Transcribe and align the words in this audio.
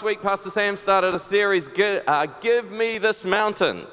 last 0.00 0.06
week, 0.06 0.22
Pastor 0.22 0.48
Sam 0.48 0.76
started 0.78 1.12
a 1.12 1.18
series, 1.18 1.68
Give, 1.68 2.02
uh, 2.06 2.24
Give 2.40 2.72
Me 2.72 2.96
This 2.96 3.22
Mountain. 3.22 3.86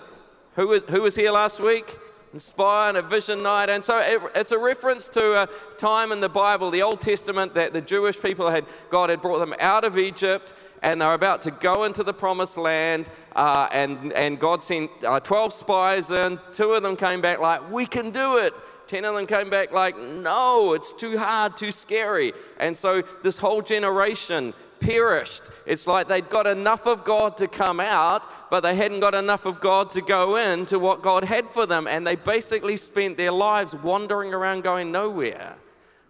Who 0.55 0.69
was, 0.69 0.85
who 0.85 1.01
was 1.01 1.15
here 1.17 1.31
last 1.31 1.59
week? 1.59 1.97
Inspire 2.31 2.87
and 2.87 2.97
a 2.97 3.01
vision 3.01 3.43
night. 3.43 3.69
And 3.69 3.83
so 3.83 3.99
it, 3.99 4.21
it's 4.33 4.51
a 4.51 4.57
reference 4.57 5.09
to 5.09 5.43
a 5.43 5.49
time 5.75 6.13
in 6.13 6.21
the 6.21 6.29
Bible, 6.29 6.71
the 6.71 6.81
Old 6.81 7.01
Testament, 7.01 7.55
that 7.55 7.73
the 7.73 7.81
Jewish 7.81 8.17
people 8.21 8.49
had, 8.49 8.63
God 8.89 9.09
had 9.09 9.21
brought 9.21 9.39
them 9.39 9.53
out 9.59 9.83
of 9.83 9.97
Egypt 9.97 10.53
and 10.81 11.01
they're 11.01 11.13
about 11.13 11.41
to 11.41 11.51
go 11.51 11.83
into 11.83 12.03
the 12.03 12.13
promised 12.13 12.55
land. 12.55 13.09
Uh, 13.35 13.67
and, 13.73 14.13
and 14.13 14.39
God 14.39 14.63
sent 14.63 14.89
uh, 15.03 15.19
12 15.19 15.51
spies 15.51 16.09
in. 16.09 16.39
Two 16.53 16.71
of 16.71 16.83
them 16.83 16.95
came 16.95 17.19
back 17.19 17.39
like, 17.39 17.69
We 17.69 17.85
can 17.85 18.11
do 18.11 18.37
it. 18.37 18.53
10 18.87 19.03
of 19.03 19.13
them 19.13 19.27
came 19.27 19.49
back 19.49 19.73
like, 19.73 19.99
No, 19.99 20.71
it's 20.73 20.93
too 20.93 21.17
hard, 21.17 21.57
too 21.57 21.73
scary. 21.73 22.31
And 22.61 22.77
so 22.77 23.01
this 23.23 23.37
whole 23.37 23.61
generation 23.61 24.53
perished. 24.79 25.43
It's 25.65 25.87
like 25.87 26.07
they'd 26.07 26.29
got 26.29 26.47
enough 26.47 26.85
of 26.85 27.03
God 27.03 27.37
to 27.37 27.47
come 27.47 27.79
out, 27.79 28.49
but 28.49 28.61
they 28.61 28.75
hadn't 28.75 28.99
got 28.99 29.15
enough 29.15 29.45
of 29.45 29.59
God 29.59 29.91
to 29.91 30.01
go 30.01 30.37
in 30.37 30.65
to 30.67 30.79
what 30.79 31.01
God 31.01 31.23
had 31.23 31.47
for 31.47 31.65
them. 31.65 31.87
And 31.87 32.05
they 32.05 32.15
basically 32.15 32.77
spent 32.77 33.17
their 33.17 33.31
lives 33.31 33.73
wandering 33.75 34.33
around 34.33 34.63
going 34.63 34.91
nowhere. 34.91 35.57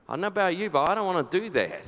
I 0.08 0.14
don't 0.14 0.22
know 0.22 0.28
about 0.28 0.56
you, 0.56 0.70
but 0.70 0.90
I 0.90 0.96
don't 0.96 1.06
want 1.06 1.32
to 1.32 1.40
do 1.40 1.50
that. 1.52 1.86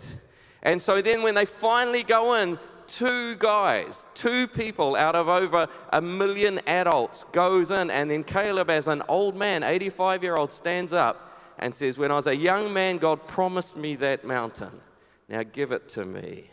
And 0.62 0.82
so 0.82 1.02
then 1.02 1.24
when 1.24 1.36
they 1.36 1.46
finally 1.46 2.04
go 2.04 2.34
in, 2.36 2.60
two 2.88 3.36
guys, 3.36 4.08
two 4.14 4.48
people 4.48 4.96
out 4.96 5.16
of 5.16 5.30
over 5.30 5.68
a 5.92 6.02
million 6.02 6.60
adults 6.68 7.24
goes 7.32 7.72
in, 7.72 7.90
and 7.90 8.10
then 8.10 8.24
Caleb, 8.24 8.70
as 8.70 8.88
an 8.88 9.04
old 9.08 9.36
man, 9.36 9.64
85 9.64 10.24
year 10.24 10.36
old, 10.36 10.52
stands 10.52 10.92
up 10.92 11.30
and 11.58 11.74
says, 11.74 11.98
When 11.98 12.12
I 12.12 12.16
was 12.16 12.28
a 12.28 12.36
young 12.36 12.74
man, 12.74 12.98
God 12.98 13.28
promised 13.28 13.78
me 13.78 13.96
that 13.98 14.26
mountain. 14.26 14.82
Now 15.28 15.44
give 15.44 15.72
it 15.72 15.88
to 15.90 16.06
me. 16.06 16.50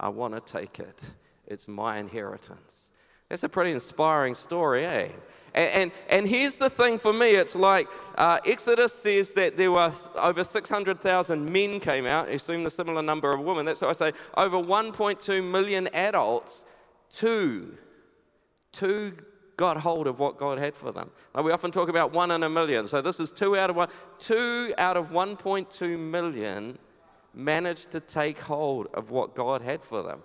I 0.00 0.08
want 0.08 0.34
to 0.34 0.40
take 0.40 0.80
it. 0.80 1.10
It's 1.46 1.68
my 1.68 1.98
inheritance. 1.98 2.90
That's 3.28 3.44
a 3.44 3.48
pretty 3.48 3.70
inspiring 3.70 4.34
story, 4.34 4.86
eh? 4.86 5.08
And, 5.52 5.70
and, 5.72 5.92
and, 6.08 6.28
here's 6.28 6.56
the 6.56 6.70
thing 6.70 6.96
for 6.98 7.12
me 7.12 7.32
it's 7.32 7.56
like 7.56 7.88
uh, 8.16 8.38
Exodus 8.46 8.92
says 8.92 9.32
that 9.34 9.56
there 9.56 9.72
were 9.72 9.92
over 10.16 10.44
600,000 10.44 11.52
men 11.52 11.80
came 11.80 12.06
out, 12.06 12.28
assume 12.28 12.62
the 12.62 12.70
similar 12.70 13.02
number 13.02 13.32
of 13.32 13.40
women. 13.40 13.66
That's 13.66 13.80
why 13.80 13.88
I 13.88 13.92
say 13.92 14.12
over 14.36 14.56
1.2 14.56 15.50
million 15.50 15.88
adults, 15.88 16.66
two, 17.08 17.76
two 18.70 19.16
got 19.56 19.76
hold 19.76 20.06
of 20.06 20.18
what 20.18 20.38
God 20.38 20.58
had 20.58 20.74
for 20.74 20.92
them. 20.92 21.10
Now, 21.34 21.42
we 21.42 21.52
often 21.52 21.70
talk 21.70 21.88
about 21.88 22.12
one 22.12 22.30
in 22.30 22.44
a 22.44 22.48
million. 22.48 22.86
So 22.88 23.02
this 23.02 23.18
is 23.20 23.32
two 23.32 23.56
out 23.56 23.70
of 23.70 23.76
one. 23.76 23.88
Two 24.18 24.72
out 24.78 24.96
of 24.96 25.10
1.2 25.10 25.98
million 25.98 26.78
managed 27.34 27.90
to 27.92 28.00
take 28.00 28.38
hold 28.38 28.88
of 28.94 29.10
what 29.10 29.34
God 29.34 29.62
had 29.62 29.82
for 29.82 30.02
them. 30.02 30.22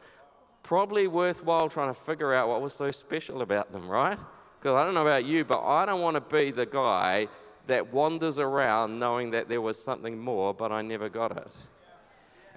Probably 0.63 1.07
worthwhile 1.07 1.69
trying 1.69 1.93
to 1.93 1.99
figure 1.99 2.33
out 2.33 2.49
what 2.49 2.61
was 2.61 2.73
so 2.73 2.89
special 2.91 3.41
about 3.41 3.71
them, 3.71 3.87
right? 3.87 4.17
Because 4.59 4.75
I 4.75 4.83
don't 4.83 4.95
know 4.95 5.03
about 5.03 5.25
you, 5.25 5.45
but 5.45 5.63
I 5.63 5.85
don't 5.85 6.01
want 6.01 6.15
to 6.15 6.35
be 6.35 6.51
the 6.51 6.65
guy 6.65 7.27
that 7.67 7.93
wanders 7.93 8.39
around 8.39 8.99
knowing 8.99 9.31
that 9.31 9.47
there 9.49 9.61
was 9.61 9.81
something 9.81 10.17
more, 10.17 10.53
but 10.53 10.71
I 10.71 10.81
never 10.81 11.09
got 11.09 11.37
it. 11.37 11.51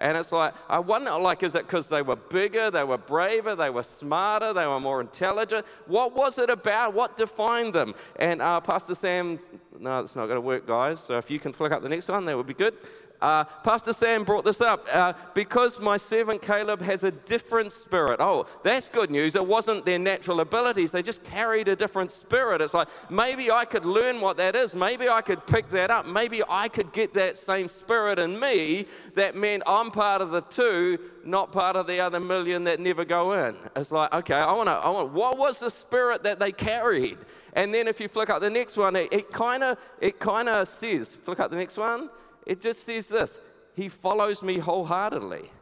And 0.00 0.16
it's 0.16 0.30
like, 0.30 0.54
I 0.68 0.78
wonder, 0.78 1.10
like, 1.18 1.42
is 1.42 1.56
it 1.56 1.66
because 1.66 1.88
they 1.88 2.02
were 2.02 2.16
bigger, 2.16 2.70
they 2.70 2.84
were 2.84 2.98
braver, 2.98 3.56
they 3.56 3.70
were 3.70 3.82
smarter, 3.82 4.52
they 4.52 4.66
were 4.66 4.78
more 4.78 5.00
intelligent? 5.00 5.66
What 5.86 6.14
was 6.14 6.38
it 6.38 6.50
about? 6.50 6.94
What 6.94 7.16
defined 7.16 7.74
them? 7.74 7.94
And 8.16 8.40
uh, 8.40 8.60
Pastor 8.60 8.94
Sam, 8.94 9.40
no, 9.78 9.98
it's 10.00 10.14
not 10.14 10.26
going 10.26 10.36
to 10.36 10.40
work, 10.40 10.66
guys. 10.66 11.00
So 11.00 11.18
if 11.18 11.30
you 11.30 11.40
can 11.40 11.52
flick 11.52 11.72
up 11.72 11.82
the 11.82 11.88
next 11.88 12.08
one, 12.08 12.24
that 12.26 12.36
would 12.36 12.46
be 12.46 12.54
good. 12.54 12.74
Uh, 13.20 13.42
Pastor 13.64 13.92
Sam 13.92 14.22
brought 14.22 14.44
this 14.44 14.60
up 14.60 14.86
uh, 14.92 15.12
because 15.34 15.80
my 15.80 15.96
servant 15.96 16.40
Caleb 16.40 16.80
has 16.82 17.02
a 17.02 17.10
different 17.10 17.72
spirit. 17.72 18.20
Oh, 18.20 18.46
that's 18.62 18.88
good 18.88 19.10
news. 19.10 19.34
It 19.34 19.44
wasn't 19.44 19.84
their 19.84 19.98
natural 19.98 20.40
abilities, 20.40 20.92
they 20.92 21.02
just 21.02 21.24
carried 21.24 21.66
a 21.68 21.74
different 21.74 22.12
spirit. 22.12 22.60
It's 22.60 22.74
like 22.74 22.88
maybe 23.10 23.50
I 23.50 23.64
could 23.64 23.84
learn 23.84 24.20
what 24.20 24.36
that 24.36 24.54
is. 24.54 24.74
Maybe 24.74 25.08
I 25.08 25.20
could 25.20 25.46
pick 25.46 25.68
that 25.70 25.90
up. 25.90 26.06
Maybe 26.06 26.42
I 26.48 26.68
could 26.68 26.92
get 26.92 27.14
that 27.14 27.36
same 27.36 27.66
spirit 27.66 28.18
in 28.20 28.38
me 28.38 28.86
that 29.14 29.34
meant 29.34 29.64
I'm 29.66 29.90
part 29.90 30.22
of 30.22 30.30
the 30.30 30.42
two, 30.42 30.98
not 31.24 31.50
part 31.50 31.74
of 31.74 31.88
the 31.88 32.00
other 32.00 32.20
million 32.20 32.64
that 32.64 32.78
never 32.78 33.04
go 33.04 33.32
in. 33.32 33.56
It's 33.74 33.90
like, 33.90 34.12
okay, 34.14 34.34
I 34.34 34.52
want 34.52 34.68
to, 34.68 34.74
I 34.74 34.88
want, 34.90 35.12
what 35.12 35.38
was 35.38 35.58
the 35.58 35.70
spirit 35.70 36.22
that 36.22 36.38
they 36.38 36.52
carried? 36.52 37.18
And 37.54 37.74
then 37.74 37.88
if 37.88 38.00
you 38.00 38.06
flick 38.06 38.30
up 38.30 38.40
the 38.40 38.50
next 38.50 38.76
one, 38.76 38.94
it 38.94 39.32
kind 39.32 39.64
of, 39.64 39.78
it 40.00 40.20
kind 40.20 40.48
of 40.48 40.68
says, 40.68 41.14
flick 41.14 41.40
up 41.40 41.50
the 41.50 41.56
next 41.56 41.76
one 41.76 42.10
it 42.48 42.60
just 42.60 42.84
says 42.84 43.06
this 43.06 43.38
He 43.76 43.88
follows 43.88 44.42
me 44.42 44.58
wholeheartedly. 44.58 45.52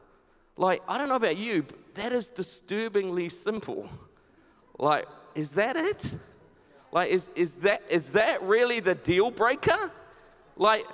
Like, 0.56 0.82
I 0.88 0.96
don't 0.96 1.10
know 1.10 1.16
about 1.16 1.36
you, 1.36 1.64
but 1.64 1.76
that 1.96 2.12
is 2.12 2.30
disturbingly 2.30 3.28
simple. 3.28 3.90
Like, 4.78 5.06
is 5.34 5.50
that 5.50 5.76
it? 5.76 6.16
Like, 6.92 7.10
is, 7.10 7.30
is, 7.34 7.52
that, 7.56 7.82
is 7.90 8.12
that 8.12 8.42
really 8.42 8.80
the 8.80 8.94
deal 8.94 9.30
breaker? 9.30 9.92
Like, 10.56 10.86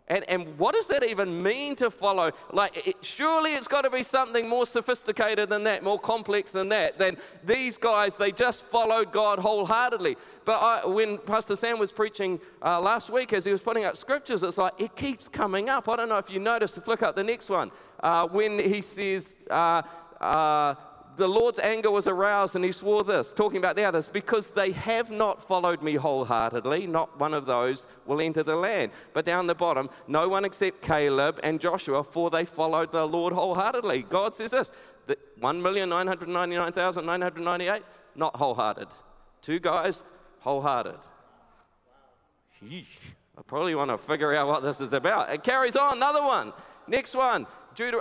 And, 0.09 0.25
and 0.29 0.57
what 0.57 0.75
does 0.75 0.87
that 0.89 1.03
even 1.03 1.43
mean 1.43 1.75
to 1.77 1.91
follow? 1.91 2.31
Like, 2.53 2.87
it, 2.87 2.97
surely 3.03 3.55
it's 3.55 3.67
got 3.67 3.83
to 3.83 3.91
be 3.91 4.05
something 4.05 4.49
more 4.49 4.65
sophisticated 4.65 5.49
than 5.49 5.65
that, 5.65 5.83
more 5.83 5.99
complex 5.99 6.53
than 6.53 6.69
that. 6.69 6.97
Than 6.97 7.17
these 7.45 7.77
guys, 7.77 8.15
they 8.15 8.31
just 8.31 8.65
followed 8.65 9.11
God 9.11 9.41
wholeheartedly. 9.41 10.17
But 10.45 10.63
I, 10.63 10.87
when 10.87 11.19
Pastor 11.19 11.57
Sam 11.57 11.81
was 11.81 11.91
preaching 11.91 12.41
uh, 12.63 12.81
last 12.81 13.11
week, 13.11 13.33
as 13.33 13.45
he 13.45 13.51
was 13.51 13.61
putting 13.61 13.85
up 13.85 13.97
scriptures, 13.97 14.45
it's 14.45 14.59
like 14.59 14.75
it 14.79 14.95
keeps 14.95 15.29
coming 15.29 15.69
up. 15.69 15.89
I 15.89 15.97
don't 15.97 16.09
know 16.09 16.19
if 16.19 16.31
you 16.31 16.39
noticed, 16.39 16.81
flick 16.83 17.03
up 17.03 17.17
the 17.17 17.25
next 17.25 17.49
one, 17.49 17.73
uh, 18.01 18.29
when 18.29 18.61
he 18.61 18.83
says, 18.83 19.43
uh, 19.51 19.83
uh 20.21 20.75
the 21.17 21.29
Lord's 21.29 21.59
anger 21.59 21.91
was 21.91 22.07
aroused 22.07 22.55
and 22.55 22.65
he 22.65 22.73
swore 22.73 23.05
this, 23.05 23.33
talking 23.33 23.59
about 23.59 23.77
the 23.77 23.85
others, 23.85 24.09
because 24.09 24.51
they 24.51 24.73
have 24.73 25.11
not 25.11 25.43
followed 25.43 25.83
me 25.83 25.95
wholeheartedly, 25.95 26.87
not 26.87 27.19
one 27.19 27.35
of 27.35 27.47
those 27.47 27.87
will 28.07 28.21
enter 28.21 28.43
the 28.43 28.57
land. 28.57 28.93
But 29.13 29.25
down 29.25 29.47
the 29.47 29.55
bottom, 29.55 29.89
no 30.07 30.29
one 30.29 30.45
except 30.45 30.83
Caleb 30.83 31.41
and 31.43 31.61
Joshua, 31.61 32.05
for 32.05 32.31
they 32.31 32.45
followed 32.45 32.93
the 32.93 33.07
Lord 33.07 33.33
wholeheartedly. 33.33 34.03
God 34.03 34.35
says 34.35 34.51
this 34.53 34.71
1,999,998, 35.41 37.83
not 38.15 38.37
wholehearted. 38.37 38.89
Two 39.43 39.61
guys, 39.61 40.03
wholehearted. 40.41 40.99
Sheesh. 42.63 42.99
I 43.39 43.43
probably 43.43 43.75
want 43.75 43.91
to 43.91 43.99
figure 43.99 44.35
out 44.35 44.49
what 44.49 44.63
this 44.63 44.81
is 44.81 44.95
about. 44.95 45.31
It 45.31 45.43
carries 45.43 45.77
on, 45.77 45.99
another 45.99 46.23
one. 46.23 46.55
Next 46.89 47.15
one, 47.15 47.47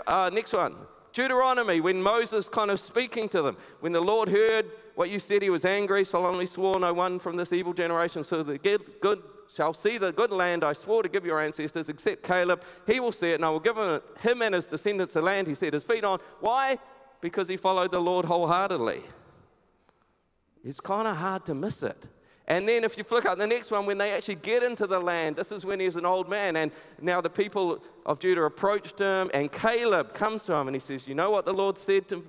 uh, 0.08 0.30
next 0.32 0.54
one. 0.54 0.78
Deuteronomy, 1.16 1.80
when 1.80 2.04
Moses 2.04 2.50
kind 2.50 2.70
of 2.70 2.80
speaking 2.80 3.30
to 3.30 3.42
them, 3.42 3.58
when 3.80 3.94
the 3.94 4.02
Lord 4.02 4.28
heard 4.28 4.70
what 4.96 5.10
you 5.10 5.18
said, 5.18 5.42
he 5.42 5.50
was 5.50 5.64
angry, 5.64 6.04
solemnly 6.04 6.46
swore, 6.46 6.78
No 6.78 6.94
one 6.94 7.20
from 7.20 7.38
this 7.38 7.54
evil 7.54 7.74
generation 7.74 8.24
so 8.24 8.44
the 8.44 8.58
good 8.58 9.24
shall 9.52 9.74
see 9.74 9.98
the 9.98 10.12
good 10.12 10.32
land 10.32 10.64
I 10.64 10.74
swore 10.74 11.04
to 11.04 11.10
give 11.10 11.26
your 11.26 11.40
ancestors, 11.40 11.88
except 11.88 12.22
Caleb. 12.24 12.64
He 12.86 13.00
will 13.00 13.14
see 13.14 13.32
it, 13.32 13.36
and 13.36 13.46
I 13.46 13.50
will 13.50 13.62
give 13.62 13.78
him 13.78 14.42
and 14.42 14.56
his 14.56 14.66
descendants 14.66 15.14
the 15.14 15.22
land 15.22 15.48
he 15.48 15.56
set 15.56 15.74
his 15.74 15.86
feet 15.86 16.04
on. 16.04 16.20
Why? 16.42 16.78
Because 17.22 17.48
he 17.48 17.56
followed 17.56 17.92
the 17.92 18.02
Lord 18.02 18.26
wholeheartedly. 18.26 19.02
It's 20.66 20.82
kind 20.82 21.08
of 21.08 21.16
hard 21.16 21.46
to 21.46 21.56
miss 21.56 21.82
it. 21.82 22.08
And 22.48 22.68
then 22.70 22.84
if 22.84 22.98
you 22.98 23.04
flick 23.04 23.26
up 23.26 23.38
the 23.38 23.48
next 23.48 23.72
one, 23.72 23.86
when 23.86 23.98
they 23.98 24.12
actually 24.12 24.36
get 24.36 24.62
into 24.62 24.86
the 24.86 25.00
land, 25.00 25.36
this 25.36 25.52
is 25.52 25.66
when 25.66 25.80
he's 25.80 25.96
an 25.96 26.06
old 26.06 26.30
man. 26.30 26.56
And 26.56 26.72
now 27.02 27.20
the 27.20 27.30
people 27.30 27.84
of 28.06 28.20
Judah 28.20 28.44
approached 28.44 29.00
him, 29.00 29.32
and 29.34 29.52
Caleb 29.52 30.14
comes 30.14 30.44
to 30.44 30.54
him 30.54 30.68
and 30.68 30.76
he 30.76 30.80
says, 30.80 31.08
You 31.08 31.16
know 31.16 31.32
what 31.32 31.46
the 31.46 31.54
Lord 31.54 31.78
said 31.78 32.08
to, 32.10 32.24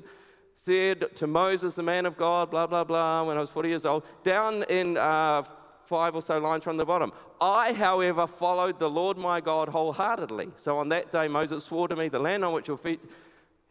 said 0.55 1.15
to 1.17 1.27
Moses, 1.27 1.75
the 1.75 1.83
man 1.83 2.07
of 2.07 2.17
God, 2.17 2.51
blah, 2.51 2.67
blah, 2.67 2.85
blah, 2.85 3.25
when 3.25 3.37
I 3.37 3.41
was 3.41 3.51
40 3.51 3.69
years 3.69 3.85
old? 3.85 4.05
Down 4.23 4.63
in 4.65 4.97
uh, 4.97 5.43
five 5.85 6.15
or 6.15 6.23
so 6.23 6.39
lines 6.39 6.65
from 6.65 6.79
the 6.79 6.87
bottom. 6.87 7.13
I, 7.39 7.75
however, 7.75 8.27
followed 8.27 8.79
the 8.79 8.89
Lord 8.89 9.19
my 9.19 9.43
God 9.43 9.69
wholeheartedly. 9.69 10.49
So 10.57 10.79
on 10.79 10.89
that 10.89 11.13
day, 11.13 11.29
Moses 11.29 11.65
swore 11.65 11.89
to 11.89 11.97
me, 11.97 12.09
The 12.09 12.19
land 12.19 12.43
on 12.43 12.55
which 12.55 12.69
your 12.69 12.79
feet 12.79 13.01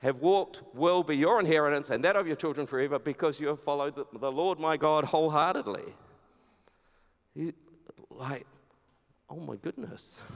have 0.03 0.18
walked 0.18 0.62
will 0.75 1.01
be 1.01 1.18
your 1.18 1.39
inheritance 1.39 1.89
and 1.89 2.03
that 2.03 2.15
of 2.15 2.27
your 2.27 2.36
children 2.36 2.68
forever 2.68 3.00
because 3.00 3.39
you 3.39 3.47
have 3.47 3.59
followed 3.59 3.95
the, 3.95 4.06
the 4.19 4.31
Lord 4.31 4.59
my 4.59 4.77
God 4.77 5.06
wholeheartedly. 5.06 5.95
He, 7.35 7.53
like, 8.09 8.45
oh 9.29 9.39
my 9.39 9.55
goodness. 9.55 10.21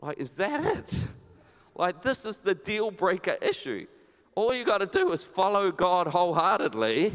Like, 0.00 0.18
is 0.18 0.32
that 0.32 0.78
it? 0.78 1.06
Like, 1.76 2.02
this 2.02 2.26
is 2.26 2.38
the 2.38 2.56
deal 2.56 2.90
breaker 2.90 3.36
issue. 3.40 3.86
All 4.34 4.52
you 4.52 4.64
got 4.64 4.78
to 4.78 4.86
do 4.86 5.12
is 5.12 5.22
follow 5.22 5.70
God 5.70 6.08
wholeheartedly, 6.08 7.12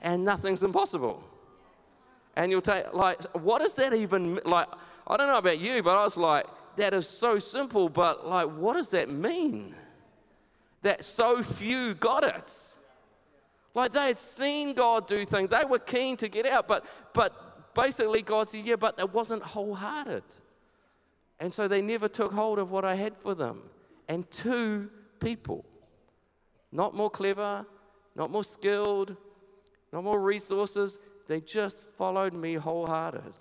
and 0.00 0.24
nothing's 0.24 0.62
impossible. 0.62 1.22
And 2.34 2.50
you'll 2.50 2.62
take, 2.62 2.94
like, 2.94 3.22
what 3.36 3.60
does 3.60 3.74
that 3.74 3.92
even, 3.92 4.40
like, 4.46 4.68
I 5.06 5.18
don't 5.18 5.26
know 5.26 5.36
about 5.36 5.58
you, 5.58 5.82
but 5.82 5.94
I 5.94 6.04
was 6.04 6.16
like, 6.16 6.46
that 6.76 6.94
is 6.94 7.06
so 7.06 7.38
simple, 7.38 7.90
but 7.90 8.26
like, 8.26 8.46
what 8.46 8.78
does 8.78 8.88
that 8.92 9.10
mean? 9.10 9.74
that 10.86 11.04
so 11.04 11.42
few 11.42 11.94
got 11.94 12.24
it. 12.24 12.54
Like 13.74 13.92
they 13.92 14.06
had 14.06 14.18
seen 14.18 14.72
God 14.72 15.06
do 15.06 15.24
things, 15.24 15.50
they 15.50 15.64
were 15.64 15.78
keen 15.78 16.16
to 16.18 16.28
get 16.28 16.46
out, 16.46 16.66
but, 16.68 16.86
but 17.12 17.45
basically 17.76 18.22
God 18.22 18.50
said, 18.50 18.64
Yeah, 18.64 18.76
but 18.76 18.98
it 18.98 19.12
wasn't 19.12 19.42
wholehearted. 19.42 20.24
And 21.38 21.52
so 21.52 21.68
they 21.68 21.82
never 21.82 22.08
took 22.08 22.32
hold 22.32 22.58
of 22.58 22.70
what 22.70 22.84
I 22.84 22.94
had 22.94 23.16
for 23.16 23.34
them. 23.34 23.62
And 24.08 24.28
two 24.30 24.90
people, 25.20 25.64
not 26.72 26.94
more 26.94 27.10
clever, 27.10 27.66
not 28.14 28.30
more 28.30 28.44
skilled, 28.44 29.16
not 29.92 30.02
more 30.02 30.20
resources, 30.20 30.98
they 31.28 31.40
just 31.40 31.82
followed 31.94 32.32
me 32.32 32.54
wholehearted 32.54 33.34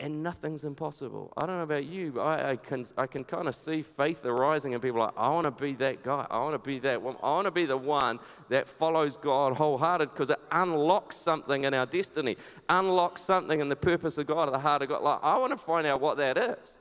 and 0.00 0.22
nothing's 0.22 0.64
impossible. 0.64 1.30
I 1.36 1.44
don't 1.44 1.58
know 1.58 1.62
about 1.62 1.84
you, 1.84 2.12
but 2.12 2.22
I, 2.22 2.50
I 2.52 2.56
can, 2.56 2.86
I 2.96 3.06
can 3.06 3.22
kind 3.22 3.46
of 3.46 3.54
see 3.54 3.82
faith 3.82 4.24
arising 4.24 4.72
in 4.72 4.80
people 4.80 5.00
like, 5.00 5.12
I 5.16 5.28
want 5.28 5.44
to 5.44 5.50
be 5.50 5.74
that 5.74 6.02
guy. 6.02 6.26
I 6.30 6.38
want 6.38 6.54
to 6.54 6.58
be 6.58 6.78
that 6.80 7.02
one. 7.02 7.16
I 7.22 7.28
want 7.28 7.44
to 7.44 7.50
be 7.50 7.66
the 7.66 7.76
one 7.76 8.18
that 8.48 8.66
follows 8.66 9.16
God 9.16 9.52
wholehearted 9.56 10.10
because 10.10 10.30
it 10.30 10.40
unlocks 10.50 11.16
something 11.16 11.64
in 11.64 11.74
our 11.74 11.84
destiny, 11.84 12.38
unlocks 12.70 13.20
something 13.20 13.60
in 13.60 13.68
the 13.68 13.76
purpose 13.76 14.16
of 14.16 14.26
God, 14.26 14.48
at 14.48 14.52
the 14.52 14.58
heart 14.58 14.80
of 14.80 14.88
God. 14.88 15.02
Like, 15.02 15.20
I 15.22 15.36
want 15.38 15.52
to 15.52 15.58
find 15.58 15.86
out 15.86 16.00
what 16.00 16.16
that 16.16 16.38
is. 16.38 16.78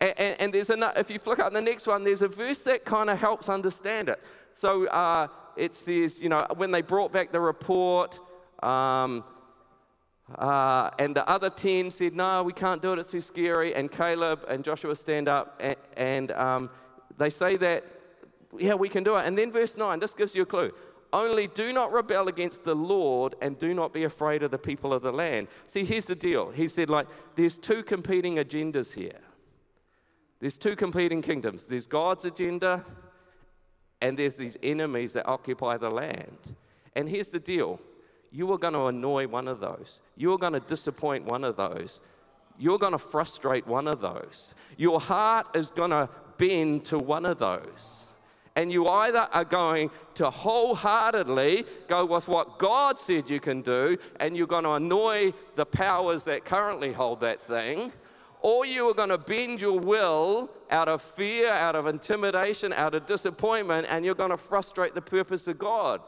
And, 0.00 0.14
and, 0.16 0.40
and 0.40 0.54
there's 0.54 0.70
another, 0.70 0.98
if 0.98 1.10
you 1.10 1.18
flick 1.18 1.40
up 1.40 1.52
the 1.52 1.60
next 1.60 1.88
one, 1.88 2.04
there's 2.04 2.22
a 2.22 2.28
verse 2.28 2.62
that 2.64 2.84
kind 2.84 3.10
of 3.10 3.18
helps 3.18 3.48
understand 3.48 4.08
it. 4.08 4.22
So 4.52 4.86
uh, 4.86 5.26
it 5.56 5.74
says, 5.74 6.20
you 6.20 6.28
know, 6.28 6.46
when 6.54 6.70
they 6.70 6.82
brought 6.82 7.12
back 7.12 7.32
the 7.32 7.40
report, 7.40 8.20
um, 8.62 9.24
uh, 10.32 10.90
and 10.98 11.14
the 11.14 11.28
other 11.28 11.50
10 11.50 11.90
said, 11.90 12.14
No, 12.14 12.42
we 12.42 12.52
can't 12.52 12.80
do 12.80 12.92
it, 12.92 12.98
it's 12.98 13.10
too 13.10 13.20
scary. 13.20 13.74
And 13.74 13.90
Caleb 13.90 14.44
and 14.48 14.64
Joshua 14.64 14.96
stand 14.96 15.28
up 15.28 15.60
and, 15.60 15.76
and 15.96 16.30
um, 16.32 16.70
they 17.18 17.30
say 17.30 17.56
that, 17.56 17.84
Yeah, 18.58 18.74
we 18.74 18.88
can 18.88 19.04
do 19.04 19.16
it. 19.16 19.26
And 19.26 19.36
then 19.36 19.52
verse 19.52 19.76
9, 19.76 19.98
this 19.98 20.14
gives 20.14 20.34
you 20.34 20.42
a 20.42 20.46
clue. 20.46 20.72
Only 21.12 21.46
do 21.46 21.72
not 21.72 21.92
rebel 21.92 22.26
against 22.26 22.64
the 22.64 22.74
Lord 22.74 23.36
and 23.40 23.56
do 23.56 23.72
not 23.72 23.92
be 23.92 24.02
afraid 24.02 24.42
of 24.42 24.50
the 24.50 24.58
people 24.58 24.92
of 24.92 25.02
the 25.02 25.12
land. 25.12 25.46
See, 25.66 25.84
here's 25.84 26.06
the 26.06 26.16
deal. 26.16 26.50
He 26.50 26.66
said, 26.66 26.90
like, 26.90 27.06
there's 27.36 27.56
two 27.56 27.84
competing 27.84 28.36
agendas 28.36 28.94
here. 28.94 29.20
There's 30.40 30.58
two 30.58 30.74
competing 30.74 31.22
kingdoms. 31.22 31.68
There's 31.68 31.86
God's 31.86 32.24
agenda, 32.24 32.84
and 34.00 34.18
there's 34.18 34.36
these 34.36 34.56
enemies 34.62 35.12
that 35.12 35.28
occupy 35.28 35.76
the 35.76 35.88
land. 35.88 36.56
And 36.96 37.08
here's 37.08 37.28
the 37.28 37.38
deal 37.38 37.80
you 38.34 38.50
are 38.50 38.58
going 38.58 38.74
to 38.74 38.86
annoy 38.86 39.28
one 39.28 39.46
of 39.46 39.60
those. 39.60 40.00
You're 40.16 40.38
going 40.38 40.54
to 40.54 40.60
disappoint 40.60 41.24
one 41.24 41.44
of 41.44 41.54
those. 41.54 42.00
You're 42.58 42.80
going 42.80 42.92
to 42.92 42.98
frustrate 42.98 43.64
one 43.64 43.86
of 43.86 44.00
those. 44.00 44.56
Your 44.76 44.98
heart 44.98 45.54
is 45.54 45.70
going 45.70 45.92
to 45.92 46.08
bend 46.36 46.84
to 46.86 46.98
one 46.98 47.26
of 47.26 47.38
those. 47.38 48.08
And 48.56 48.72
you 48.72 48.88
either 48.88 49.28
are 49.32 49.44
going 49.44 49.90
to 50.14 50.30
wholeheartedly 50.30 51.64
go 51.86 52.04
with 52.04 52.26
what 52.26 52.58
God 52.58 52.98
said 52.98 53.30
you 53.30 53.38
can 53.38 53.62
do, 53.62 53.96
and 54.18 54.36
you're 54.36 54.48
going 54.48 54.64
to 54.64 54.72
annoy 54.72 55.32
the 55.54 55.64
powers 55.66 56.24
that 56.24 56.44
currently 56.44 56.92
hold 56.92 57.20
that 57.20 57.40
thing, 57.40 57.92
or 58.40 58.66
you 58.66 58.88
are 58.90 58.94
going 58.94 59.10
to 59.10 59.18
bend 59.18 59.60
your 59.60 59.78
will 59.78 60.50
out 60.72 60.88
of 60.88 61.02
fear, 61.02 61.52
out 61.52 61.76
of 61.76 61.86
intimidation, 61.86 62.72
out 62.72 62.96
of 62.96 63.06
disappointment, 63.06 63.86
and 63.88 64.04
you're 64.04 64.16
going 64.16 64.30
to 64.30 64.36
frustrate 64.36 64.96
the 64.96 65.02
purpose 65.02 65.46
of 65.46 65.56
God 65.56 66.00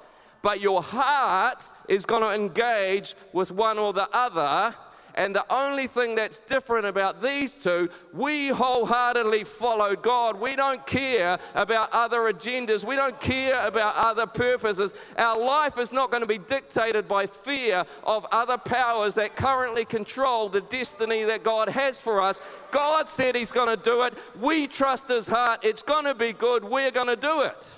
but 0.47 0.61
your 0.61 0.81
heart 0.81 1.65
is 1.89 2.07
going 2.07 2.23
to 2.23 2.31
engage 2.31 3.17
with 3.33 3.51
one 3.51 3.81
or 3.81 3.93
the 3.93 4.09
other. 4.13 4.73
And 5.17 5.35
the 5.35 5.45
only 5.53 5.89
thing 5.89 6.15
that's 6.15 6.39
different 6.39 6.87
about 6.87 7.21
these 7.21 7.59
two, 7.59 7.89
we 8.15 8.51
wholeheartedly 8.51 9.43
followed 9.43 10.03
God. 10.03 10.39
We 10.39 10.55
don't 10.55 10.87
care 10.87 11.37
about 11.57 11.89
other 11.91 12.33
agendas. 12.33 12.85
We 12.85 12.95
don't 12.95 13.19
care 13.19 13.67
about 13.67 13.97
other 13.97 14.25
purposes. 14.25 14.95
Our 15.19 15.37
life 15.37 15.79
is 15.79 15.93
not 15.93 16.13
going 16.13 16.21
to 16.21 16.29
be 16.29 16.39
dictated 16.39 17.09
by 17.09 17.27
fear 17.27 17.85
of 18.05 18.25
other 18.31 18.57
powers 18.57 19.17
that 19.17 19.35
currently 19.35 19.85
control 19.85 20.49
the 20.49 20.61
destiny 20.61 21.25
that 21.25 21.43
God 21.43 21.71
has 21.71 22.01
for 22.01 22.23
us. 22.23 22.41
God 22.71 23.09
said 23.09 23.35
He's 23.35 23.51
going 23.51 23.77
to 23.77 23.83
do 23.83 24.05
it. 24.05 24.15
We 24.41 24.69
trust 24.69 25.09
His 25.09 25.27
heart. 25.27 25.65
It's 25.65 25.83
going 25.83 26.05
to 26.05 26.15
be 26.15 26.33
good. 26.33 26.63
We're 26.63 26.93
going 26.93 27.09
to 27.09 27.17
do 27.17 27.43
it. 27.43 27.73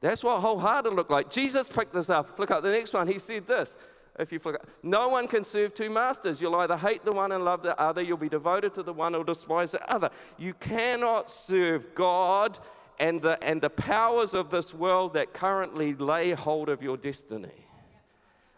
That's 0.00 0.22
what 0.22 0.40
wholehearted 0.40 0.92
looked 0.92 1.10
like. 1.10 1.30
Jesus 1.30 1.68
picked 1.68 1.92
this 1.92 2.10
up. 2.10 2.36
Flick 2.36 2.50
up 2.50 2.62
the 2.62 2.70
next 2.70 2.92
one. 2.92 3.06
He 3.06 3.18
said 3.18 3.46
this. 3.46 3.76
If 4.18 4.32
you 4.32 4.38
flick 4.38 4.56
up, 4.56 4.66
no 4.82 5.08
one 5.08 5.28
can 5.28 5.44
serve 5.44 5.74
two 5.74 5.90
masters. 5.90 6.40
You'll 6.40 6.54
either 6.56 6.76
hate 6.76 7.04
the 7.04 7.12
one 7.12 7.32
and 7.32 7.44
love 7.44 7.62
the 7.62 7.78
other. 7.78 8.02
You'll 8.02 8.16
be 8.16 8.28
devoted 8.28 8.72
to 8.74 8.82
the 8.82 8.92
one 8.92 9.14
or 9.14 9.24
despise 9.24 9.72
the 9.72 9.92
other. 9.92 10.10
You 10.38 10.54
cannot 10.54 11.28
serve 11.28 11.94
God 11.94 12.58
and 12.98 13.20
the, 13.20 13.42
and 13.42 13.60
the 13.60 13.70
powers 13.70 14.32
of 14.32 14.50
this 14.50 14.72
world 14.72 15.14
that 15.14 15.34
currently 15.34 15.94
lay 15.94 16.32
hold 16.32 16.70
of 16.70 16.82
your 16.82 16.96
destiny. 16.96 17.66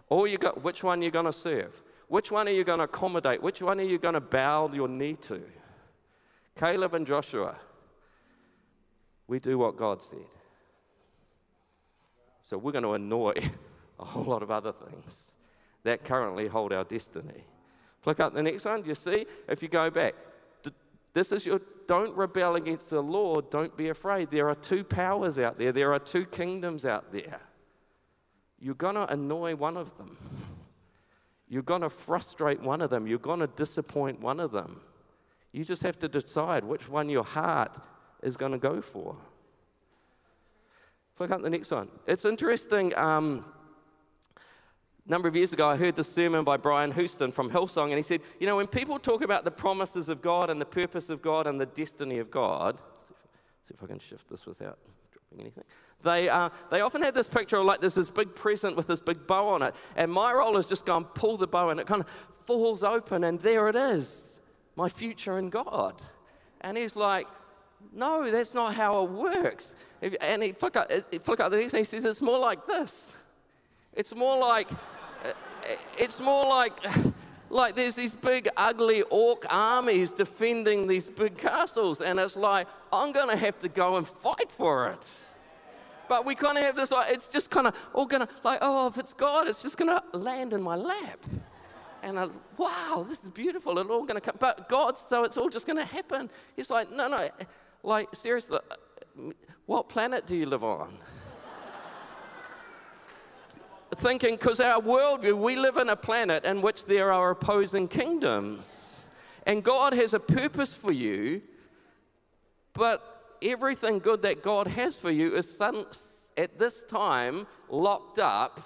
Or 0.09 0.29
you 0.29 0.39
got 0.39 0.63
which 0.63 0.85
one 0.85 1.03
you're 1.03 1.11
going 1.11 1.25
to 1.25 1.33
serve? 1.33 1.83
Which 2.07 2.31
one 2.31 2.49
are 2.49 2.53
you 2.53 2.65
going 2.65 2.79
to 2.79 2.85
accommodate? 2.85 3.43
Which 3.43 3.61
one 3.61 3.81
are 3.81 3.85
you 3.85 3.99
going 3.99 4.15
to 4.15 4.21
bow 4.21 4.71
your 4.73 4.89
knee 4.89 5.15
to? 5.23 5.43
Caleb 6.57 6.95
and 6.95 7.07
Joshua, 7.07 7.57
we 9.27 9.39
do 9.39 9.59
what 9.59 9.77
God 9.77 10.03
said. 10.03 10.38
So 12.49 12.57
we're 12.57 12.73
going 12.73 12.85
to 12.85 12.95
annoy 12.95 13.35
a 14.01 14.05
whole 14.07 14.25
lot 14.25 14.43
of 14.43 14.51
other 14.51 14.73
things 14.73 15.35
that 15.83 16.03
currently 16.03 16.49
hold 16.49 16.73
our 16.73 16.83
destiny. 16.83 17.45
Flick 18.01 18.21
up 18.21 18.33
the 18.33 18.43
next 18.43 18.65
one. 18.65 18.81
Do 18.81 18.89
you 18.89 18.95
see, 18.95 19.27
if 19.47 19.63
you 19.63 19.69
go 19.69 19.91
back, 19.91 20.15
this 21.13 21.31
is 21.31 21.45
your 21.45 21.61
don't 21.87 22.17
rebel 22.17 22.57
against 22.57 22.89
the 22.89 23.03
Lord, 23.03 23.51
don't 23.51 23.77
be 23.77 23.91
afraid. 23.91 24.31
There 24.31 24.49
are 24.49 24.55
two 24.55 24.83
powers 24.83 25.37
out 25.37 25.59
there, 25.59 25.73
there 25.73 25.93
are 25.93 25.99
two 25.99 26.25
kingdoms 26.25 26.87
out 26.87 27.13
there. 27.13 27.39
You're 28.59 28.75
going 28.75 28.95
to 28.95 29.13
annoy 29.13 29.55
one 29.55 29.77
of 29.77 29.99
them. 29.99 30.17
You're 31.51 31.63
going 31.63 31.83
to 31.83 31.91
frustrate 31.91 32.63
one 32.63 32.81
of 32.81 32.89
them. 32.89 33.07
You're 33.07 33.19
going 33.19 33.41
to 33.41 33.47
disappoint 33.47 34.21
one 34.21 34.41
of 34.41 34.53
them. 34.53 34.81
You 35.53 35.67
just 35.67 35.83
have 35.83 35.99
to 35.99 36.09
decide 36.09 36.65
which 36.65 36.89
one 36.89 37.11
your 37.11 37.25
heart 37.25 37.79
is 38.23 38.39
going 38.39 38.53
to 38.53 38.59
go 38.59 38.81
for. 38.81 39.17
Click 41.19 41.33
up 41.33 41.43
the 41.43 41.51
next 41.51 41.73
one. 41.73 41.89
It's 42.07 42.25
interesting. 42.25 42.97
Um, 42.97 43.45
a 45.05 45.11
number 45.11 45.27
of 45.27 45.35
years 45.35 45.53
ago, 45.53 45.69
I 45.69 45.75
heard 45.75 45.97
this 45.97 46.09
sermon 46.09 46.45
by 46.45 46.57
Brian 46.57 46.93
Houston 46.93 47.33
from 47.33 47.51
Hillsong, 47.51 47.87
and 47.87 47.97
he 47.97 48.05
said, 48.05 48.21
You 48.39 48.47
know, 48.47 48.55
when 48.55 48.69
people 48.69 49.01
talk 49.01 49.25
about 49.25 49.43
the 49.43 49.51
promises 49.51 50.09
of 50.09 50.23
God 50.23 50.49
and 50.49 50.61
the 50.61 50.65
purpose 50.65 51.11
of 51.11 51.21
God 51.21 51.49
and 51.49 51.61
the 51.61 51.67
destiny 51.67 52.19
of 52.19 52.31
God, 52.31 52.79
see 53.01 53.15
if, 53.15 53.67
see 53.67 53.75
if 53.75 53.83
I 53.83 53.87
can 53.89 53.99
shift 53.99 54.31
this 54.31 54.47
without 54.47 54.79
dropping 55.11 55.41
anything. 55.41 55.65
They, 56.05 56.29
uh, 56.29 56.51
they 56.71 56.83
often 56.83 57.03
have 57.03 57.15
this 57.15 57.27
picture 57.27 57.57
of 57.57 57.67
like 57.67 57.81
there's 57.81 57.97
this 57.97 58.11
big 58.11 58.37
present 58.37 58.77
with 58.77 58.87
this 58.87 59.01
big 59.01 59.27
bow 59.27 59.49
on 59.49 59.63
it, 59.63 59.75
and 59.97 60.13
my 60.13 60.33
role 60.33 60.57
is 60.57 60.69
just 60.69 60.87
go 60.87 60.99
and 60.99 61.15
pull 61.15 61.37
the 61.37 61.49
bow, 61.49 61.71
and 61.71 61.81
it 61.81 61.89
kind 61.89 62.01
of 62.01 62.09
falls 62.47 62.85
open, 62.85 63.25
and 63.25 63.41
there 63.41 63.69
it 63.69 63.75
is 63.75 64.41
my 64.77 64.89
future 64.89 65.37
in 65.37 65.51
God. 65.51 66.01
And 66.61 66.77
he's 66.77 66.95
like, 66.95 67.27
no, 67.95 68.31
that's 68.31 68.55
not 68.55 68.75
how 68.75 69.05
it 69.05 69.11
works. 69.11 69.75
And 70.21 70.43
he 70.43 70.53
flick 70.53 70.77
out, 70.77 70.93
flick 71.23 71.41
out 71.41 71.51
the 71.51 71.59
next 71.59 71.73
and 71.73 71.81
he 71.81 71.85
says, 71.85 72.05
it's 72.05 72.23
more 72.23 72.39
like 72.39 72.67
this. 72.67 73.15
It's 73.95 74.15
more 74.15 74.39
like, 74.39 74.71
uh, 74.73 75.33
it's 75.97 76.21
more 76.21 76.47
like, 76.47 76.73
like 77.51 77.75
there's 77.75 77.95
these 77.95 78.15
big, 78.15 78.49
ugly 78.57 79.03
orc 79.03 79.45
armies 79.53 80.11
defending 80.11 80.87
these 80.87 81.07
big 81.07 81.37
castles. 81.37 82.01
And 82.01 82.21
it's 82.21 82.37
like, 82.37 82.69
I'm 82.93 83.13
going 83.13 83.29
to 83.29 83.37
have 83.37 83.59
to 83.61 83.69
go 83.69 83.97
and 83.97 84.07
fight 84.07 84.53
for 84.53 84.91
it. 84.91 85.11
But 86.09 86.25
we 86.25 86.35
kind 86.35 86.57
of 86.57 86.65
have 86.65 86.77
this, 86.77 86.91
like, 86.91 87.13
it's 87.13 87.29
just 87.29 87.51
kind 87.51 87.67
of 87.67 87.75
all 87.93 88.07
going 88.07 88.27
to, 88.27 88.33
like, 88.43 88.61
oh, 88.63 88.87
if 88.87 88.97
it's 88.97 89.13
God, 89.13 89.47
it's 89.47 89.63
just 89.63 89.77
going 89.77 89.95
to 89.95 90.19
land 90.19 90.53
in 90.53 90.63
my 90.63 90.75
lap. 90.75 91.19
And 92.03 92.19
I, 92.19 92.29
wow, 92.57 93.05
this 93.07 93.25
is 93.25 93.29
beautiful. 93.29 93.79
It's 93.79 93.91
all 93.91 94.05
going 94.05 94.15
to 94.15 94.21
come. 94.21 94.37
But 94.39 94.69
God, 94.69 94.97
so 94.97 95.25
it's 95.25 95.37
all 95.37 95.51
just 95.51 95.67
going 95.67 95.77
to 95.77 95.85
happen. 95.85 96.31
He's 96.57 96.71
like, 96.71 96.91
no, 96.91 97.09
no. 97.09 97.29
Like, 97.83 98.15
seriously, 98.15 98.59
uh, 98.71 99.33
what 99.67 99.89
planet 99.89 100.27
do 100.27 100.37
you 100.37 100.47
live 100.47 100.65
on? 100.65 100.99
Thinking, 103.97 104.35
because 104.35 104.61
our 104.61 104.81
worldview, 104.81 105.39
we 105.39 105.57
live 105.57 105.77
in 105.77 105.89
a 105.89 105.97
planet 105.97 106.45
in 106.45 106.61
which 106.63 106.87
there 106.87 107.13
are 107.13 107.31
opposing 107.31 107.89
kingdoms. 107.89 109.09
And 109.47 109.63
God 109.63 109.95
has 109.95 110.13
a 110.13 110.21
purpose 110.21 110.75
for 110.75 110.93
you, 110.93 111.43
but 112.73 113.37
everything 113.43 113.99
good 113.99 114.23
that 114.23 114.43
God 114.43 114.67
has 114.67 114.99
for 114.99 115.11
you 115.11 115.37
is 115.37 115.57
sudden, 115.57 115.87
at 116.37 116.59
this 116.59 116.83
time 116.85 117.47
locked 117.69 118.19
up 118.19 118.61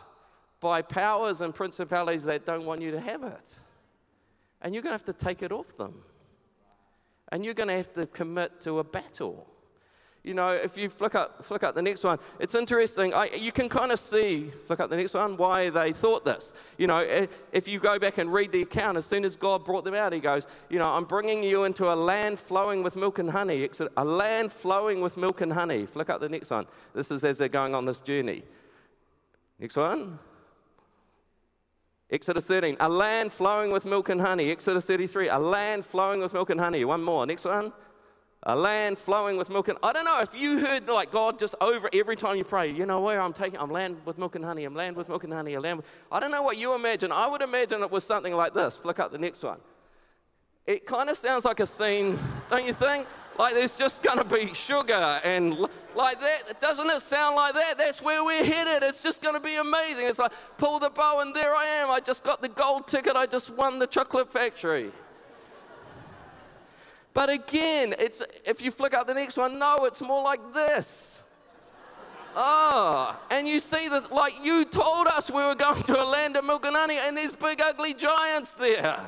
by 0.60 0.82
powers 0.82 1.40
and 1.40 1.54
principalities 1.54 2.24
that 2.24 2.46
don't 2.46 2.64
want 2.64 2.80
you 2.80 2.90
to 2.92 3.00
have 3.00 3.24
it. 3.24 3.58
And 4.60 4.74
you're 4.74 4.82
going 4.82 4.96
to 4.96 5.04
have 5.04 5.16
to 5.16 5.24
take 5.24 5.42
it 5.42 5.52
off 5.52 5.76
them 5.76 6.02
and 7.32 7.44
you're 7.44 7.54
going 7.54 7.68
to 7.68 7.76
have 7.76 7.92
to 7.94 8.06
commit 8.06 8.60
to 8.60 8.78
a 8.78 8.84
battle. 8.84 9.48
You 10.22 10.34
know, 10.34 10.52
if 10.52 10.76
you 10.76 10.88
flick 10.88 11.16
up, 11.16 11.44
flick 11.44 11.64
up 11.64 11.74
the 11.74 11.82
next 11.82 12.04
one, 12.04 12.18
it's 12.38 12.54
interesting. 12.54 13.12
I, 13.12 13.30
you 13.36 13.50
can 13.50 13.68
kind 13.68 13.90
of 13.90 13.98
see, 13.98 14.52
flick 14.66 14.78
up 14.78 14.88
the 14.88 14.96
next 14.96 15.14
one, 15.14 15.36
why 15.36 15.68
they 15.70 15.90
thought 15.90 16.24
this. 16.24 16.52
You 16.78 16.86
know, 16.86 16.98
eh, 16.98 17.26
if 17.50 17.66
you 17.66 17.80
go 17.80 17.98
back 17.98 18.18
and 18.18 18.32
read 18.32 18.52
the 18.52 18.62
account, 18.62 18.98
as 18.98 19.06
soon 19.06 19.24
as 19.24 19.34
God 19.34 19.64
brought 19.64 19.82
them 19.82 19.94
out, 19.94 20.12
He 20.12 20.20
goes, 20.20 20.46
You 20.70 20.78
know, 20.78 20.92
I'm 20.94 21.06
bringing 21.06 21.42
you 21.42 21.64
into 21.64 21.92
a 21.92 21.96
land 21.96 22.38
flowing 22.38 22.84
with 22.84 22.94
milk 22.94 23.18
and 23.18 23.30
honey. 23.30 23.68
A 23.96 24.04
land 24.04 24.52
flowing 24.52 25.00
with 25.00 25.16
milk 25.16 25.40
and 25.40 25.52
honey. 25.52 25.86
Flick 25.86 26.08
up 26.08 26.20
the 26.20 26.28
next 26.28 26.50
one. 26.50 26.66
This 26.94 27.10
is 27.10 27.24
as 27.24 27.38
they're 27.38 27.48
going 27.48 27.74
on 27.74 27.84
this 27.84 28.00
journey. 28.00 28.44
Next 29.58 29.74
one. 29.74 30.20
Exodus 32.12 32.44
13, 32.44 32.76
a 32.78 32.88
land 32.88 33.32
flowing 33.32 33.72
with 33.72 33.84
milk 33.84 34.10
and 34.10 34.20
honey. 34.20 34.50
Exodus 34.50 34.84
33, 34.84 35.28
a 35.28 35.38
land 35.38 35.84
flowing 35.84 36.20
with 36.20 36.32
milk 36.32 36.50
and 36.50 36.60
honey. 36.60 36.84
One 36.84 37.02
more. 37.02 37.26
Next 37.26 37.44
one 37.44 37.72
a 38.44 38.56
land 38.56 38.98
flowing 38.98 39.36
with 39.36 39.48
milk 39.50 39.68
and 39.68 39.78
I 39.82 39.92
don't 39.92 40.04
know 40.04 40.20
if 40.20 40.34
you 40.34 40.58
heard 40.58 40.88
like 40.88 41.12
God 41.12 41.38
just 41.38 41.54
over 41.60 41.88
every 41.92 42.16
time 42.16 42.36
you 42.36 42.44
pray, 42.44 42.70
you 42.70 42.86
know 42.86 43.00
where 43.00 43.20
I'm 43.20 43.32
taking 43.32 43.60
I'm 43.60 43.70
land 43.70 43.98
with 44.04 44.18
milk 44.18 44.34
and 44.34 44.44
honey, 44.44 44.64
I'm 44.64 44.74
land 44.74 44.96
with 44.96 45.08
milk 45.08 45.22
and 45.24 45.32
honey, 45.32 45.54
a 45.54 45.60
land 45.60 45.78
with, 45.78 45.86
I 46.10 46.18
don't 46.18 46.32
know 46.32 46.42
what 46.42 46.56
you 46.56 46.74
imagine. 46.74 47.12
I 47.12 47.28
would 47.28 47.42
imagine 47.42 47.82
it 47.82 47.90
was 47.90 48.04
something 48.04 48.34
like 48.34 48.52
this. 48.52 48.76
Flick 48.76 48.98
up 48.98 49.12
the 49.12 49.18
next 49.18 49.42
one. 49.44 49.58
It 50.66 50.86
kind 50.86 51.10
of 51.10 51.16
sounds 51.16 51.44
like 51.44 51.58
a 51.60 51.66
scene, 51.66 52.18
don't 52.48 52.64
you 52.64 52.72
think? 52.72 53.08
Like 53.38 53.54
there's 53.54 53.76
just 53.76 54.02
going 54.02 54.18
to 54.18 54.24
be 54.24 54.54
sugar 54.54 55.20
and 55.24 55.58
like 55.96 56.20
that. 56.20 56.60
Doesn't 56.60 56.88
it 56.88 57.00
sound 57.00 57.34
like 57.34 57.54
that? 57.54 57.78
That's 57.78 58.00
where 58.00 58.24
we're 58.24 58.44
headed. 58.44 58.82
It's 58.82 59.02
just 59.02 59.22
going 59.22 59.34
to 59.34 59.40
be 59.40 59.56
amazing. 59.56 60.06
It's 60.06 60.18
like 60.18 60.32
pull 60.58 60.78
the 60.78 60.90
bow 60.90 61.20
and 61.20 61.34
there 61.34 61.56
I 61.56 61.64
am. 61.64 61.90
I 61.90 61.98
just 61.98 62.22
got 62.22 62.42
the 62.42 62.48
gold 62.48 62.86
ticket. 62.86 63.16
I 63.16 63.26
just 63.26 63.50
won 63.50 63.78
the 63.78 63.86
chocolate 63.86 64.32
factory. 64.32 64.92
But 67.14 67.28
again, 67.28 67.94
it's, 67.98 68.22
if 68.44 68.62
you 68.62 68.70
flick 68.70 68.94
up 68.94 69.06
the 69.06 69.14
next 69.14 69.36
one, 69.36 69.58
no, 69.58 69.84
it's 69.84 70.00
more 70.00 70.22
like 70.22 70.54
this. 70.54 71.20
Ah, 72.34 73.20
oh, 73.20 73.34
and 73.34 73.46
you 73.46 73.60
see 73.60 73.90
this, 73.90 74.10
like 74.10 74.32
you 74.42 74.64
told 74.64 75.06
us 75.06 75.30
we 75.30 75.44
were 75.44 75.54
going 75.54 75.82
to 75.82 76.00
a 76.00 76.04
land 76.04 76.34
of 76.36 76.46
milk 76.46 76.64
and 76.64 76.74
honey, 76.74 76.96
and 76.98 77.14
there's 77.14 77.34
big 77.34 77.60
ugly 77.60 77.92
giants 77.92 78.54
there. 78.54 78.98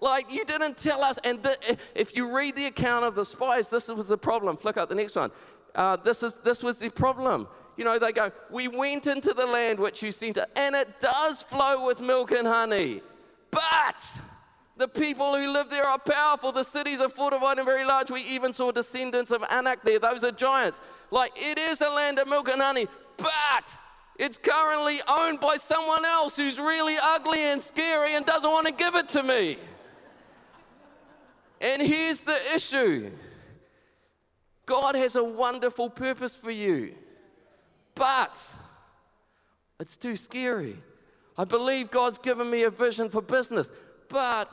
Like 0.00 0.30
you 0.30 0.44
didn't 0.44 0.76
tell 0.76 1.02
us. 1.02 1.18
And 1.24 1.46
if 1.94 2.16
you 2.16 2.34
read 2.34 2.56
the 2.56 2.66
account 2.66 3.04
of 3.04 3.14
the 3.14 3.24
spies, 3.24 3.70
this 3.70 3.88
was 3.88 4.08
the 4.08 4.18
problem. 4.18 4.56
Flick 4.56 4.76
out 4.76 4.88
the 4.88 4.94
next 4.94 5.16
one. 5.16 5.30
Uh, 5.74 5.96
this, 5.96 6.22
is, 6.22 6.36
this 6.36 6.62
was 6.62 6.78
the 6.78 6.90
problem. 6.90 7.46
You 7.76 7.84
know, 7.84 7.98
they 7.98 8.12
go, 8.12 8.30
We 8.50 8.68
went 8.68 9.06
into 9.06 9.32
the 9.32 9.46
land 9.46 9.78
which 9.78 10.02
you 10.02 10.10
sent, 10.10 10.38
us, 10.38 10.46
and 10.56 10.74
it 10.74 11.00
does 11.00 11.42
flow 11.42 11.86
with 11.86 12.00
milk 12.00 12.30
and 12.30 12.46
honey. 12.46 13.02
But 13.50 14.20
the 14.76 14.88
people 14.88 15.36
who 15.36 15.52
live 15.52 15.70
there 15.70 15.86
are 15.86 15.98
powerful. 15.98 16.52
The 16.52 16.62
cities 16.62 17.00
are 17.00 17.08
fortified 17.08 17.58
and 17.58 17.66
very 17.66 17.84
large. 17.84 18.10
We 18.10 18.22
even 18.22 18.52
saw 18.52 18.72
descendants 18.72 19.30
of 19.30 19.42
Anak 19.50 19.82
there. 19.82 19.98
Those 19.98 20.24
are 20.24 20.32
giants. 20.32 20.80
Like 21.10 21.32
it 21.36 21.58
is 21.58 21.80
a 21.80 21.88
land 21.88 22.18
of 22.18 22.28
milk 22.28 22.48
and 22.48 22.60
honey, 22.60 22.86
but 23.16 23.78
it's 24.18 24.38
currently 24.38 25.00
owned 25.08 25.40
by 25.40 25.56
someone 25.56 26.04
else 26.04 26.36
who's 26.36 26.58
really 26.58 26.96
ugly 27.02 27.40
and 27.40 27.62
scary 27.62 28.14
and 28.14 28.26
doesn't 28.26 28.50
want 28.50 28.66
to 28.66 28.72
give 28.72 28.94
it 28.94 29.08
to 29.10 29.22
me. 29.22 29.58
And 31.60 31.80
here's 31.80 32.20
the 32.20 32.38
issue 32.54 33.12
God 34.66 34.94
has 34.94 35.16
a 35.16 35.24
wonderful 35.24 35.88
purpose 35.88 36.36
for 36.36 36.50
you, 36.50 36.94
but 37.94 38.42
it's 39.78 39.96
too 39.96 40.16
scary. 40.16 40.76
I 41.38 41.44
believe 41.44 41.90
God's 41.90 42.18
given 42.18 42.50
me 42.50 42.64
a 42.64 42.70
vision 42.70 43.10
for 43.10 43.20
business, 43.20 43.70
but 44.08 44.48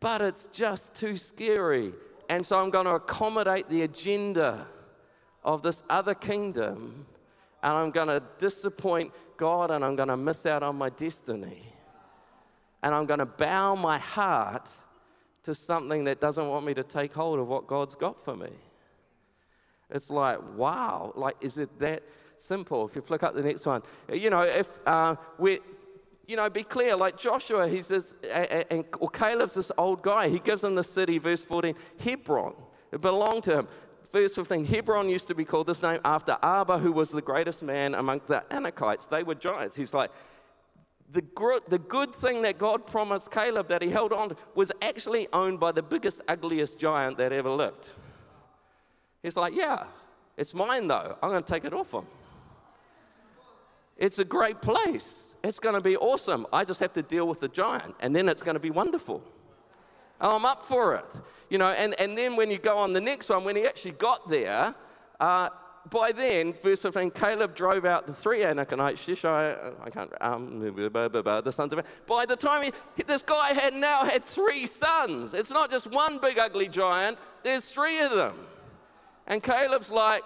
but 0.00 0.20
it's 0.22 0.46
just 0.52 0.94
too 0.94 1.16
scary. 1.16 1.92
And 2.28 2.46
so 2.46 2.60
I'm 2.60 2.70
going 2.70 2.86
to 2.86 2.92
accommodate 2.92 3.68
the 3.68 3.82
agenda 3.82 4.68
of 5.42 5.62
this 5.62 5.82
other 5.88 6.14
kingdom 6.14 7.06
and 7.62 7.72
I'm 7.72 7.90
going 7.90 8.08
to 8.08 8.22
disappoint 8.38 9.12
God 9.36 9.70
and 9.70 9.84
I'm 9.84 9.96
going 9.96 10.08
to 10.08 10.16
miss 10.16 10.46
out 10.46 10.62
on 10.62 10.76
my 10.76 10.90
destiny. 10.90 11.62
And 12.82 12.94
I'm 12.94 13.06
going 13.06 13.18
to 13.18 13.26
bow 13.26 13.74
my 13.74 13.98
heart 13.98 14.70
to 15.42 15.54
something 15.54 16.04
that 16.04 16.20
doesn't 16.20 16.48
want 16.48 16.64
me 16.64 16.74
to 16.74 16.82
take 16.82 17.12
hold 17.12 17.38
of 17.38 17.48
what 17.48 17.66
God's 17.66 17.94
got 17.94 18.22
for 18.22 18.36
me. 18.36 18.50
It's 19.90 20.10
like, 20.10 20.38
wow, 20.56 21.12
like, 21.16 21.36
is 21.40 21.58
it 21.58 21.78
that 21.78 22.02
simple? 22.36 22.86
If 22.86 22.96
you 22.96 23.02
flick 23.02 23.22
up 23.22 23.34
the 23.34 23.42
next 23.42 23.66
one, 23.66 23.82
you 24.12 24.30
know, 24.30 24.42
if 24.42 24.68
uh, 24.86 25.16
we, 25.38 25.60
you 26.26 26.36
know, 26.36 26.48
be 26.48 26.62
clear, 26.62 26.96
like 26.96 27.18
Joshua, 27.18 27.68
he's 27.68 27.88
this, 27.88 28.14
and, 28.70 28.84
or 28.98 29.08
Caleb's 29.08 29.54
this 29.54 29.72
old 29.76 30.02
guy, 30.02 30.28
he 30.28 30.38
gives 30.38 30.62
him 30.62 30.74
the 30.74 30.84
city, 30.84 31.18
verse 31.18 31.42
14, 31.42 31.74
Hebron. 32.02 32.54
It 32.92 33.00
belonged 33.00 33.44
to 33.44 33.58
him 33.58 33.68
verse 34.12 34.34
15 34.34 34.64
Hebron 34.64 35.08
used 35.08 35.28
to 35.28 35.34
be 35.34 35.44
called 35.44 35.66
this 35.66 35.82
name 35.82 36.00
after 36.04 36.36
Arba, 36.42 36.78
who 36.78 36.92
was 36.92 37.10
the 37.10 37.22
greatest 37.22 37.62
man 37.62 37.94
among 37.94 38.20
the 38.26 38.42
Anakites. 38.50 39.08
They 39.08 39.22
were 39.22 39.34
giants. 39.34 39.76
He's 39.76 39.94
like, 39.94 40.10
the, 41.12 41.22
the 41.68 41.78
good 41.78 42.14
thing 42.14 42.42
that 42.42 42.58
God 42.58 42.86
promised 42.86 43.30
Caleb 43.30 43.68
that 43.68 43.82
he 43.82 43.90
held 43.90 44.12
on 44.12 44.30
to 44.30 44.36
was 44.54 44.70
actually 44.80 45.28
owned 45.32 45.58
by 45.58 45.72
the 45.72 45.82
biggest, 45.82 46.22
ugliest 46.28 46.78
giant 46.78 47.18
that 47.18 47.32
ever 47.32 47.50
lived. 47.50 47.90
He's 49.22 49.36
like, 49.36 49.54
Yeah, 49.54 49.84
it's 50.36 50.54
mine 50.54 50.86
though. 50.86 51.16
I'm 51.22 51.30
going 51.30 51.42
to 51.42 51.52
take 51.52 51.64
it 51.64 51.72
off 51.72 51.92
him. 51.92 52.06
It's 53.96 54.18
a 54.18 54.24
great 54.24 54.62
place. 54.62 55.34
It's 55.44 55.60
going 55.60 55.74
to 55.74 55.80
be 55.80 55.96
awesome. 55.96 56.46
I 56.52 56.64
just 56.64 56.80
have 56.80 56.92
to 56.94 57.02
deal 57.02 57.28
with 57.28 57.40
the 57.40 57.48
giant, 57.48 57.94
and 58.00 58.16
then 58.16 58.28
it's 58.28 58.42
going 58.42 58.54
to 58.54 58.60
be 58.60 58.70
wonderful. 58.70 59.22
I'm 60.20 60.44
up 60.44 60.62
for 60.62 60.96
it. 60.96 61.20
You 61.48 61.58
know, 61.58 61.70
and, 61.70 61.98
and 62.00 62.16
then 62.16 62.36
when 62.36 62.50
you 62.50 62.58
go 62.58 62.78
on 62.78 62.92
the 62.92 63.00
next 63.00 63.28
one, 63.28 63.44
when 63.44 63.56
he 63.56 63.66
actually 63.66 63.92
got 63.92 64.28
there, 64.28 64.74
uh, 65.18 65.48
by 65.88 66.12
then, 66.12 66.52
verse 66.52 66.80
15, 66.80 67.10
Caleb 67.10 67.54
drove 67.54 67.84
out 67.84 68.06
the 68.06 68.12
three 68.12 68.40
Anakites, 68.40 68.98
Sheshai, 68.98 69.74
I 69.82 69.90
can't, 69.90 70.12
um, 70.20 70.60
the 70.60 71.52
sons 71.52 71.72
of 71.72 72.06
By 72.06 72.26
the 72.26 72.36
time 72.36 72.64
he, 72.64 72.72
this 73.06 73.22
guy 73.22 73.54
had 73.54 73.74
now 73.74 74.04
had 74.04 74.22
three 74.22 74.66
sons. 74.66 75.32
It's 75.32 75.50
not 75.50 75.70
just 75.70 75.90
one 75.90 76.18
big 76.18 76.38
ugly 76.38 76.68
giant, 76.68 77.18
there's 77.42 77.66
three 77.70 78.00
of 78.00 78.10
them. 78.10 78.34
And 79.30 79.42
Caleb's 79.42 79.90
like, 79.90 80.22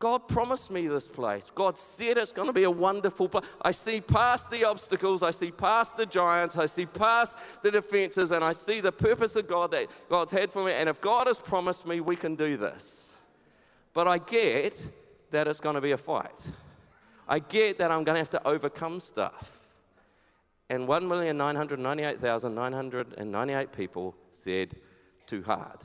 God 0.00 0.26
promised 0.26 0.70
me 0.70 0.88
this 0.88 1.06
place. 1.06 1.52
God 1.54 1.78
said 1.78 2.16
it's 2.16 2.32
going 2.32 2.48
to 2.48 2.52
be 2.52 2.64
a 2.64 2.70
wonderful 2.70 3.28
place. 3.28 3.44
I 3.62 3.70
see 3.70 4.00
past 4.00 4.50
the 4.50 4.64
obstacles, 4.64 5.22
I 5.22 5.30
see 5.30 5.52
past 5.52 5.96
the 5.96 6.06
giants, 6.06 6.56
I 6.56 6.66
see 6.66 6.86
past 6.86 7.38
the 7.62 7.70
defenses, 7.70 8.32
and 8.32 8.42
I 8.42 8.52
see 8.52 8.80
the 8.80 8.90
purpose 8.90 9.36
of 9.36 9.46
God 9.46 9.70
that 9.70 9.86
God's 10.08 10.32
had 10.32 10.50
for 10.50 10.64
me. 10.64 10.72
And 10.72 10.88
if 10.88 11.00
God 11.00 11.28
has 11.28 11.38
promised 11.38 11.86
me, 11.86 12.00
we 12.00 12.16
can 12.16 12.34
do 12.34 12.56
this. 12.56 13.14
But 13.94 14.08
I 14.08 14.18
get 14.18 14.88
that 15.30 15.46
it's 15.46 15.60
going 15.60 15.76
to 15.76 15.80
be 15.80 15.92
a 15.92 15.98
fight. 15.98 16.50
I 17.28 17.38
get 17.38 17.78
that 17.78 17.92
I'm 17.92 18.02
going 18.02 18.16
to 18.16 18.20
have 18.20 18.30
to 18.30 18.48
overcome 18.48 18.98
stuff. 18.98 19.68
And 20.68 20.88
1,998,998 20.88 23.72
people 23.72 24.16
said, 24.32 24.74
too 25.26 25.44
hard. 25.44 25.78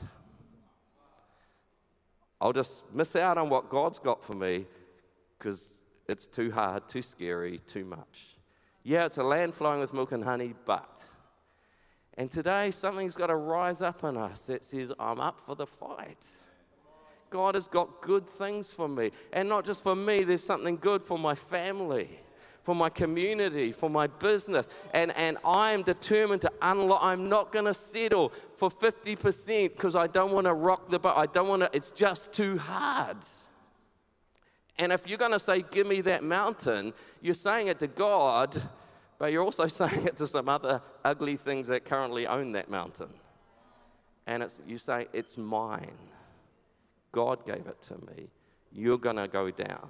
I'll 2.40 2.52
just 2.52 2.84
miss 2.92 3.16
out 3.16 3.38
on 3.38 3.48
what 3.48 3.70
God's 3.70 3.98
got 3.98 4.22
for 4.22 4.34
me 4.34 4.66
because 5.38 5.78
it's 6.08 6.26
too 6.26 6.50
hard, 6.50 6.88
too 6.88 7.02
scary, 7.02 7.58
too 7.66 7.84
much. 7.84 8.36
Yeah, 8.82 9.06
it's 9.06 9.16
a 9.16 9.24
land 9.24 9.54
flowing 9.54 9.80
with 9.80 9.92
milk 9.92 10.12
and 10.12 10.22
honey, 10.22 10.54
but. 10.64 11.02
And 12.14 12.30
today, 12.30 12.70
something's 12.70 13.14
got 13.14 13.26
to 13.26 13.36
rise 13.36 13.82
up 13.82 14.04
in 14.04 14.16
us 14.16 14.46
that 14.46 14.64
says, 14.64 14.92
I'm 14.98 15.20
up 15.20 15.40
for 15.40 15.54
the 15.54 15.66
fight. 15.66 16.26
God 17.30 17.56
has 17.56 17.66
got 17.66 18.00
good 18.00 18.26
things 18.26 18.70
for 18.70 18.88
me. 18.88 19.10
And 19.32 19.48
not 19.48 19.64
just 19.64 19.82
for 19.82 19.96
me, 19.96 20.24
there's 20.24 20.44
something 20.44 20.76
good 20.76 21.02
for 21.02 21.18
my 21.18 21.34
family 21.34 22.20
for 22.66 22.74
my 22.74 22.88
community, 22.88 23.70
for 23.70 23.88
my 23.88 24.08
business. 24.08 24.68
And, 24.92 25.16
and 25.16 25.38
I'm 25.44 25.82
determined 25.82 26.42
to 26.42 26.52
unlock, 26.60 26.98
I'm 27.00 27.28
not 27.28 27.52
going 27.52 27.66
to 27.66 27.72
settle 27.72 28.32
for 28.56 28.70
50% 28.70 29.70
because 29.70 29.94
I 29.94 30.08
don't 30.08 30.32
want 30.32 30.48
to 30.48 30.52
rock 30.52 30.90
the 30.90 30.98
boat. 30.98 31.14
I 31.16 31.26
don't 31.26 31.46
want 31.46 31.62
to, 31.62 31.70
it's 31.72 31.92
just 31.92 32.32
too 32.32 32.58
hard. 32.58 33.18
And 34.80 34.90
if 34.90 35.06
you're 35.06 35.16
going 35.16 35.30
to 35.30 35.38
say, 35.38 35.62
Give 35.70 35.86
me 35.86 36.00
that 36.00 36.24
mountain, 36.24 36.92
you're 37.22 37.34
saying 37.34 37.68
it 37.68 37.78
to 37.78 37.86
God, 37.86 38.60
but 39.20 39.30
you're 39.30 39.44
also 39.44 39.66
saying 39.80 40.04
it 40.04 40.16
to 40.16 40.26
some 40.26 40.48
other 40.48 40.82
ugly 41.04 41.36
things 41.36 41.68
that 41.68 41.84
currently 41.84 42.26
own 42.26 42.50
that 42.52 42.68
mountain. 42.68 43.10
And 44.26 44.42
it's, 44.42 44.60
you 44.66 44.76
say, 44.76 45.06
It's 45.12 45.38
mine. 45.38 45.98
God 47.12 47.46
gave 47.46 47.68
it 47.68 47.80
to 47.82 47.94
me. 47.94 48.26
You're 48.72 48.98
going 48.98 49.16
to 49.16 49.28
go 49.28 49.52
down. 49.52 49.88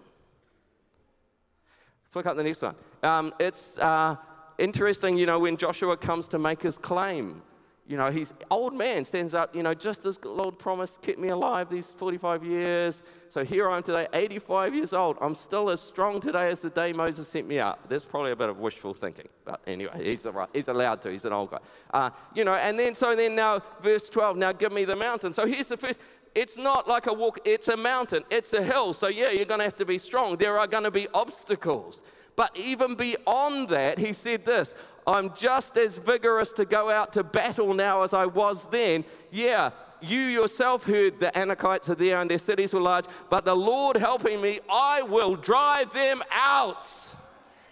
Flick 2.17 2.25
up 2.25 2.37
the 2.39 2.45
next 2.45 2.63
one. 2.63 2.75
Um, 3.03 3.35
it's 3.39 3.77
uh, 3.77 4.17
interesting, 4.57 5.19
you 5.19 5.27
know, 5.27 5.39
when 5.39 5.59
Joshua 5.59 5.99
comes 5.99 6.27
to 6.29 6.39
make 6.39 6.63
his 6.63 6.79
claim 6.79 7.43
you 7.89 7.97
know, 7.97 8.11
he's 8.11 8.33
old 8.51 8.75
man 8.75 9.05
stands 9.05 9.33
up, 9.33 9.55
you 9.55 9.63
know, 9.63 9.73
just 9.73 10.07
as 10.07 10.19
the 10.19 10.29
Lord 10.29 10.59
promised, 10.59 11.03
kept 11.03 11.21
me 11.21 11.29
alive 11.29 11.71
these 11.71 11.93
45 11.93 12.45
years. 12.45 13.03
So 13.29 13.45
here 13.45 13.71
I 13.71 13.77
am 13.77 13.85
today, 13.85 14.09
85 14.13 14.75
years 14.75 14.93
old. 14.93 15.17
I'm 15.21 15.37
still 15.37 15.71
as 15.71 15.81
strong 15.81 16.21
today 16.21 16.51
as 16.51 16.63
the 16.63 16.71
day 16.71 16.93
Moses 16.93 17.29
sent 17.29 17.47
me 17.47 17.61
out. 17.61 17.89
That's 17.89 18.05
probably 18.05 18.33
a 18.33 18.37
bit 18.37 18.49
of 18.49 18.59
wishful 18.59 18.93
thinking. 18.93 19.29
But 19.45 19.61
anyway, 19.69 20.03
he's, 20.03 20.27
he's 20.53 20.69
allowed 20.69 21.03
to. 21.03 21.13
He's 21.13 21.25
an 21.27 21.33
old 21.33 21.53
guy. 21.53 21.59
Uh, 21.93 22.11
you 22.35 22.45
know, 22.45 22.55
and 22.55 22.77
then, 22.77 22.97
so 22.97 23.15
then 23.15 23.37
now, 23.37 23.61
verse 23.81 24.09
12, 24.09 24.37
now 24.37 24.51
give 24.51 24.73
me 24.73 24.85
the 24.85 24.97
mountain. 24.97 25.33
So 25.33 25.47
here's 25.47 25.69
the 25.69 25.77
first. 25.77 26.01
It's 26.37 26.59
not 26.59 26.87
like 26.87 27.07
a 27.07 27.15
walk, 27.15 27.39
it's 27.47 27.69
a 27.69 27.79
mountain, 27.79 28.23
it's 28.31 28.53
a 28.53 28.63
hill. 28.63 28.93
So, 28.93 29.09
yeah, 29.09 29.31
you're 29.31 29.47
going 29.47 29.61
to 29.61 29.65
have 29.65 29.77
to 29.77 29.87
be 29.87 29.97
strong. 29.97 30.37
There 30.37 30.59
are 30.59 30.67
going 30.67 30.85
to 30.85 30.91
be 30.91 31.09
obstacles. 31.15 32.03
But 32.37 32.51
even 32.55 32.95
beyond 32.95 33.71
that, 33.71 33.99
he 33.99 34.13
said 34.13 34.45
this 34.45 34.75
I'm 35.07 35.35
just 35.35 35.79
as 35.79 35.97
vigorous 35.97 36.53
to 36.53 36.67
go 36.67 36.91
out 36.91 37.15
to 37.15 37.25
battle 37.25 37.73
now 37.73 38.03
as 38.03 38.13
I 38.13 38.27
was 38.27 38.69
then. 38.69 39.07
Yeah, 39.31 39.71
you 40.03 40.21
yourself 40.21 40.85
heard 40.85 41.21
the 41.21 41.33
Anakites 41.35 41.89
are 41.89 41.95
there 41.95 42.21
and 42.21 42.31
their 42.31 42.39
cities 42.39 42.75
were 42.75 42.83
large, 42.83 43.07
but 43.31 43.47
the 43.47 43.57
Lord 43.57 43.97
helping 43.97 44.43
me, 44.43 44.61
I 44.71 45.01
will 45.03 45.37
drive 45.37 45.91
them 45.95 46.23
out. 46.31 46.87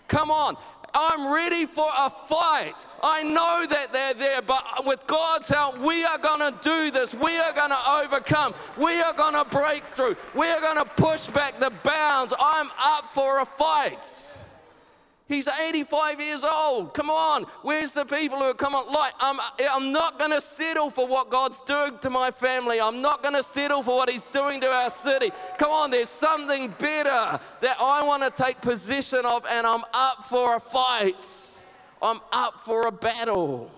Come 0.09 0.30
on. 0.30 0.56
I'm 0.94 1.32
ready 1.32 1.66
for 1.66 1.88
a 1.98 2.08
fight. 2.08 2.86
I 3.02 3.22
know 3.22 3.66
that 3.68 3.92
they're 3.92 4.14
there, 4.14 4.42
but 4.42 4.62
with 4.86 5.06
God's 5.06 5.48
help, 5.48 5.78
we 5.78 6.04
are 6.04 6.18
going 6.18 6.40
to 6.40 6.58
do 6.62 6.90
this. 6.90 7.14
We 7.14 7.36
are 7.38 7.52
going 7.52 7.70
to 7.70 7.90
overcome. 8.02 8.54
We 8.78 9.00
are 9.00 9.12
going 9.12 9.34
to 9.34 9.44
break 9.50 9.84
through. 9.84 10.16
We 10.34 10.46
are 10.48 10.60
going 10.60 10.78
to 10.78 10.84
push 10.96 11.28
back 11.28 11.58
the 11.58 11.72
bounds. 11.82 12.32
I'm 12.38 12.70
up 12.78 13.06
for 13.12 13.40
a 13.40 13.44
fight. 13.44 14.33
He's 15.26 15.48
85 15.48 16.20
years 16.20 16.44
old. 16.44 16.92
Come 16.92 17.08
on. 17.08 17.44
Where's 17.62 17.92
the 17.92 18.04
people 18.04 18.38
who 18.38 18.44
are, 18.44 18.54
come 18.54 18.74
on, 18.74 18.92
like, 18.92 19.14
I'm, 19.20 19.38
I'm 19.70 19.90
not 19.90 20.18
going 20.18 20.32
to 20.32 20.40
settle 20.40 20.90
for 20.90 21.06
what 21.06 21.30
God's 21.30 21.60
doing 21.60 21.98
to 22.02 22.10
my 22.10 22.30
family. 22.30 22.78
I'm 22.78 23.00
not 23.00 23.22
going 23.22 23.34
to 23.34 23.42
settle 23.42 23.82
for 23.82 23.96
what 23.96 24.10
He's 24.10 24.24
doing 24.24 24.60
to 24.60 24.66
our 24.66 24.90
city. 24.90 25.30
Come 25.58 25.70
on, 25.70 25.90
there's 25.90 26.10
something 26.10 26.74
better 26.78 27.40
that 27.62 27.76
I 27.80 28.04
want 28.04 28.22
to 28.22 28.42
take 28.42 28.60
possession 28.60 29.24
of, 29.24 29.46
and 29.48 29.66
I'm 29.66 29.82
up 29.94 30.24
for 30.24 30.56
a 30.56 30.60
fight. 30.60 31.24
I'm 32.02 32.20
up 32.30 32.58
for 32.58 32.86
a 32.86 32.92
battle. 32.92 33.70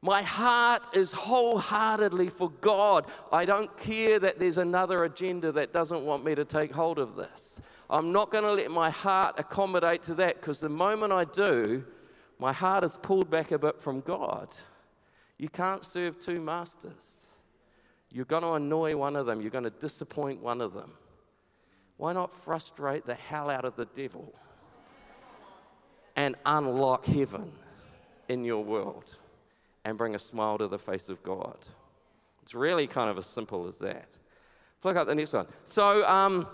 My 0.00 0.22
heart 0.22 0.94
is 0.94 1.12
wholeheartedly 1.12 2.30
for 2.30 2.50
God. 2.60 3.06
I 3.30 3.44
don't 3.44 3.74
care 3.76 4.18
that 4.18 4.38
there's 4.38 4.58
another 4.58 5.04
agenda 5.04 5.52
that 5.52 5.74
doesn't 5.74 6.04
want 6.04 6.24
me 6.24 6.34
to 6.34 6.44
take 6.44 6.72
hold 6.72 6.98
of 6.98 7.16
this. 7.16 7.60
I'm 7.90 8.12
not 8.12 8.30
going 8.30 8.44
to 8.44 8.52
let 8.52 8.70
my 8.70 8.90
heart 8.90 9.34
accommodate 9.38 10.02
to 10.04 10.14
that 10.14 10.40
because 10.40 10.60
the 10.60 10.68
moment 10.68 11.12
I 11.12 11.24
do, 11.24 11.84
my 12.38 12.52
heart 12.52 12.84
is 12.84 12.96
pulled 13.00 13.30
back 13.30 13.52
a 13.52 13.58
bit 13.58 13.80
from 13.80 14.00
God. 14.00 14.48
You 15.38 15.48
can't 15.48 15.84
serve 15.84 16.18
two 16.18 16.40
masters. 16.40 17.26
You're 18.10 18.24
going 18.24 18.42
to 18.42 18.52
annoy 18.52 18.96
one 18.96 19.16
of 19.16 19.26
them, 19.26 19.40
you're 19.40 19.50
going 19.50 19.64
to 19.64 19.70
disappoint 19.70 20.40
one 20.40 20.60
of 20.60 20.72
them. 20.72 20.92
Why 21.96 22.12
not 22.12 22.32
frustrate 22.32 23.06
the 23.06 23.14
hell 23.14 23.50
out 23.50 23.64
of 23.64 23.76
the 23.76 23.86
devil 23.86 24.32
and 26.16 26.36
unlock 26.46 27.06
heaven 27.06 27.52
in 28.28 28.44
your 28.44 28.64
world 28.64 29.16
and 29.84 29.98
bring 29.98 30.14
a 30.14 30.18
smile 30.18 30.58
to 30.58 30.68
the 30.68 30.78
face 30.78 31.08
of 31.08 31.22
God? 31.22 31.58
It's 32.42 32.54
really 32.54 32.86
kind 32.86 33.10
of 33.10 33.18
as 33.18 33.26
simple 33.26 33.66
as 33.66 33.78
that. 33.78 34.08
Look 34.82 34.96
at 34.96 35.06
the 35.06 35.14
next 35.14 35.32
one. 35.32 35.46
So, 35.64 36.06
um, 36.06 36.46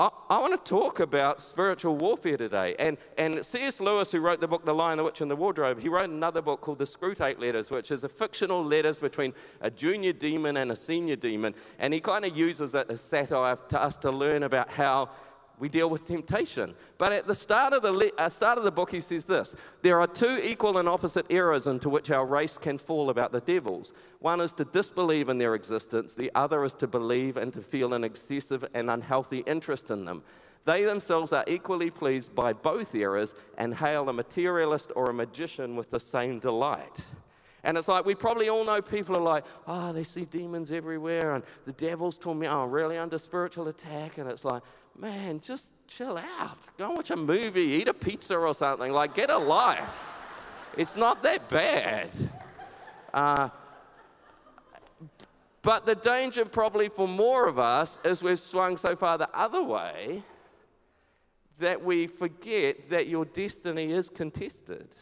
I, 0.00 0.10
I 0.30 0.40
want 0.40 0.64
to 0.64 0.70
talk 0.70 1.00
about 1.00 1.42
spiritual 1.42 1.96
warfare 1.96 2.36
today. 2.36 2.76
And, 2.78 2.98
and 3.16 3.44
C.S. 3.44 3.80
Lewis, 3.80 4.12
who 4.12 4.20
wrote 4.20 4.40
the 4.40 4.46
book 4.46 4.64
The 4.64 4.72
Lion, 4.72 4.98
the 4.98 5.02
Witch, 5.02 5.20
and 5.20 5.28
the 5.28 5.34
Wardrobe, 5.34 5.80
he 5.80 5.88
wrote 5.88 6.08
another 6.08 6.40
book 6.40 6.60
called 6.60 6.78
The 6.78 6.84
Screwtape 6.84 7.40
Letters, 7.40 7.68
which 7.68 7.90
is 7.90 8.04
a 8.04 8.08
fictional 8.08 8.64
letters 8.64 8.98
between 8.98 9.34
a 9.60 9.72
junior 9.72 10.12
demon 10.12 10.56
and 10.56 10.70
a 10.70 10.76
senior 10.76 11.16
demon. 11.16 11.52
And 11.80 11.92
he 11.92 12.00
kind 12.00 12.24
of 12.24 12.36
uses 12.36 12.76
it 12.76 12.88
as 12.88 13.00
satire 13.00 13.56
to 13.70 13.82
us 13.82 13.96
to 13.98 14.12
learn 14.12 14.44
about 14.44 14.70
how 14.70 15.10
we 15.58 15.68
deal 15.68 15.90
with 15.90 16.04
temptation. 16.04 16.74
But 16.98 17.12
at 17.12 17.26
the 17.26 17.34
start 17.34 17.72
of 17.72 17.82
the, 17.82 18.12
uh, 18.18 18.28
start 18.28 18.58
of 18.58 18.64
the 18.64 18.70
book, 18.70 18.90
he 18.90 19.00
says 19.00 19.24
this 19.24 19.54
There 19.82 20.00
are 20.00 20.06
two 20.06 20.40
equal 20.42 20.78
and 20.78 20.88
opposite 20.88 21.26
errors 21.30 21.66
into 21.66 21.88
which 21.88 22.10
our 22.10 22.26
race 22.26 22.58
can 22.58 22.78
fall 22.78 23.10
about 23.10 23.32
the 23.32 23.40
devils. 23.40 23.92
One 24.20 24.40
is 24.40 24.52
to 24.54 24.64
disbelieve 24.64 25.28
in 25.28 25.38
their 25.38 25.54
existence, 25.54 26.14
the 26.14 26.30
other 26.34 26.64
is 26.64 26.74
to 26.74 26.86
believe 26.86 27.36
and 27.36 27.52
to 27.52 27.62
feel 27.62 27.94
an 27.94 28.04
excessive 28.04 28.64
and 28.74 28.90
unhealthy 28.90 29.38
interest 29.46 29.90
in 29.90 30.04
them. 30.04 30.22
They 30.64 30.84
themselves 30.84 31.32
are 31.32 31.44
equally 31.46 31.90
pleased 31.90 32.34
by 32.34 32.52
both 32.52 32.94
errors 32.94 33.34
and 33.56 33.74
hail 33.74 34.08
a 34.08 34.12
materialist 34.12 34.90
or 34.94 35.08
a 35.08 35.14
magician 35.14 35.76
with 35.76 35.90
the 35.90 36.00
same 36.00 36.40
delight. 36.40 37.06
And 37.64 37.76
it's 37.76 37.88
like 37.88 38.04
we 38.04 38.14
probably 38.14 38.48
all 38.48 38.64
know 38.64 38.80
people 38.80 39.16
are 39.16 39.22
like, 39.22 39.44
oh, 39.66 39.92
they 39.92 40.04
see 40.04 40.24
demons 40.24 40.70
everywhere 40.70 41.34
and 41.34 41.44
the 41.64 41.72
devil's 41.72 42.16
told 42.16 42.38
me, 42.38 42.46
oh, 42.46 42.64
I'm 42.64 42.70
really 42.70 42.98
under 42.98 43.18
spiritual 43.18 43.68
attack. 43.68 44.18
And 44.18 44.30
it's 44.30 44.44
like, 44.44 44.62
man, 44.96 45.40
just 45.40 45.72
chill 45.86 46.18
out. 46.18 46.58
Go 46.76 46.92
watch 46.92 47.10
a 47.10 47.16
movie, 47.16 47.62
eat 47.62 47.88
a 47.88 47.94
pizza 47.94 48.36
or 48.36 48.54
something. 48.54 48.92
Like, 48.92 49.14
get 49.14 49.30
a 49.30 49.38
life. 49.38 50.14
It's 50.76 50.96
not 50.96 51.22
that 51.24 51.48
bad. 51.48 52.10
Uh, 53.12 53.48
but 55.62 55.86
the 55.86 55.96
danger, 55.96 56.44
probably 56.44 56.88
for 56.88 57.08
more 57.08 57.48
of 57.48 57.58
us, 57.58 57.98
is 58.04 58.22
we've 58.22 58.38
swung 58.38 58.76
so 58.76 58.94
far 58.94 59.18
the 59.18 59.28
other 59.36 59.62
way 59.62 60.22
that 61.58 61.82
we 61.82 62.06
forget 62.06 62.88
that 62.90 63.08
your 63.08 63.24
destiny 63.24 63.90
is 63.92 64.08
contested. 64.08 64.94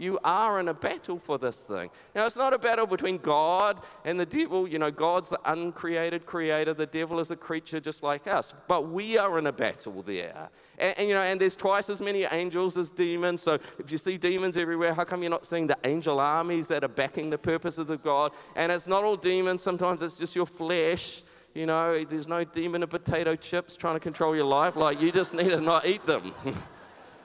You 0.00 0.18
are 0.24 0.58
in 0.60 0.68
a 0.68 0.72
battle 0.72 1.18
for 1.18 1.36
this 1.36 1.58
thing. 1.58 1.90
Now, 2.14 2.24
it's 2.24 2.34
not 2.34 2.54
a 2.54 2.58
battle 2.58 2.86
between 2.86 3.18
God 3.18 3.80
and 4.02 4.18
the 4.18 4.24
devil. 4.24 4.66
You 4.66 4.78
know, 4.78 4.90
God's 4.90 5.28
the 5.28 5.38
uncreated 5.44 6.24
creator, 6.24 6.72
the 6.72 6.86
devil 6.86 7.20
is 7.20 7.30
a 7.30 7.36
creature 7.36 7.80
just 7.80 8.02
like 8.02 8.26
us. 8.26 8.54
But 8.66 8.88
we 8.88 9.18
are 9.18 9.38
in 9.38 9.46
a 9.46 9.52
battle 9.52 10.00
there. 10.00 10.48
And, 10.78 10.98
and, 10.98 11.08
you 11.08 11.12
know, 11.12 11.20
and 11.20 11.38
there's 11.38 11.54
twice 11.54 11.90
as 11.90 12.00
many 12.00 12.24
angels 12.24 12.78
as 12.78 12.90
demons. 12.90 13.42
So 13.42 13.58
if 13.78 13.92
you 13.92 13.98
see 13.98 14.16
demons 14.16 14.56
everywhere, 14.56 14.94
how 14.94 15.04
come 15.04 15.22
you're 15.22 15.28
not 15.28 15.44
seeing 15.44 15.66
the 15.66 15.76
angel 15.84 16.18
armies 16.18 16.68
that 16.68 16.82
are 16.82 16.88
backing 16.88 17.28
the 17.28 17.36
purposes 17.36 17.90
of 17.90 18.02
God? 18.02 18.32
And 18.56 18.72
it's 18.72 18.86
not 18.86 19.04
all 19.04 19.16
demons, 19.16 19.62
sometimes 19.62 20.00
it's 20.00 20.16
just 20.16 20.34
your 20.34 20.46
flesh. 20.46 21.22
You 21.54 21.66
know, 21.66 22.02
there's 22.04 22.28
no 22.28 22.42
demon 22.44 22.82
of 22.82 22.88
potato 22.88 23.36
chips 23.36 23.76
trying 23.76 23.96
to 23.96 24.00
control 24.00 24.34
your 24.34 24.46
life. 24.46 24.76
Like, 24.76 24.98
you 24.98 25.12
just 25.12 25.34
need 25.34 25.50
to 25.50 25.60
not 25.60 25.84
eat 25.84 26.06
them. 26.06 26.32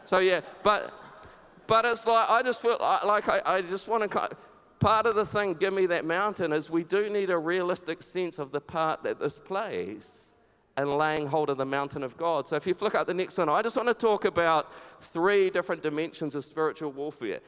so, 0.05 0.17
yeah, 0.17 0.41
but 0.61 0.91
but 1.67 1.85
it's 1.85 2.05
like, 2.05 2.29
I 2.29 2.41
just 2.43 2.61
feel 2.61 2.77
like 2.79 3.27
I, 3.29 3.41
I 3.45 3.61
just 3.61 3.87
want 3.87 4.09
to. 4.11 4.29
Part 4.79 5.05
of 5.05 5.15
the 5.15 5.25
thing, 5.25 5.53
give 5.53 5.73
me 5.73 5.85
that 5.85 6.05
mountain, 6.05 6.51
is 6.51 6.69
we 6.69 6.83
do 6.83 7.09
need 7.09 7.29
a 7.29 7.37
realistic 7.37 8.03
sense 8.03 8.39
of 8.39 8.51
the 8.51 8.59
part 8.59 9.03
that 9.03 9.19
this 9.19 9.39
plays 9.39 10.33
and 10.77 10.97
laying 10.97 11.27
hold 11.27 11.49
of 11.49 11.57
the 11.57 11.65
mountain 11.65 12.03
of 12.03 12.17
God. 12.17 12.47
So 12.47 12.55
if 12.55 12.67
you 12.67 12.73
flick 12.73 12.95
out 12.95 13.07
the 13.07 13.13
next 13.13 13.37
one, 13.37 13.47
I 13.47 13.61
just 13.61 13.77
want 13.77 13.87
to 13.87 13.93
talk 13.93 14.25
about 14.25 14.73
three 14.99 15.49
different 15.49 15.81
dimensions 15.81 16.35
of 16.35 16.43
spiritual 16.43 16.91
warfare. 16.91 17.39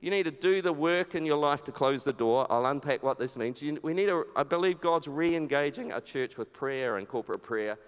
You 0.00 0.10
need 0.10 0.24
to 0.24 0.32
do 0.32 0.60
the 0.62 0.72
work 0.72 1.14
in 1.14 1.24
your 1.24 1.36
life 1.36 1.62
to 1.64 1.72
close 1.72 2.02
the 2.02 2.12
door. 2.12 2.46
I'll 2.50 2.66
unpack 2.66 3.04
what 3.04 3.20
this 3.20 3.36
means. 3.36 3.62
You, 3.62 3.78
we 3.82 3.94
need 3.94 4.06
to, 4.06 4.26
I 4.34 4.42
believe 4.42 4.80
God's 4.80 5.06
re 5.06 5.36
engaging 5.36 5.92
our 5.92 6.00
church 6.00 6.36
with 6.36 6.52
prayer 6.52 6.96
and 6.96 7.06
corporate 7.06 7.42
prayer. 7.44 7.78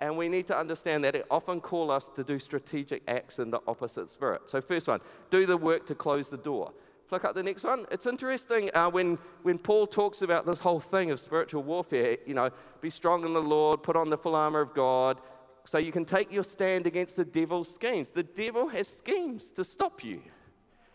And 0.00 0.16
we 0.16 0.28
need 0.28 0.46
to 0.48 0.58
understand 0.58 1.04
that 1.04 1.14
it 1.14 1.26
often 1.30 1.60
calls 1.60 1.90
us 1.90 2.10
to 2.16 2.24
do 2.24 2.38
strategic 2.38 3.02
acts 3.06 3.38
in 3.38 3.50
the 3.50 3.60
opposite 3.66 4.10
spirit. 4.10 4.48
So, 4.50 4.60
first 4.60 4.88
one, 4.88 5.00
do 5.30 5.46
the 5.46 5.56
work 5.56 5.86
to 5.86 5.94
close 5.94 6.28
the 6.28 6.36
door. 6.36 6.72
Flick 7.06 7.24
up 7.24 7.34
the 7.34 7.42
next 7.42 7.64
one. 7.64 7.86
It's 7.90 8.06
interesting 8.06 8.70
uh, 8.74 8.90
when, 8.90 9.18
when 9.42 9.58
Paul 9.58 9.86
talks 9.86 10.22
about 10.22 10.46
this 10.46 10.58
whole 10.58 10.80
thing 10.80 11.10
of 11.10 11.20
spiritual 11.20 11.62
warfare, 11.62 12.16
you 12.26 12.34
know, 12.34 12.50
be 12.80 12.90
strong 12.90 13.24
in 13.24 13.34
the 13.34 13.42
Lord, 13.42 13.82
put 13.82 13.94
on 13.94 14.10
the 14.10 14.16
full 14.16 14.34
armor 14.34 14.60
of 14.60 14.74
God, 14.74 15.20
so 15.66 15.78
you 15.78 15.92
can 15.92 16.04
take 16.04 16.32
your 16.32 16.44
stand 16.44 16.86
against 16.86 17.16
the 17.16 17.24
devil's 17.24 17.72
schemes. 17.72 18.10
The 18.10 18.22
devil 18.22 18.68
has 18.68 18.88
schemes 18.88 19.50
to 19.52 19.64
stop 19.64 20.02
you. 20.02 20.22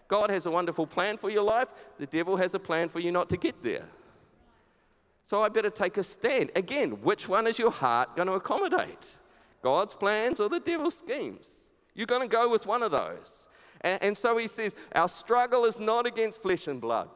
God 0.08 0.32
has 0.32 0.48
a 0.48 0.52
wonderful 0.52 0.88
plan 0.88 1.18
for 1.18 1.30
your 1.30 1.44
life, 1.44 1.74
the 2.00 2.08
devil 2.08 2.38
has 2.38 2.56
a 2.56 2.60
plan 2.60 2.90
for 2.90 3.00
you 3.00 3.12
not 3.12 3.30
to 3.30 3.38
get 3.38 3.62
there. 3.62 3.86
So 5.30 5.44
I 5.44 5.50
better 5.50 5.70
take 5.70 5.98
a 5.98 6.04
stand. 6.04 6.50
Again, 6.56 7.04
which 7.04 7.30
one 7.30 7.46
is 7.46 7.60
your 7.60 7.70
heart 7.70 8.15
going 8.15 8.28
to 8.28 8.34
accommodate? 8.34 9.18
God's 9.62 9.94
plans 9.94 10.39
or 10.39 10.50
the 10.50 10.60
devil's 10.60 10.98
schemes? 10.98 11.70
You're 11.94 12.08
going 12.08 12.28
to 12.28 12.28
go 12.28 12.50
with 12.50 12.65
one 12.65 12.82
of 12.82 12.89
those. 12.89 13.46
And, 13.82 14.02
and 14.02 14.18
so 14.18 14.39
he 14.39 14.48
says, 14.48 14.76
Our 14.96 15.08
struggle 15.08 15.65
is 15.65 15.80
not 15.80 16.08
against 16.08 16.42
flesh 16.42 16.65
and 16.65 16.82
blood 16.82 17.10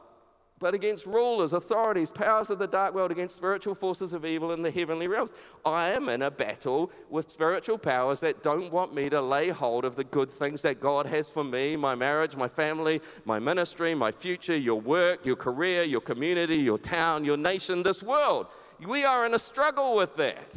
but 0.64 0.72
against 0.72 1.04
rulers, 1.04 1.52
authorities, 1.52 2.10
powers 2.10 2.48
of 2.48 2.58
the 2.58 2.66
dark 2.66 2.94
world, 2.94 3.10
against 3.10 3.36
spiritual 3.36 3.74
forces 3.74 4.14
of 4.14 4.24
evil 4.24 4.50
in 4.50 4.62
the 4.62 4.70
heavenly 4.70 5.06
realms. 5.06 5.34
I 5.62 5.90
am 5.90 6.08
in 6.08 6.22
a 6.22 6.30
battle 6.30 6.90
with 7.10 7.30
spiritual 7.30 7.76
powers 7.76 8.20
that 8.20 8.42
don't 8.42 8.72
want 8.72 8.94
me 8.94 9.10
to 9.10 9.20
lay 9.20 9.50
hold 9.50 9.84
of 9.84 9.94
the 9.94 10.04
good 10.04 10.30
things 10.30 10.62
that 10.62 10.80
God 10.80 11.04
has 11.04 11.28
for 11.28 11.44
me 11.44 11.76
my 11.76 11.94
marriage, 11.94 12.34
my 12.34 12.48
family, 12.48 13.02
my 13.26 13.38
ministry, 13.38 13.94
my 13.94 14.10
future, 14.10 14.56
your 14.56 14.80
work, 14.80 15.26
your 15.26 15.36
career, 15.36 15.82
your 15.82 16.00
community, 16.00 16.56
your 16.56 16.78
town, 16.78 17.26
your 17.26 17.36
nation, 17.36 17.82
this 17.82 18.02
world. 18.02 18.46
We 18.80 19.04
are 19.04 19.26
in 19.26 19.34
a 19.34 19.38
struggle 19.38 19.94
with 19.94 20.14
that. 20.14 20.56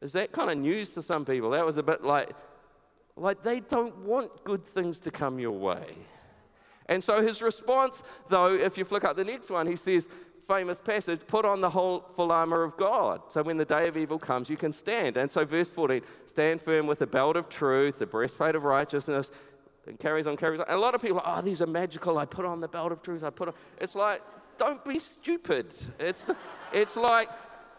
Is 0.00 0.12
that 0.12 0.32
kind 0.32 0.50
of 0.50 0.56
news 0.56 0.94
to 0.94 1.02
some 1.02 1.26
people? 1.26 1.50
That 1.50 1.66
was 1.66 1.76
a 1.76 1.82
bit 1.82 2.02
like, 2.02 2.30
Like 3.18 3.42
they 3.42 3.60
don't 3.60 3.98
want 3.98 4.44
good 4.44 4.64
things 4.64 4.98
to 5.00 5.10
come 5.10 5.38
your 5.38 5.58
way. 5.58 5.94
And 6.86 7.02
so 7.02 7.22
his 7.22 7.42
response, 7.42 8.02
though, 8.28 8.54
if 8.54 8.78
you 8.78 8.84
flick 8.84 9.04
up 9.04 9.16
the 9.16 9.24
next 9.24 9.50
one, 9.50 9.66
he 9.66 9.76
says, 9.76 10.08
famous 10.46 10.78
passage, 10.78 11.20
put 11.26 11.44
on 11.44 11.60
the 11.60 11.70
whole 11.70 12.00
full 12.14 12.30
armor 12.30 12.62
of 12.62 12.76
God. 12.76 13.20
So 13.28 13.42
when 13.42 13.56
the 13.56 13.64
day 13.64 13.88
of 13.88 13.96
evil 13.96 14.18
comes, 14.18 14.48
you 14.48 14.56
can 14.56 14.72
stand. 14.72 15.16
And 15.16 15.30
so, 15.30 15.44
verse 15.44 15.68
14, 15.68 16.02
stand 16.26 16.60
firm 16.62 16.86
with 16.86 17.00
the 17.00 17.06
belt 17.06 17.36
of 17.36 17.48
truth, 17.48 17.98
the 17.98 18.06
breastplate 18.06 18.54
of 18.54 18.64
righteousness, 18.64 19.32
and 19.86 19.98
carries 19.98 20.26
on, 20.26 20.36
carries 20.36 20.60
on. 20.60 20.66
And 20.68 20.78
a 20.78 20.80
lot 20.80 20.94
of 20.94 21.02
people, 21.02 21.20
oh, 21.24 21.42
these 21.42 21.62
are 21.62 21.66
magical. 21.66 22.18
I 22.18 22.26
put 22.26 22.44
on 22.44 22.60
the 22.60 22.68
belt 22.68 22.92
of 22.92 23.02
truth. 23.02 23.24
I 23.24 23.30
put 23.30 23.48
on. 23.48 23.54
It's 23.78 23.94
like, 23.94 24.22
don't 24.58 24.84
be 24.84 24.98
stupid. 24.98 25.74
It's, 25.98 26.26
it's 26.72 26.96
like, 26.96 27.28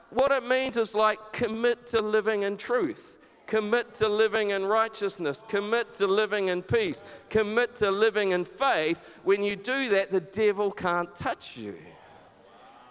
what 0.10 0.32
it 0.32 0.46
means 0.46 0.78
is 0.78 0.96
like 0.96 1.34
commit 1.34 1.88
to 1.88 2.02
living 2.02 2.44
in 2.44 2.58
truth. 2.58 3.20
Commit 3.48 3.94
to 3.96 4.10
living 4.10 4.52
in 4.52 4.66
righteousness. 4.66 5.44
Commit 5.48 5.94
to 5.96 6.06
living 6.06 6.50
in 6.50 6.62
peace. 6.62 7.06
Commit 7.30 7.78
to 7.78 7.90
living 7.90 8.32
in 8.34 8.46
faith. 8.46 9.20
When 9.24 9.44
you 9.44 9.56
do 9.56 9.90
that, 9.90 10.12
the 10.12 10.20
devil 10.20 10.70
can't 10.70 11.16
touch 11.16 11.58
you. 11.58 11.76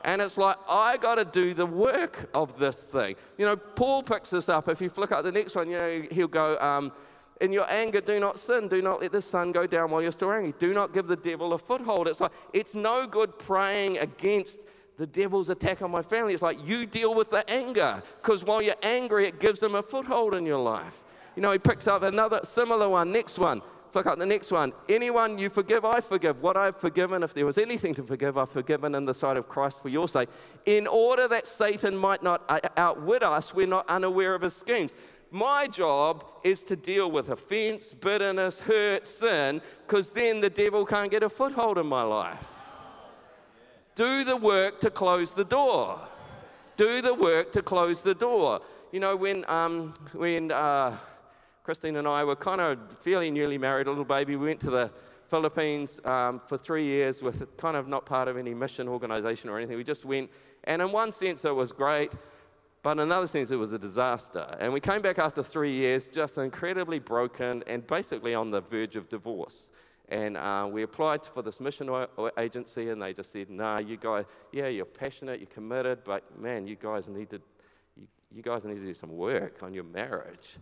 And 0.02 0.22
it's 0.22 0.38
like, 0.38 0.56
I 0.68 0.96
got 0.96 1.16
to 1.16 1.24
do 1.24 1.52
the 1.52 1.66
work 1.66 2.30
of 2.32 2.58
this 2.58 2.84
thing. 2.84 3.16
You 3.38 3.44
know, 3.44 3.56
Paul 3.56 4.02
picks 4.02 4.30
this 4.30 4.48
up. 4.48 4.68
If 4.68 4.80
you 4.80 4.88
flick 4.88 5.12
up 5.12 5.24
the 5.24 5.32
next 5.32 5.54
one, 5.54 5.68
you 5.68 5.78
know, 5.78 6.02
he'll 6.10 6.28
go, 6.28 6.56
um, 6.58 6.92
in 7.40 7.52
your 7.52 7.70
anger, 7.70 8.00
do 8.00 8.18
not 8.18 8.38
sin. 8.38 8.68
Do 8.68 8.80
not 8.80 9.00
let 9.02 9.12
the 9.12 9.20
sun 9.20 9.52
go 9.52 9.66
down 9.66 9.90
while 9.90 10.00
you're 10.00 10.12
still 10.12 10.32
angry. 10.32 10.54
Do 10.58 10.72
not 10.72 10.94
give 10.94 11.06
the 11.06 11.16
devil 11.16 11.52
a 11.52 11.58
foothold. 11.58 12.08
It's 12.08 12.20
like, 12.20 12.32
it's 12.52 12.74
no 12.74 13.06
good 13.06 13.38
praying 13.38 13.98
against 13.98 14.66
the 14.96 15.06
devil's 15.06 15.48
attack 15.48 15.82
on 15.82 15.90
my 15.90 16.02
family. 16.02 16.32
It's 16.32 16.42
like, 16.42 16.58
you 16.66 16.86
deal 16.86 17.14
with 17.14 17.30
the 17.30 17.48
anger. 17.50 18.02
Because 18.22 18.44
while 18.44 18.62
you're 18.62 18.74
angry, 18.82 19.26
it 19.26 19.40
gives 19.40 19.60
them 19.60 19.74
a 19.74 19.82
foothold 19.82 20.34
in 20.34 20.46
your 20.46 20.60
life. 20.60 21.04
You 21.34 21.42
know, 21.42 21.52
he 21.52 21.58
picks 21.58 21.86
up 21.86 22.02
another 22.02 22.40
similar 22.44 22.88
one. 22.88 23.12
Next 23.12 23.38
one. 23.38 23.60
Flick 23.90 24.06
up 24.06 24.18
the 24.18 24.26
next 24.26 24.50
one. 24.50 24.72
Anyone 24.88 25.38
you 25.38 25.48
forgive, 25.48 25.84
I 25.84 26.00
forgive. 26.00 26.42
What 26.42 26.56
I've 26.56 26.76
forgiven, 26.76 27.22
if 27.22 27.34
there 27.34 27.46
was 27.46 27.56
anything 27.56 27.94
to 27.94 28.02
forgive, 28.02 28.36
I've 28.36 28.50
forgiven 28.50 28.94
in 28.94 29.04
the 29.04 29.14
sight 29.14 29.36
of 29.36 29.48
Christ 29.48 29.80
for 29.80 29.88
your 29.88 30.08
sake. 30.08 30.28
In 30.64 30.86
order 30.86 31.28
that 31.28 31.46
Satan 31.46 31.96
might 31.96 32.22
not 32.22 32.42
uh, 32.48 32.60
outwit 32.76 33.22
us, 33.22 33.54
we're 33.54 33.66
not 33.66 33.88
unaware 33.88 34.34
of 34.34 34.42
his 34.42 34.54
schemes. 34.54 34.94
My 35.30 35.66
job 35.66 36.24
is 36.42 36.62
to 36.64 36.76
deal 36.76 37.10
with 37.10 37.28
offense, 37.28 37.92
bitterness, 37.92 38.60
hurt, 38.60 39.06
sin, 39.06 39.60
because 39.86 40.12
then 40.12 40.40
the 40.40 40.50
devil 40.50 40.84
can't 40.84 41.10
get 41.10 41.22
a 41.22 41.28
foothold 41.28 41.78
in 41.78 41.86
my 41.86 42.02
life. 42.02 42.55
Do 43.96 44.24
the 44.24 44.36
work 44.36 44.78
to 44.80 44.90
close 44.90 45.34
the 45.34 45.44
door. 45.44 45.98
Do 46.76 47.00
the 47.00 47.14
work 47.14 47.50
to 47.52 47.62
close 47.62 48.02
the 48.02 48.14
door. 48.14 48.60
You 48.92 49.00
know, 49.00 49.16
when, 49.16 49.48
um, 49.48 49.94
when 50.12 50.52
uh, 50.52 50.98
Christine 51.62 51.96
and 51.96 52.06
I 52.06 52.22
were 52.22 52.36
kind 52.36 52.60
of 52.60 52.78
fairly 53.00 53.30
newly 53.30 53.56
married, 53.56 53.86
a 53.86 53.90
little 53.90 54.04
baby, 54.04 54.36
we 54.36 54.48
went 54.48 54.60
to 54.60 54.70
the 54.70 54.90
Philippines 55.28 55.98
um, 56.04 56.42
for 56.46 56.58
three 56.58 56.84
years 56.84 57.22
with 57.22 57.56
kind 57.56 57.74
of 57.74 57.88
not 57.88 58.04
part 58.04 58.28
of 58.28 58.36
any 58.36 58.52
mission 58.52 58.86
organization 58.86 59.48
or 59.48 59.56
anything. 59.56 59.78
We 59.78 59.82
just 59.82 60.04
went, 60.04 60.30
and 60.64 60.82
in 60.82 60.92
one 60.92 61.10
sense, 61.10 61.46
it 61.46 61.54
was 61.54 61.72
great. 61.72 62.12
But 62.82 62.92
in 62.92 63.00
another 63.00 63.26
sense, 63.26 63.50
it 63.50 63.56
was 63.56 63.72
a 63.72 63.78
disaster. 63.78 64.46
And 64.60 64.74
we 64.74 64.80
came 64.80 65.00
back 65.00 65.18
after 65.18 65.42
three 65.42 65.72
years 65.72 66.06
just 66.06 66.36
incredibly 66.36 66.98
broken 66.98 67.64
and 67.66 67.86
basically 67.86 68.34
on 68.34 68.50
the 68.50 68.60
verge 68.60 68.94
of 68.94 69.08
divorce. 69.08 69.70
And 70.08 70.36
uh, 70.36 70.68
we 70.70 70.82
applied 70.82 71.26
for 71.26 71.42
this 71.42 71.58
mission 71.58 71.90
agency, 72.38 72.90
and 72.90 73.02
they 73.02 73.12
just 73.12 73.32
said, 73.32 73.50
"Nah, 73.50 73.80
you 73.80 73.96
guys, 73.96 74.24
yeah, 74.52 74.68
you're 74.68 74.84
passionate, 74.84 75.40
you're 75.40 75.48
committed, 75.48 76.04
but 76.04 76.38
man, 76.38 76.66
you 76.66 76.76
guys 76.76 77.08
need 77.08 77.30
to, 77.30 77.40
you, 77.96 78.06
you 78.30 78.42
guys 78.42 78.64
need 78.64 78.74
to 78.74 78.86
do 78.86 78.94
some 78.94 79.10
work 79.10 79.62
on 79.62 79.74
your 79.74 79.84
marriage." 79.84 80.58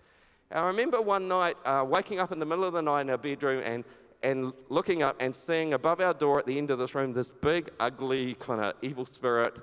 I 0.51 0.67
remember 0.67 1.01
one 1.01 1.29
night 1.29 1.57
uh, 1.65 1.85
waking 1.87 2.21
up 2.21 2.33
in 2.33 2.39
the 2.39 2.47
middle 2.47 2.65
of 2.65 2.73
the 2.73 2.83
night 2.83 3.03
in 3.03 3.11
our 3.11 3.19
bedroom 3.19 3.63
and 3.65 3.85
and 4.23 4.55
looking 4.71 5.03
up 5.03 5.17
and 5.21 5.35
seeing 5.35 5.75
above 5.75 6.01
our 6.01 6.15
door 6.15 6.39
at 6.39 6.47
the 6.47 6.57
end 6.57 6.71
of 6.71 6.79
this 6.79 6.95
room 6.95 7.13
this 7.13 7.29
big, 7.29 7.71
ugly, 7.79 8.35
kind 8.35 8.61
of 8.61 8.75
evil 8.81 9.05
spirit 9.05 9.55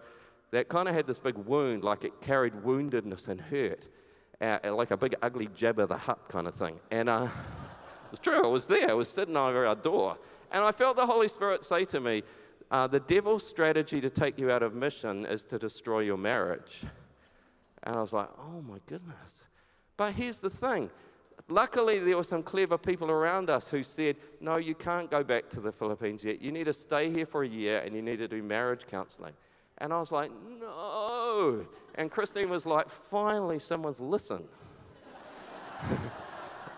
that 0.52 0.70
kind 0.70 0.88
of 0.88 0.94
had 0.94 1.08
this 1.08 1.18
big 1.18 1.36
wound, 1.36 1.84
like 1.84 2.04
it 2.04 2.22
carried 2.22 2.54
woundedness 2.54 3.28
and 3.28 3.42
hurt, 3.42 3.88
uh, 4.40 4.60
like 4.74 4.92
a 4.92 4.98
big 4.98 5.16
ugly 5.22 5.48
Jabba 5.48 5.88
the 5.88 5.98
Hutt 5.98 6.28
kind 6.30 6.48
of 6.48 6.54
thing. 6.54 6.80
And 6.92 7.10
uh, 7.10 7.30
it 8.12 8.20
was 8.20 8.20
true, 8.20 8.44
I 8.44 8.48
was 8.48 8.68
there, 8.68 8.90
I 8.90 8.94
was 8.94 9.08
sitting 9.08 9.38
over 9.38 9.66
our 9.66 9.76
door. 9.76 10.18
And 10.52 10.64
I 10.66 10.74
felt 10.74 10.98
the 10.98 11.06
Holy 11.06 11.30
Spirit 11.30 11.64
say 11.64 11.86
to 11.86 12.02
me, 12.02 12.24
uh, 12.70 12.88
The 12.88 13.00
devil's 13.00 13.48
strategy 13.48 14.02
to 14.02 14.10
take 14.10 14.38
you 14.38 14.52
out 14.52 14.64
of 14.64 14.76
mission 14.76 15.26
is 15.26 15.46
to 15.46 15.58
destroy 15.58 16.02
your 16.02 16.18
marriage. 16.18 16.82
And 17.84 17.96
I 17.96 18.02
was 18.02 18.12
like, 18.12 18.28
Oh 18.38 18.62
my 18.62 18.80
goodness. 18.86 19.44
But 19.96 20.14
here's 20.14 20.40
the 20.40 20.50
thing. 20.50 20.90
Luckily, 21.48 22.00
there 22.00 22.18
were 22.18 22.26
some 22.26 22.44
clever 22.44 22.78
people 22.78 23.10
around 23.10 23.50
us 23.50 23.70
who 23.70 23.82
said, 23.82 24.18
No, 24.42 24.58
you 24.58 24.76
can't 24.76 25.10
go 25.10 25.24
back 25.24 25.50
to 25.52 25.62
the 25.62 25.72
Philippines 25.72 26.26
yet. 26.26 26.42
You 26.42 26.52
need 26.52 26.66
to 26.66 26.74
stay 26.74 27.10
here 27.10 27.26
for 27.26 27.44
a 27.44 27.48
year 27.48 27.80
and 27.80 27.96
you 27.96 28.02
need 28.02 28.18
to 28.18 28.28
do 28.28 28.44
marriage 28.44 28.88
counseling. 28.88 29.34
And 29.78 29.92
I 29.92 30.00
was 30.00 30.12
like, 30.12 30.32
no. 30.60 31.66
And 31.96 32.12
Christine 32.12 32.50
was 32.50 32.68
like, 32.68 32.88
finally, 32.88 33.58
someone's 33.58 34.00
listened. 34.00 34.48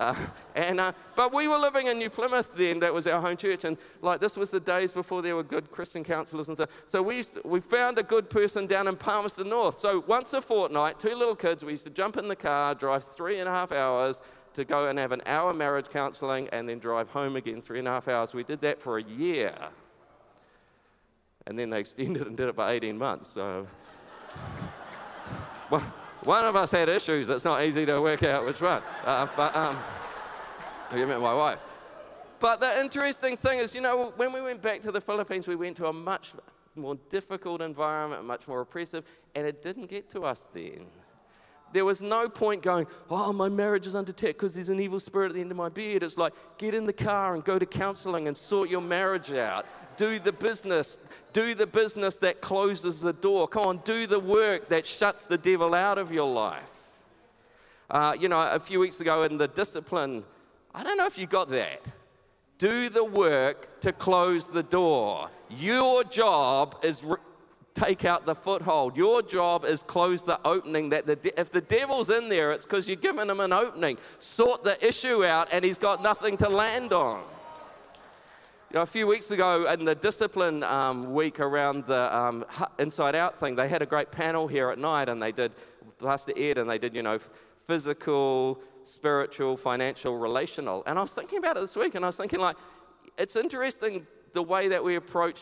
uh, 0.03 0.15
and, 0.55 0.79
uh, 0.79 0.91
but 1.15 1.33
we 1.33 1.47
were 1.47 1.57
living 1.57 1.87
in 1.87 1.97
New 1.97 2.09
Plymouth 2.09 2.55
then, 2.55 2.79
that 2.79 2.93
was 2.93 3.07
our 3.07 3.21
home 3.21 3.37
church, 3.37 3.63
and 3.63 3.77
like 4.01 4.19
this 4.19 4.37
was 4.37 4.49
the 4.49 4.59
days 4.59 4.91
before 4.91 5.21
there 5.21 5.35
were 5.35 5.43
good 5.43 5.71
Christian 5.71 6.03
counselors 6.03 6.47
and 6.47 6.57
stuff. 6.57 6.69
So 6.85 7.01
we, 7.01 7.23
to, 7.23 7.41
we 7.43 7.59
found 7.59 7.97
a 7.97 8.03
good 8.03 8.29
person 8.29 8.67
down 8.67 8.87
in 8.87 8.95
Palmerston 8.95 9.49
North. 9.49 9.79
So 9.79 10.03
once 10.07 10.33
a 10.33 10.41
fortnight, 10.41 10.99
two 10.99 11.15
little 11.15 11.35
kids, 11.35 11.63
we 11.63 11.71
used 11.71 11.85
to 11.85 11.89
jump 11.89 12.17
in 12.17 12.27
the 12.27 12.35
car, 12.35 12.75
drive 12.75 13.03
three 13.03 13.39
and 13.39 13.49
a 13.49 13.51
half 13.51 13.71
hours 13.71 14.21
to 14.53 14.63
go 14.63 14.87
and 14.87 14.99
have 14.99 15.11
an 15.11 15.21
hour 15.25 15.53
marriage 15.53 15.89
counseling, 15.89 16.47
and 16.49 16.69
then 16.69 16.79
drive 16.79 17.09
home 17.09 17.35
again 17.35 17.61
three 17.61 17.79
and 17.79 17.87
a 17.87 17.91
half 17.91 18.07
hours. 18.07 18.33
We 18.33 18.43
did 18.43 18.59
that 18.59 18.81
for 18.81 18.97
a 18.97 19.03
year 19.03 19.55
and 21.45 21.57
then 21.57 21.69
they 21.69 21.79
extended 21.81 22.27
and 22.27 22.37
did 22.37 22.49
it 22.49 22.55
by 22.55 22.73
18 22.73 22.97
months. 22.97 23.29
So 23.29 23.67
one 26.23 26.45
of 26.45 26.55
us 26.55 26.71
had 26.71 26.89
issues. 26.89 27.29
It's 27.29 27.45
not 27.45 27.63
easy 27.63 27.85
to 27.85 28.01
work 28.01 28.23
out 28.23 28.45
which 28.45 28.61
one. 28.61 28.81
Uh, 29.03 29.27
but 29.35 29.55
um, 29.55 29.77
you 30.97 31.07
met 31.07 31.21
my 31.21 31.33
wife. 31.33 31.59
But 32.39 32.59
the 32.59 32.79
interesting 32.79 33.37
thing 33.37 33.59
is, 33.59 33.73
you 33.73 33.81
know, 33.81 34.11
when 34.17 34.33
we 34.33 34.41
went 34.41 34.61
back 34.61 34.81
to 34.81 34.91
the 34.91 34.99
Philippines, 34.99 35.47
we 35.47 35.55
went 35.55 35.77
to 35.77 35.87
a 35.87 35.93
much 35.93 36.33
more 36.75 36.97
difficult 37.09 37.61
environment, 37.61 38.25
much 38.25 38.47
more 38.47 38.61
oppressive, 38.61 39.05
and 39.35 39.47
it 39.47 39.61
didn't 39.61 39.89
get 39.89 40.09
to 40.11 40.25
us 40.25 40.47
then. 40.53 40.85
There 41.71 41.85
was 41.85 42.01
no 42.01 42.29
point 42.29 42.61
going, 42.61 42.85
oh, 43.09 43.33
my 43.33 43.49
marriage 43.49 43.87
is 43.87 43.95
under 43.95 44.11
attack 44.11 44.33
because 44.33 44.53
there's 44.53 44.69
an 44.69 44.79
evil 44.79 44.99
spirit 44.99 45.27
at 45.27 45.35
the 45.35 45.41
end 45.41 45.49
of 45.51 45.57
my 45.57 45.69
bed. 45.69 46.03
It's 46.03 46.17
like, 46.17 46.33
get 46.57 46.75
in 46.75 46.85
the 46.85 46.93
car 46.93 47.33
and 47.33 47.43
go 47.43 47.57
to 47.57 47.65
counseling 47.65 48.27
and 48.27 48.37
sort 48.37 48.69
your 48.69 48.81
marriage 48.81 49.31
out. 49.31 49.65
Do 49.97 50.19
the 50.19 50.31
business. 50.31 50.99
Do 51.33 51.55
the 51.55 51.65
business 51.65 52.17
that 52.17 52.41
closes 52.41 53.01
the 53.01 53.13
door. 53.13 53.47
Come 53.47 53.65
on, 53.65 53.77
do 53.79 54.05
the 54.05 54.19
work 54.19 54.69
that 54.69 54.85
shuts 54.85 55.25
the 55.25 55.37
devil 55.37 55.73
out 55.73 55.97
of 55.97 56.11
your 56.11 56.31
life. 56.31 56.71
Uh, 57.89 58.15
you 58.19 58.27
know, 58.27 58.41
a 58.41 58.59
few 58.59 58.79
weeks 58.79 58.99
ago 58.99 59.23
in 59.23 59.37
the 59.37 59.47
discipline, 59.47 60.23
I 60.73 60.83
don't 60.83 60.97
know 60.97 61.05
if 61.05 61.17
you 61.17 61.27
got 61.27 61.49
that. 61.49 61.81
Do 62.57 62.89
the 62.89 63.05
work 63.05 63.81
to 63.81 63.91
close 63.91 64.47
the 64.47 64.63
door. 64.63 65.29
Your 65.49 66.03
job 66.03 66.77
is. 66.83 67.03
Re- 67.03 67.17
take 67.73 68.05
out 68.05 68.25
the 68.25 68.35
foothold. 68.35 68.95
Your 68.95 69.21
job 69.21 69.65
is 69.65 69.83
close 69.83 70.23
the 70.23 70.39
opening. 70.45 70.89
That 70.89 71.05
the 71.05 71.15
de- 71.15 71.39
if 71.39 71.51
the 71.51 71.61
devil's 71.61 72.09
in 72.09 72.29
there, 72.29 72.51
it's 72.51 72.65
because 72.65 72.87
you're 72.87 72.95
giving 72.95 73.29
him 73.29 73.39
an 73.39 73.51
opening. 73.51 73.97
Sort 74.19 74.63
the 74.63 74.83
issue 74.85 75.25
out, 75.25 75.49
and 75.51 75.65
he's 75.65 75.77
got 75.77 76.01
nothing 76.01 76.37
to 76.37 76.49
land 76.49 76.93
on. 76.93 77.23
You 78.71 78.79
know, 78.79 78.81
a 78.81 78.87
few 78.87 79.05
weeks 79.05 79.29
ago 79.29 79.71
in 79.71 79.85
the 79.85 79.95
discipline 79.95 80.63
um, 80.63 81.13
week 81.13 81.39
around 81.39 81.85
the 81.85 82.15
um, 82.15 82.45
Inside 82.79 83.15
Out 83.15 83.37
thing, 83.37 83.55
they 83.55 83.69
had 83.69 83.83
a 83.83 83.85
great 83.85 84.11
panel 84.11 84.47
here 84.47 84.69
at 84.69 84.79
night, 84.79 85.09
and 85.09 85.21
they 85.21 85.31
did 85.31 85.51
Pastor 85.99 86.33
Ed, 86.35 86.57
and 86.57 86.69
they 86.69 86.77
did 86.77 86.95
you 86.95 87.03
know 87.03 87.19
physical, 87.67 88.59
spiritual, 88.85 89.57
financial, 89.57 90.17
relational. 90.17 90.83
And 90.85 90.97
I 90.97 91.01
was 91.01 91.13
thinking 91.13 91.39
about 91.39 91.57
it 91.57 91.61
this 91.61 91.75
week, 91.75 91.95
and 91.95 92.05
I 92.05 92.09
was 92.09 92.17
thinking 92.17 92.39
like, 92.39 92.55
it's 93.17 93.35
interesting 93.35 94.07
the 94.33 94.43
way 94.43 94.67
that 94.69 94.83
we 94.83 94.95
approach 94.95 95.41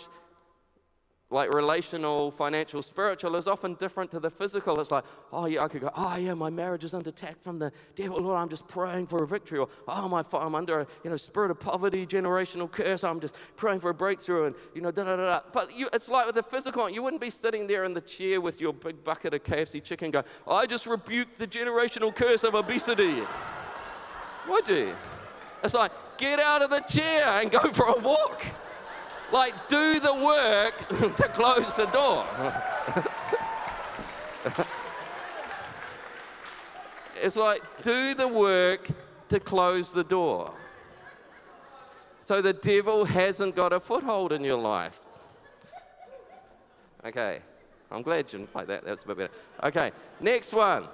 like 1.32 1.54
relational, 1.54 2.30
financial, 2.30 2.84
spiritual 2.84 3.36
is 3.36 3.48
often 3.48 3.74
different 3.76 4.12
to 4.12 4.20
the 4.20 4.30
physical. 4.30 4.80
It's 4.80 4.92
like, 4.92 5.06
oh 5.32 5.46
yeah, 5.46 5.64
I 5.64 5.68
could 5.68 5.82
go, 5.82 5.92
oh 5.96 6.16
yeah, 6.18 6.34
my 6.34 6.50
marriage 6.50 6.84
is 6.84 6.94
under 6.94 7.10
attack 7.10 7.42
from 7.42 7.58
the 7.58 7.72
devil. 7.96 8.22
Lord, 8.22 8.38
I'm 8.38 8.50
just 8.50 8.68
praying 8.68 9.08
for 9.08 9.24
a 9.24 9.28
victory. 9.28 9.60
Or 9.60 9.70
oh 9.88 10.08
my, 10.08 10.24
I'm 10.34 10.56
under 10.56 10.82
a 10.82 10.88
you 11.04 11.10
know 11.10 11.18
spirit 11.18 11.50
of 11.50 11.60
poverty, 11.60 12.06
generational 12.06 12.70
curse. 12.70 13.04
I'm 13.04 13.20
just 13.20 13.36
praying 13.56 13.80
for 13.80 13.90
a 13.90 13.94
breakthrough, 13.94 14.48
and 14.48 14.56
you 14.76 14.82
know 14.82 14.92
da 14.92 15.04
da 15.04 15.16
da. 15.16 15.26
da. 15.26 15.40
But 15.52 15.76
you, 15.76 15.90
it's 15.94 16.10
like 16.10 16.26
with 16.26 16.36
the 16.36 16.44
physical. 16.44 16.90
You 16.90 17.02
wouldn't 17.02 17.22
be 17.22 17.30
sitting 17.30 17.66
there 17.66 17.86
in 17.86 17.94
the 17.94 18.02
chair 18.02 18.42
with 18.42 18.60
your 18.60 18.74
big 18.74 19.04
bucket 19.04 19.34
of 19.34 19.44
KFC 19.44 19.84
chicken, 19.84 20.12
go, 20.12 20.24
I 20.48 20.66
just 20.66 20.86
rebuke 20.86 21.36
the 21.36 21.48
generational 21.48 22.14
curse 22.14 22.44
of 22.44 22.56
obesity. 22.56 23.24
Would 24.48 24.68
you? 24.68 24.96
It's 25.64 25.74
like, 25.74 25.92
get 26.18 26.40
out 26.40 26.62
of 26.62 26.70
the 26.70 26.80
chair 26.82 27.28
and 27.42 27.52
go 27.52 27.60
for 27.72 27.86
a 27.86 28.00
walk. 28.00 28.44
Like, 29.32 29.70
do 29.70 30.00
the 30.00 30.14
work 30.14 31.16
to 31.18 31.24
close 31.30 31.76
the 31.76 31.86
door. 31.88 32.26
it's 37.22 37.36
like, 37.36 37.62
do 37.82 38.14
the 38.14 38.28
work 38.28 38.90
to 39.30 39.40
close 39.40 39.94
the 39.94 40.04
door. 40.04 40.54
So 42.20 42.42
the 42.42 42.54
devil 42.54 43.06
hasn't 43.06 43.56
got 43.56 43.74
a 43.74 43.80
foothold 43.80 44.32
in 44.34 44.44
your 44.44 44.58
life. 44.58 45.08
Okay, 47.06 47.40
I'm 47.90 48.04
glad 48.04 48.32
you 48.32 48.40
didn't 48.40 48.54
like 48.54 48.68
that. 48.68 48.86
That's 48.86 49.04
a 49.04 49.08
bit 49.08 49.18
better. 49.18 49.34
Okay, 49.64 49.92
next 50.20 50.54
one. 50.54 50.88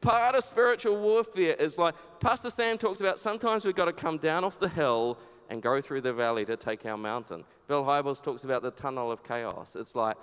Part 0.00 0.36
of 0.36 0.44
spiritual 0.44 0.96
warfare 0.96 1.54
is 1.54 1.76
like 1.76 1.94
Pastor 2.20 2.50
Sam 2.50 2.78
talks 2.78 3.00
about 3.00 3.18
sometimes 3.18 3.64
we've 3.64 3.74
got 3.74 3.86
to 3.86 3.92
come 3.92 4.18
down 4.18 4.44
off 4.44 4.58
the 4.58 4.68
hill 4.68 5.18
and 5.50 5.60
go 5.60 5.80
through 5.80 6.02
the 6.02 6.12
valley 6.12 6.44
to 6.44 6.56
take 6.56 6.86
our 6.86 6.96
mountain. 6.96 7.44
Bill 7.66 7.84
Hybels 7.84 8.22
talks 8.22 8.44
about 8.44 8.62
the 8.62 8.70
tunnel 8.70 9.10
of 9.10 9.24
chaos. 9.24 9.74
It's 9.74 9.94
like, 9.94 10.16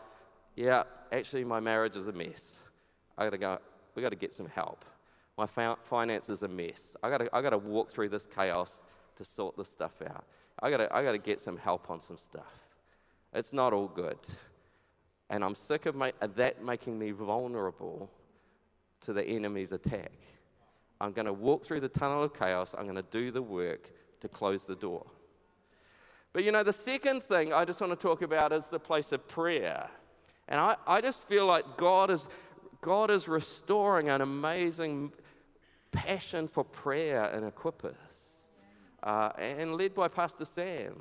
yeah, 0.56 0.84
actually, 1.12 1.44
my 1.44 1.60
marriage 1.60 1.96
is 1.96 2.08
a 2.08 2.14
mess. 2.14 2.60
I 3.18 3.26
gotta 3.26 3.38
go, 3.38 3.60
we 3.96 4.02
gotta 4.02 4.16
get 4.16 4.34
some 4.34 4.48
help. 4.48 4.86
My 5.38 5.46
finance 5.46 6.30
is 6.30 6.44
a 6.44 6.48
mess. 6.48 6.96
I 7.04 7.10
gotta, 7.10 7.36
I 7.36 7.42
gotta 7.42 7.58
walk 7.58 7.92
through 7.92 8.10
this 8.10 8.26
chaos 8.26 8.82
to 9.18 9.26
sort 9.26 9.58
this 9.58 9.70
stuff 9.70 10.02
out. 10.02 10.24
I 10.62 10.70
gotta, 10.70 10.94
I 10.96 11.04
gotta 11.04 11.18
get 11.18 11.42
some 11.42 11.58
help 11.58 11.90
on 11.90 12.00
some 12.00 12.18
stuff. 12.18 12.62
It's 13.34 13.52
not 13.52 13.74
all 13.74 13.88
good. 13.88 14.20
And 15.30 15.44
I'm 15.44 15.56
sick 15.56 15.86
of 15.86 15.96
that 16.36 16.64
making 16.64 16.98
me 16.98 17.12
vulnerable 17.12 18.10
to 19.06 19.14
the 19.14 19.24
enemy's 19.24 19.72
attack. 19.72 20.12
I'm 21.00 21.12
going 21.12 21.26
to 21.26 21.34
walk 21.34 21.66
through 21.66 21.82
the 21.82 21.90
tunnel 21.90 22.24
of 22.24 22.34
chaos. 22.34 22.74
I'm 22.78 22.86
going 22.86 22.96
to 22.96 23.06
do 23.12 23.32
the 23.32 23.42
work 23.42 23.92
to 24.22 24.28
close 24.28 24.66
the 24.66 24.76
door. 24.76 25.06
But 26.34 26.44
you 26.44 26.52
know, 26.52 26.64
the 26.64 26.74
second 26.74 27.24
thing 27.24 27.54
I 27.54 27.64
just 27.66 27.80
want 27.80 27.92
to 27.92 28.08
talk 28.08 28.22
about 28.22 28.52
is 28.52 28.68
the 28.68 28.80
place 28.80 29.12
of 29.12 29.28
prayer. 29.28 29.90
And 30.48 30.60
I, 30.60 30.76
I 30.86 31.02
just 31.02 31.22
feel 31.22 31.46
like 31.46 31.78
God 31.78 32.10
is, 32.10 32.28
God 32.82 33.10
is 33.10 33.28
restoring 33.28 34.10
an 34.10 34.22
amazing 34.22 35.14
passion 35.92 36.48
for 36.48 36.64
prayer 36.64 37.26
in 37.32 37.50
Equippers. 37.50 37.94
Uh, 39.02 39.30
and 39.38 39.76
led 39.76 39.94
by 39.94 40.08
Pastor 40.08 40.46
Sam. 40.46 40.96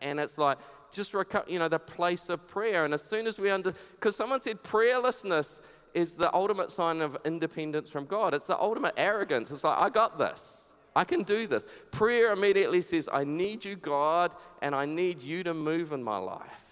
And 0.00 0.20
it's 0.20 0.38
like, 0.38 0.58
just, 0.92 1.12
you 1.48 1.58
know, 1.58 1.68
the 1.68 1.78
place 1.78 2.28
of 2.28 2.46
prayer. 2.46 2.84
And 2.84 2.94
as 2.94 3.02
soon 3.02 3.26
as 3.26 3.38
we 3.38 3.50
under, 3.50 3.74
because 3.92 4.14
someone 4.14 4.40
said 4.40 4.62
prayerlessness 4.62 5.60
is 5.94 6.14
the 6.14 6.32
ultimate 6.34 6.70
sign 6.70 7.00
of 7.00 7.16
independence 7.24 7.90
from 7.90 8.06
God. 8.06 8.34
It's 8.34 8.46
the 8.46 8.58
ultimate 8.58 8.94
arrogance. 8.96 9.50
It's 9.50 9.64
like, 9.64 9.78
I 9.78 9.88
got 9.90 10.18
this. 10.18 10.72
I 10.94 11.04
can 11.04 11.22
do 11.22 11.46
this. 11.46 11.66
Prayer 11.90 12.32
immediately 12.32 12.82
says, 12.82 13.08
I 13.12 13.24
need 13.24 13.64
you, 13.64 13.76
God, 13.76 14.34
and 14.62 14.74
I 14.74 14.84
need 14.84 15.22
you 15.22 15.44
to 15.44 15.54
move 15.54 15.92
in 15.92 16.02
my 16.02 16.18
life. 16.18 16.64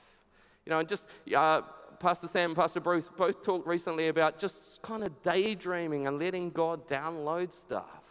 You 0.65 0.71
know, 0.71 0.81
and 0.81 0.89
just 0.89 1.09
uh, 1.35 1.63
Pastor 2.01 2.27
Sam 2.27 2.51
and 2.51 2.57
Pastor 2.57 2.81
Bruce 2.81 3.09
both 3.09 3.43
talked 3.43 3.67
recently 3.67 4.09
about 4.09 4.39
just 4.39 4.83
kind 4.83 5.05
of 5.05 5.23
daydreaming 5.23 6.07
and 6.07 6.19
letting 6.19 6.51
God 6.51 6.87
download 6.87 7.53
stuff. 7.53 8.06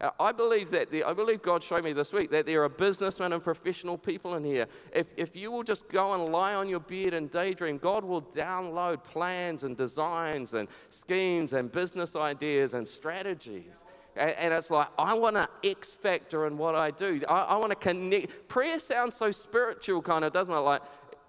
Uh, 0.00 0.10
I 0.20 0.30
believe 0.30 0.70
that 0.70 0.92
the, 0.92 1.02
I 1.02 1.12
believe 1.12 1.42
God 1.42 1.62
showed 1.62 1.82
me 1.82 1.92
this 1.92 2.12
week 2.12 2.30
that 2.30 2.46
there 2.46 2.62
are 2.62 2.68
businessmen 2.68 3.32
and 3.32 3.42
professional 3.42 3.98
people 3.98 4.36
in 4.36 4.44
here. 4.44 4.66
If, 4.92 5.08
if 5.16 5.34
you 5.34 5.50
will 5.50 5.64
just 5.64 5.88
go 5.88 6.14
and 6.14 6.32
lie 6.32 6.54
on 6.54 6.68
your 6.68 6.80
bed 6.80 7.14
and 7.14 7.28
daydream, 7.30 7.78
God 7.78 8.04
will 8.04 8.22
download 8.22 9.02
plans 9.02 9.64
and 9.64 9.76
designs 9.76 10.54
and 10.54 10.68
schemes 10.88 11.52
and 11.52 11.70
business 11.72 12.14
ideas 12.14 12.74
and 12.74 12.86
strategies. 12.86 13.84
And, 14.14 14.30
and 14.38 14.54
it's 14.54 14.70
like, 14.70 14.86
I 14.96 15.14
want 15.14 15.36
an 15.36 15.46
X 15.64 15.94
factor 15.94 16.46
in 16.46 16.58
what 16.58 16.76
I 16.76 16.92
do. 16.92 17.20
I, 17.28 17.40
I 17.40 17.56
want 17.56 17.70
to 17.70 17.76
connect. 17.76 18.46
Prayer 18.46 18.78
sounds 18.78 19.16
so 19.16 19.32
spiritual, 19.32 20.00
kind 20.02 20.24
of, 20.24 20.32
doesn't 20.32 20.52
it? 20.52 20.58
Like, 20.58 20.82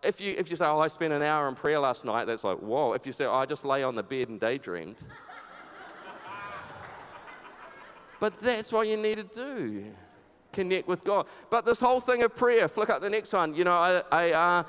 if 0.03 0.21
you, 0.21 0.35
if 0.37 0.49
you 0.51 0.55
say, 0.55 0.65
Oh, 0.65 0.79
I 0.79 0.87
spent 0.89 1.11
an 1.11 1.23
hour 1.23 1.49
in 1.49 1.55
prayer 1.55 1.79
last 1.79 2.05
night, 2.05 2.25
that's 2.25 2.43
like, 2.43 2.59
Whoa. 2.59 2.93
If 2.93 3.07
you 3.07 3.13
say, 3.13 3.25
oh, 3.25 3.33
I 3.33 3.47
just 3.47 3.65
lay 3.65 3.81
on 3.81 3.95
the 3.95 4.03
bed 4.03 4.29
and 4.29 4.39
daydreamed. 4.39 4.97
But 8.19 8.39
that's 8.39 8.71
what 8.71 8.87
you 8.87 8.97
need 8.97 9.15
to 9.15 9.23
do 9.23 9.85
connect 10.51 10.87
with 10.87 11.03
God. 11.03 11.27
But 11.49 11.65
this 11.65 11.79
whole 11.79 11.99
thing 11.99 12.23
of 12.23 12.35
prayer, 12.35 12.67
flick 12.67 12.89
up 12.89 13.01
the 13.01 13.09
next 13.09 13.33
one. 13.33 13.53
You 13.53 13.63
know, 13.63 13.77
I, 13.77 14.01
I, 14.11 14.31
uh, 14.31 14.63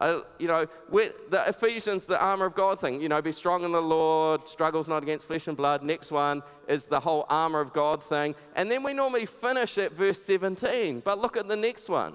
I 0.00 0.22
you 0.38 0.48
know, 0.48 0.66
the 0.90 1.44
Ephesians, 1.46 2.06
the 2.06 2.20
armor 2.20 2.46
of 2.46 2.54
God 2.54 2.80
thing, 2.80 3.00
you 3.00 3.08
know, 3.08 3.20
be 3.22 3.32
strong 3.32 3.64
in 3.64 3.72
the 3.72 3.82
Lord, 3.82 4.46
struggles 4.48 4.88
not 4.88 5.02
against 5.02 5.26
flesh 5.26 5.46
and 5.46 5.56
blood. 5.56 5.82
Next 5.82 6.10
one 6.10 6.42
is 6.68 6.86
the 6.86 7.00
whole 7.00 7.26
armor 7.28 7.60
of 7.60 7.72
God 7.72 8.02
thing. 8.02 8.34
And 8.54 8.70
then 8.70 8.82
we 8.82 8.92
normally 8.92 9.26
finish 9.26 9.78
at 9.78 9.92
verse 9.92 10.20
17. 10.22 11.00
But 11.00 11.18
look 11.18 11.36
at 11.36 11.48
the 11.48 11.56
next 11.56 11.88
one. 11.88 12.14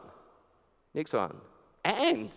Next 0.93 1.13
one. 1.13 1.35
And. 1.83 2.35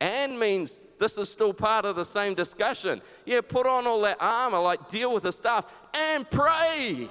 And 0.00 0.38
means 0.38 0.86
this 0.98 1.16
is 1.16 1.30
still 1.30 1.54
part 1.54 1.84
of 1.84 1.96
the 1.96 2.04
same 2.04 2.34
discussion. 2.34 3.00
Yeah, 3.24 3.40
put 3.40 3.66
on 3.66 3.86
all 3.86 4.02
that 4.02 4.18
armor, 4.20 4.58
like 4.58 4.88
deal 4.88 5.14
with 5.14 5.22
the 5.22 5.32
stuff, 5.32 5.72
and 5.94 6.28
pray. 6.28 7.08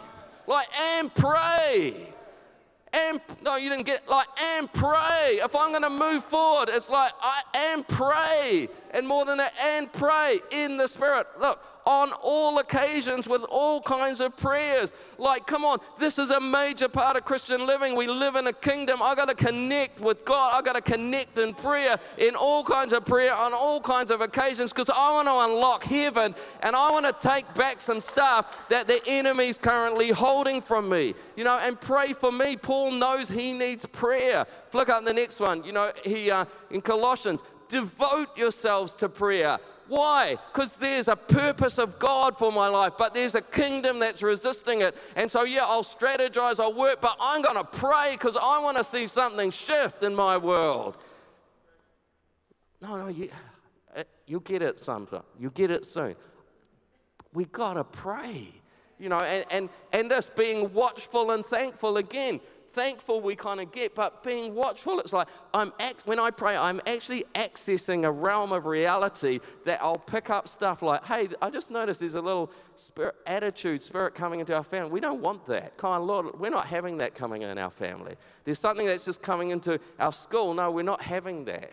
Like, 0.47 0.67
and 0.77 1.13
pray. 1.13 2.13
And 2.93 3.19
no, 3.41 3.55
you 3.55 3.69
didn't 3.69 3.87
get 3.87 4.07
like 4.07 4.27
and 4.39 4.71
pray. 4.71 5.39
If 5.43 5.55
I'm 5.55 5.71
going 5.71 5.81
to 5.81 5.89
move 5.89 6.23
forward, 6.23 6.69
it's 6.71 6.89
like 6.89 7.11
I 7.21 7.41
and 7.55 7.87
pray, 7.87 8.69
and 8.91 9.07
more 9.07 9.25
than 9.25 9.39
that, 9.39 9.53
and 9.59 9.91
pray 9.91 10.39
in 10.51 10.77
the 10.77 10.87
Spirit. 10.87 11.25
Look, 11.39 11.59
on 11.85 12.11
all 12.21 12.59
occasions 12.59 13.27
with 13.27 13.43
all 13.49 13.81
kinds 13.81 14.21
of 14.21 14.35
prayers. 14.35 14.93
Like, 15.17 15.47
come 15.47 15.65
on, 15.65 15.79
this 15.99 16.17
is 16.17 16.31
a 16.31 16.39
major 16.39 16.87
part 16.87 17.15
of 17.15 17.25
Christian 17.25 17.65
living. 17.65 17.95
We 17.95 18.07
live 18.07 18.35
in 18.35 18.47
a 18.47 18.53
kingdom. 18.53 19.01
I 19.01 19.15
got 19.15 19.29
to 19.29 19.35
connect 19.35 19.99
with 19.99 20.25
God. 20.25 20.51
I 20.53 20.61
got 20.61 20.75
to 20.75 20.81
connect 20.81 21.37
in 21.39 21.53
prayer, 21.53 21.97
in 22.17 22.35
all 22.35 22.63
kinds 22.63 22.93
of 22.93 23.05
prayer, 23.05 23.33
on 23.33 23.53
all 23.53 23.81
kinds 23.81 24.11
of 24.11 24.21
occasions, 24.21 24.71
because 24.71 24.89
I 24.89 25.11
want 25.13 25.27
to 25.27 25.53
unlock 25.53 25.83
heaven 25.83 26.35
and 26.61 26.75
I 26.75 26.91
want 26.91 27.05
to 27.05 27.27
take 27.27 27.51
back 27.53 27.81
some 27.81 27.99
stuff 27.99 28.67
that 28.69 28.87
the 28.87 29.01
enemy's 29.07 29.57
currently 29.57 30.11
holding 30.11 30.61
from 30.61 30.89
me. 30.89 31.13
You 31.35 31.43
know, 31.43 31.57
and 31.61 31.79
pray 31.79 32.13
for 32.13 32.31
me. 32.31 32.55
Paul 32.57 32.91
knows 32.91 33.29
he 33.29 33.53
needs 33.53 33.85
prayer. 33.85 34.45
Flick 34.69 34.89
up 34.89 35.05
the 35.05 35.13
next 35.13 35.39
one. 35.39 35.63
You 35.63 35.71
know, 35.71 35.91
he 36.03 36.31
uh, 36.31 36.45
in 36.71 36.81
Colossians, 36.81 37.41
devote 37.69 38.37
yourselves 38.37 38.95
to 38.97 39.09
prayer. 39.09 39.57
Why? 39.87 40.37
Because 40.51 40.77
there's 40.77 41.07
a 41.07 41.15
purpose 41.15 41.77
of 41.77 41.99
God 41.99 42.37
for 42.37 42.51
my 42.51 42.67
life, 42.67 42.93
but 42.97 43.13
there's 43.13 43.35
a 43.35 43.41
kingdom 43.41 43.99
that's 43.99 44.23
resisting 44.23 44.81
it. 44.81 44.95
And 45.15 45.29
so, 45.29 45.43
yeah, 45.43 45.63
I'll 45.63 45.83
strategize, 45.83 46.59
I'll 46.59 46.73
work, 46.73 47.01
but 47.01 47.17
I'm 47.19 47.41
going 47.41 47.57
to 47.57 47.63
pray 47.63 48.13
because 48.13 48.37
I 48.37 48.59
want 48.59 48.77
to 48.77 48.83
see 48.83 49.07
something 49.07 49.51
shift 49.51 50.03
in 50.03 50.15
my 50.15 50.37
world. 50.37 50.97
No, 52.81 52.97
no, 52.97 53.07
you, 53.07 53.29
uh, 53.95 54.03
you 54.25 54.39
get 54.39 54.61
it 54.61 54.79
sometime. 54.79 55.23
You 55.39 55.49
get 55.51 55.71
it 55.71 55.85
soon. 55.85 56.15
We 57.33 57.45
got 57.45 57.73
to 57.73 57.83
pray. 57.83 58.47
You 58.99 59.09
know, 59.09 59.19
and, 59.19 59.45
and, 59.51 59.69
and 59.91 60.11
us 60.11 60.29
being 60.29 60.73
watchful 60.73 61.31
and 61.31 61.45
thankful 61.45 61.97
again 61.97 62.39
thankful 62.73 63.21
we 63.21 63.35
kind 63.35 63.61
of 63.61 63.71
get, 63.71 63.95
but 63.95 64.23
being 64.23 64.55
watchful, 64.55 64.99
it's 64.99 65.13
like 65.13 65.27
I'm 65.53 65.71
act, 65.79 66.05
when 66.05 66.19
I 66.19 66.31
pray, 66.31 66.57
I'm 66.57 66.81
actually 66.87 67.23
accessing 67.35 68.03
a 68.03 68.11
realm 68.11 68.51
of 68.51 68.65
reality 68.65 69.39
that 69.65 69.81
I'll 69.81 69.97
pick 69.97 70.29
up 70.29 70.47
stuff 70.47 70.81
like, 70.81 71.05
hey, 71.05 71.29
I 71.41 71.49
just 71.49 71.71
noticed 71.71 71.99
there's 71.99 72.15
a 72.15 72.21
little 72.21 72.51
spirit 72.75 73.15
attitude, 73.25 73.81
spirit 73.83 74.15
coming 74.15 74.39
into 74.39 74.55
our 74.55 74.63
family. 74.63 74.91
We 74.91 74.99
don't 74.99 75.21
want 75.21 75.45
that. 75.45 75.77
Kind 75.77 76.01
of, 76.01 76.07
Lord, 76.07 76.39
we're 76.39 76.49
not 76.49 76.65
having 76.65 76.97
that 76.97 77.15
coming 77.15 77.43
in 77.43 77.57
our 77.57 77.71
family. 77.71 78.15
There's 78.43 78.59
something 78.59 78.85
that's 78.85 79.05
just 79.05 79.21
coming 79.21 79.51
into 79.51 79.79
our 79.99 80.11
school. 80.11 80.53
No, 80.53 80.71
we're 80.71 80.83
not 80.83 81.01
having 81.01 81.45
that. 81.45 81.71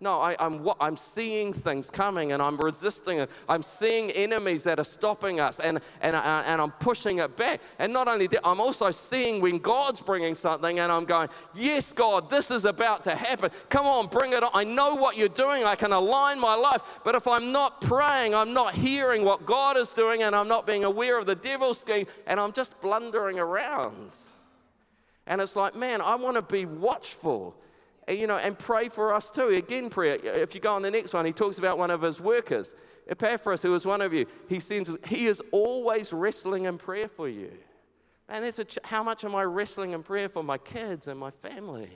No, 0.00 0.20
I, 0.20 0.36
am 0.38 0.60
I'm, 0.68 0.74
I'm 0.80 0.96
seeing 0.96 1.52
things 1.52 1.90
coming 1.90 2.30
and 2.30 2.40
I'm 2.40 2.56
resisting 2.56 3.18
it. 3.18 3.30
I'm 3.48 3.62
seeing 3.62 4.12
enemies 4.12 4.62
that 4.62 4.78
are 4.78 4.84
stopping 4.84 5.40
us 5.40 5.58
and, 5.58 5.80
and, 6.00 6.14
uh, 6.14 6.42
and 6.46 6.62
I'm 6.62 6.70
pushing 6.70 7.18
it 7.18 7.36
back. 7.36 7.60
And 7.80 7.92
not 7.92 8.06
only 8.06 8.28
that, 8.28 8.46
I'm 8.46 8.60
also 8.60 8.92
seeing 8.92 9.40
when 9.40 9.58
God's 9.58 10.00
bringing 10.00 10.36
something 10.36 10.78
and 10.78 10.92
I'm 10.92 11.04
going, 11.04 11.28
Yes, 11.52 11.92
God, 11.92 12.30
this 12.30 12.52
is 12.52 12.64
about 12.64 13.02
to 13.04 13.16
happen. 13.16 13.50
Come 13.70 13.86
on, 13.86 14.06
bring 14.06 14.32
it 14.32 14.44
on. 14.44 14.50
I 14.54 14.62
know 14.62 14.94
what 14.94 15.16
you're 15.16 15.28
doing. 15.28 15.64
I 15.64 15.74
can 15.74 15.90
align 15.90 16.38
my 16.38 16.54
life. 16.54 17.00
But 17.02 17.16
if 17.16 17.26
I'm 17.26 17.50
not 17.50 17.80
praying, 17.80 18.36
I'm 18.36 18.54
not 18.54 18.74
hearing 18.74 19.24
what 19.24 19.46
God 19.46 19.76
is 19.76 19.88
doing 19.88 20.22
and 20.22 20.36
I'm 20.36 20.48
not 20.48 20.64
being 20.64 20.84
aware 20.84 21.18
of 21.18 21.26
the 21.26 21.34
devil's 21.34 21.80
scheme 21.80 22.06
and 22.24 22.38
I'm 22.38 22.52
just 22.52 22.80
blundering 22.80 23.40
around. 23.40 24.12
And 25.26 25.40
it's 25.40 25.56
like, 25.56 25.74
man, 25.74 26.00
I 26.00 26.14
want 26.14 26.36
to 26.36 26.42
be 26.42 26.66
watchful 26.66 27.56
you 28.08 28.26
know, 28.26 28.36
and 28.36 28.58
pray 28.58 28.88
for 28.88 29.14
us 29.14 29.30
too. 29.30 29.48
Again, 29.48 29.90
prayer. 29.90 30.18
If 30.22 30.54
you 30.54 30.60
go 30.60 30.74
on 30.74 30.82
the 30.82 30.90
next 30.90 31.12
one, 31.12 31.24
he 31.24 31.32
talks 31.32 31.58
about 31.58 31.78
one 31.78 31.90
of 31.90 32.02
his 32.02 32.20
workers, 32.20 32.74
Epaphras, 33.08 33.62
who 33.62 33.74
is 33.74 33.84
one 33.84 34.00
of 34.00 34.12
you. 34.12 34.26
He 34.48 34.60
sends, 34.60 34.90
he 35.06 35.26
is 35.26 35.42
always 35.50 36.12
wrestling 36.12 36.64
in 36.64 36.78
prayer 36.78 37.08
for 37.08 37.28
you. 37.28 37.52
And 38.28 38.44
that's 38.44 38.58
a, 38.58 38.66
how 38.84 39.02
much 39.02 39.24
am 39.24 39.34
I 39.34 39.42
wrestling 39.44 39.92
in 39.92 40.02
prayer 40.02 40.28
for 40.28 40.42
my 40.42 40.58
kids 40.58 41.06
and 41.06 41.18
my 41.18 41.30
family, 41.30 41.90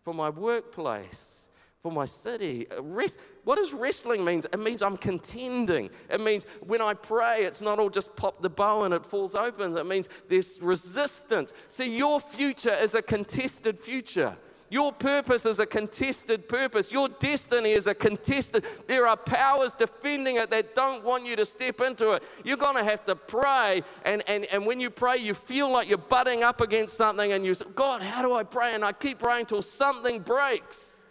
for 0.00 0.12
my 0.12 0.28
workplace, 0.28 1.48
for 1.78 1.92
my 1.92 2.04
city? 2.04 2.66
Uh, 2.70 2.82
rest, 2.82 3.18
what 3.44 3.56
does 3.56 3.72
wrestling 3.72 4.24
mean? 4.24 4.42
It 4.52 4.58
means 4.58 4.82
I'm 4.82 4.96
contending. 4.96 5.90
It 6.10 6.20
means 6.20 6.46
when 6.60 6.82
I 6.82 6.94
pray, 6.94 7.44
it's 7.44 7.60
not 7.60 7.78
all 7.78 7.90
just 7.90 8.14
pop 8.16 8.42
the 8.42 8.50
bow 8.50 8.82
and 8.82 8.92
it 8.92 9.06
falls 9.06 9.36
open. 9.36 9.76
It 9.76 9.86
means 9.86 10.08
there's 10.28 10.60
resistance. 10.60 11.52
See, 11.68 11.96
your 11.96 12.18
future 12.20 12.74
is 12.74 12.96
a 12.96 13.02
contested 13.02 13.78
future. 13.78 14.36
Your 14.72 14.90
purpose 14.90 15.44
is 15.44 15.58
a 15.58 15.66
contested 15.66 16.48
purpose. 16.48 16.90
Your 16.90 17.10
destiny 17.10 17.72
is 17.72 17.86
a 17.86 17.94
contested. 17.94 18.64
There 18.86 19.06
are 19.06 19.18
powers 19.18 19.74
defending 19.74 20.36
it 20.36 20.48
that 20.48 20.74
don't 20.74 21.04
want 21.04 21.26
you 21.26 21.36
to 21.36 21.44
step 21.44 21.82
into 21.82 22.12
it. 22.12 22.22
You're 22.42 22.56
going 22.56 22.78
to 22.78 22.82
have 22.82 23.04
to 23.04 23.14
pray. 23.14 23.82
And, 24.02 24.22
and, 24.26 24.46
and 24.46 24.64
when 24.64 24.80
you 24.80 24.88
pray, 24.88 25.18
you 25.18 25.34
feel 25.34 25.70
like 25.70 25.90
you're 25.90 25.98
butting 25.98 26.42
up 26.42 26.62
against 26.62 26.96
something. 26.96 27.32
And 27.32 27.44
you 27.44 27.52
say, 27.52 27.66
God, 27.74 28.00
how 28.00 28.22
do 28.22 28.32
I 28.32 28.44
pray? 28.44 28.74
And 28.74 28.82
I 28.82 28.92
keep 28.92 29.18
praying 29.18 29.44
till 29.44 29.60
something 29.60 30.20
breaks. 30.20 31.04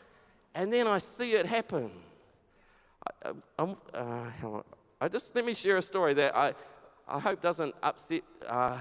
And 0.55 0.73
then 0.73 0.87
I 0.87 0.97
see 0.97 1.33
it 1.33 1.45
happen. 1.45 1.91
I, 3.23 3.31
I, 3.59 3.75
uh, 3.93 4.61
I 4.99 5.07
just 5.07 5.35
let 5.35 5.45
me 5.45 5.53
share 5.53 5.77
a 5.77 5.83
story 5.83 6.15
that 6.15 6.35
I, 6.35 6.55
I 7.07 7.19
hope 7.19 7.41
doesn't 7.41 7.75
upset. 7.83 8.23
Uh, 8.43 8.79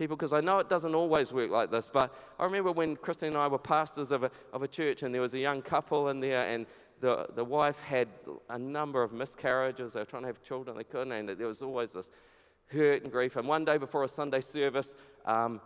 people 0.00 0.16
because 0.16 0.32
I 0.32 0.40
know 0.40 0.58
it 0.58 0.70
doesn't 0.70 0.94
always 0.94 1.30
work 1.30 1.50
like 1.50 1.70
this. 1.70 1.86
But 1.86 2.12
I 2.38 2.44
remember 2.44 2.72
when 2.72 2.96
Christine 2.96 3.28
and 3.28 3.38
I 3.38 3.48
were 3.48 3.58
pastors 3.58 4.10
of 4.10 4.24
a, 4.24 4.30
of 4.52 4.62
a 4.62 4.68
church, 4.68 5.02
and 5.02 5.14
there 5.14 5.20
was 5.20 5.34
a 5.34 5.38
young 5.38 5.60
couple 5.60 6.08
in 6.08 6.20
there, 6.20 6.46
and 6.46 6.66
the, 7.00 7.28
the 7.34 7.44
wife 7.44 7.78
had 7.80 8.08
a 8.48 8.58
number 8.58 9.02
of 9.02 9.12
miscarriages. 9.12 9.92
They 9.92 10.00
were 10.00 10.06
trying 10.06 10.22
to 10.22 10.28
have 10.28 10.42
children, 10.42 10.76
they 10.78 10.84
couldn't, 10.84 11.12
and 11.12 11.28
there 11.28 11.46
was 11.46 11.60
always 11.60 11.92
this 11.92 12.08
hurt 12.68 13.02
and 13.02 13.12
grief. 13.12 13.36
And 13.36 13.46
one 13.46 13.66
day 13.66 13.76
before 13.76 14.02
a 14.02 14.08
Sunday 14.08 14.40
service, 14.40 14.94
um, 15.26 15.60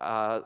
uh, 0.00 0.40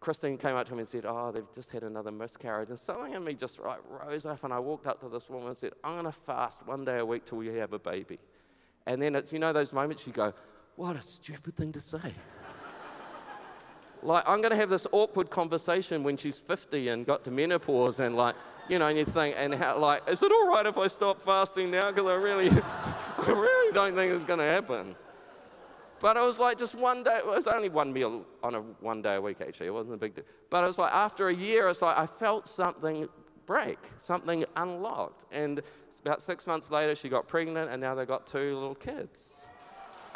Christine 0.00 0.36
came 0.36 0.56
up 0.56 0.66
to 0.66 0.74
me 0.74 0.80
and 0.80 0.88
said, 0.88 1.04
Oh, 1.06 1.30
they've 1.32 1.50
just 1.54 1.70
had 1.70 1.84
another 1.84 2.10
miscarriage. 2.10 2.68
And 2.68 2.78
something 2.78 3.14
in 3.14 3.24
me 3.24 3.34
just 3.34 3.60
right, 3.60 3.78
rose 3.88 4.26
up, 4.26 4.42
and 4.42 4.52
I 4.52 4.58
walked 4.58 4.88
up 4.88 5.00
to 5.00 5.08
this 5.08 5.30
woman 5.30 5.48
and 5.48 5.56
said, 5.56 5.72
I'm 5.84 5.92
going 5.92 6.04
to 6.04 6.12
fast 6.12 6.66
one 6.66 6.84
day 6.84 6.98
a 6.98 7.06
week 7.06 7.26
till 7.26 7.44
you 7.44 7.52
have 7.52 7.72
a 7.72 7.78
baby. 7.78 8.18
And 8.86 9.00
then, 9.00 9.14
it, 9.14 9.32
you 9.32 9.38
know, 9.38 9.52
those 9.52 9.72
moments 9.72 10.04
you 10.06 10.12
go, 10.12 10.34
what 10.76 10.96
a 10.96 11.02
stupid 11.02 11.54
thing 11.54 11.72
to 11.72 11.80
say. 11.80 12.14
like, 14.02 14.28
I'm 14.28 14.40
going 14.40 14.50
to 14.50 14.56
have 14.56 14.70
this 14.70 14.86
awkward 14.92 15.30
conversation 15.30 16.02
when 16.02 16.16
she's 16.16 16.38
50 16.38 16.88
and 16.88 17.06
got 17.06 17.24
to 17.24 17.30
menopause, 17.30 18.00
and 18.00 18.16
like, 18.16 18.34
you 18.68 18.78
know, 18.78 18.86
and 18.86 18.98
you 18.98 19.04
think, 19.04 19.36
and 19.38 19.54
how, 19.54 19.78
like, 19.78 20.08
is 20.08 20.22
it 20.22 20.32
all 20.32 20.48
right 20.48 20.66
if 20.66 20.78
I 20.78 20.86
stop 20.88 21.20
fasting 21.20 21.70
now? 21.70 21.90
Because 21.90 22.10
I 22.10 22.14
really, 22.14 22.50
I 23.18 23.30
really 23.30 23.72
don't 23.72 23.94
think 23.94 24.12
it's 24.12 24.24
going 24.24 24.38
to 24.38 24.44
happen. 24.44 24.96
But 26.00 26.16
it 26.16 26.20
was 26.20 26.38
like 26.38 26.58
just 26.58 26.74
one 26.74 27.02
day, 27.02 27.18
it 27.18 27.26
was 27.26 27.46
only 27.46 27.68
one 27.68 27.92
meal 27.92 28.26
on 28.42 28.54
a 28.54 28.60
one 28.60 29.00
day 29.00 29.14
a 29.14 29.20
week, 29.20 29.38
actually. 29.40 29.68
It 29.68 29.72
wasn't 29.72 29.94
a 29.94 29.98
big 29.98 30.14
deal. 30.14 30.24
But 30.50 30.64
it 30.64 30.66
was 30.66 30.76
like 30.76 30.92
after 30.92 31.28
a 31.28 31.34
year, 31.34 31.68
it's 31.68 31.80
like 31.80 31.96
I 31.96 32.04
felt 32.04 32.46
something 32.46 33.08
break, 33.46 33.78
something 33.98 34.44
unlocked. 34.56 35.24
And 35.32 35.62
about 36.02 36.20
six 36.20 36.46
months 36.46 36.70
later, 36.70 36.94
she 36.94 37.08
got 37.08 37.26
pregnant, 37.26 37.70
and 37.70 37.80
now 37.80 37.94
they've 37.94 38.08
got 38.08 38.26
two 38.26 38.54
little 38.54 38.74
kids. 38.74 39.43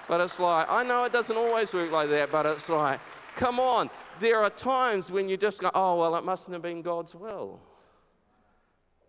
But 0.09 0.23
it's 0.23 0.41
like, 0.41 0.67
I 0.71 0.83
know 0.83 1.05
it 1.05 1.13
doesn't 1.13 1.37
always 1.37 1.73
work 1.75 1.93
like 1.93 2.09
that, 2.09 2.33
but 2.33 2.47
it's 2.47 2.69
like, 2.69 2.99
come 3.37 3.61
on. 3.61 3.91
There 4.19 4.43
are 4.43 4.51
times 4.51 5.13
when 5.13 5.29
you 5.29 5.37
just 5.37 5.61
go, 5.61 5.71
oh, 5.75 5.97
well, 5.97 6.17
it 6.17 6.25
mustn't 6.25 6.53
have 6.53 6.63
been 6.63 6.83
God's 6.83 7.15
will. 7.15 7.61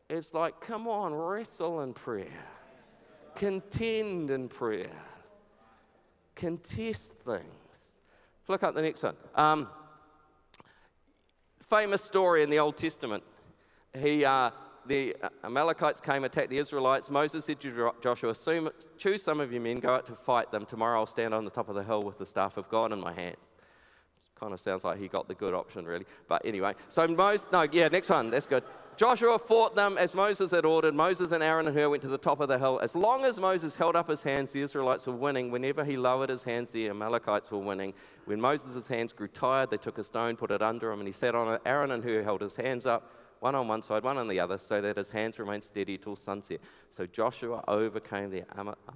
It's 0.10 0.34
like, 0.34 0.60
come 0.60 0.88
on, 0.88 1.14
wrestle 1.14 1.82
in 1.82 1.94
prayer, 1.94 2.28
contend 3.36 4.30
in 4.30 4.50
prayer, 4.50 4.92
contest 6.36 7.14
things. 7.20 7.96
Flick 8.44 8.64
up 8.64 8.74
the 8.74 8.82
next 8.82 9.04
one. 9.04 9.16
Um, 9.36 9.68
famous 11.62 12.04
story 12.04 12.44
in 12.44 12.50
the 12.50 12.60
Old 12.60 12.76
Testament. 12.76 13.24
He, 13.96 14.26
uh, 14.26 14.50
the 14.86 15.16
uh, 15.22 15.30
Amalekites 15.44 16.02
came, 16.02 16.24
attacked 16.24 16.50
the 16.50 16.58
Israelites. 16.58 17.10
Moses 17.10 17.46
said 17.46 17.60
to 17.62 17.94
Joshua, 18.02 18.34
Choose 18.98 19.24
some 19.24 19.40
of 19.40 19.52
your 19.52 19.62
men, 19.62 19.80
go 19.80 19.96
out 19.96 20.06
to 20.08 20.14
fight 20.14 20.52
them. 20.52 20.66
Tomorrow 20.66 21.00
I'll 21.00 21.06
stand 21.06 21.34
on 21.34 21.46
the 21.46 21.52
top 21.52 21.70
of 21.70 21.76
the 21.76 21.84
hill 21.84 22.04
with 22.04 22.18
the 22.18 22.26
staff 22.26 22.58
of 22.58 22.70
God 22.70 22.92
in 22.92 23.00
my 23.00 23.14
hands. 23.14 23.56
Kind 24.40 24.54
of 24.54 24.60
sounds 24.60 24.84
like 24.84 25.00
he 25.00 25.08
got 25.08 25.28
the 25.28 25.36
good 25.36 25.54
option, 25.54 25.86
really. 25.86 26.06
But 26.28 26.46
anyway, 26.46 26.74
so 26.88 27.08
Moses, 27.08 27.50
no, 27.52 27.68
yeah, 27.72 27.90
next 27.90 28.10
one, 28.10 28.30
that's 28.30 28.46
good. 28.46 28.64
Joshua 29.00 29.40
fought 29.40 29.76
them 29.76 29.98
as 29.98 30.14
Moses 30.14 30.52
had 30.52 30.66
ordered. 30.66 30.94
Moses 30.94 31.32
and 31.32 31.42
Aaron 31.42 31.68
and 31.68 31.78
Hur 31.78 31.90
went 31.90 32.02
to 32.02 32.10
the 32.10 32.18
top 32.18 32.42
of 32.42 32.50
the 32.50 32.60
hill. 32.60 32.82
As 32.84 32.96
long 32.96 33.24
as 33.24 33.40
Moses 33.40 33.74
held 33.74 33.96
up 33.96 34.10
his 34.10 34.24
hands, 34.24 34.52
the 34.52 34.62
Israelites 34.62 35.08
were 35.08 35.16
winning. 35.16 35.52
Whenever 35.52 35.86
he 35.86 35.96
lowered 35.96 36.30
his 36.30 36.44
hands, 36.44 36.72
the 36.72 36.90
Amalekites 36.90 37.50
were 37.50 37.60
winning. 37.60 37.94
When 38.26 38.42
Moses' 38.42 38.90
hands 38.90 39.14
grew 39.14 39.30
tired, 39.30 39.72
they 39.72 39.78
took 39.78 40.00
a 40.00 40.04
stone, 40.04 40.36
put 40.36 40.52
it 40.52 40.62
under 40.62 40.92
him, 40.92 41.00
and 41.00 41.08
he 41.08 41.14
sat 41.14 41.34
on 41.34 41.54
it. 41.54 41.62
Aaron 41.66 41.92
and 41.92 42.04
Hur 42.04 42.24
held 42.24 42.42
his 42.42 42.58
hands 42.58 42.86
up 42.86 43.10
one 43.40 43.56
on 43.56 43.68
one 43.68 43.82
side, 43.82 44.04
one 44.04 44.18
on 44.18 44.28
the 44.28 44.40
other, 44.40 44.58
so 44.58 44.82
that 44.82 44.98
his 44.98 45.10
hands 45.10 45.40
remained 45.40 45.64
steady 45.64 45.98
till 45.98 46.16
sunset. 46.16 46.60
So 46.90 47.06
Joshua 47.06 47.64
overcame 47.68 48.30
the 48.30 48.44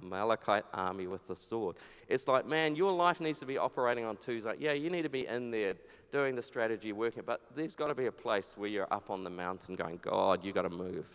Amalekite 0.02 0.64
army 0.72 1.06
with 1.06 1.26
the 1.26 1.36
sword. 1.36 1.76
It's 2.08 2.28
like, 2.28 2.46
man, 2.46 2.76
your 2.76 2.92
life 2.92 3.20
needs 3.20 3.38
to 3.40 3.46
be 3.46 3.58
operating 3.58 4.04
on 4.04 4.16
two. 4.16 4.40
Like, 4.40 4.60
yeah, 4.60 4.72
you 4.72 4.90
need 4.90 5.02
to 5.02 5.08
be 5.08 5.26
in 5.26 5.50
there 5.50 5.74
doing 6.12 6.36
the 6.36 6.42
strategy, 6.42 6.92
working, 6.92 7.22
but 7.26 7.40
there's 7.54 7.74
got 7.74 7.88
to 7.88 7.94
be 7.94 8.06
a 8.06 8.12
place 8.12 8.52
where 8.56 8.68
you're 8.68 8.92
up 8.92 9.10
on 9.10 9.24
the 9.24 9.30
mountain 9.30 9.74
going, 9.76 9.98
God, 10.02 10.44
you 10.44 10.52
got 10.52 10.62
to 10.62 10.70
move. 10.70 11.06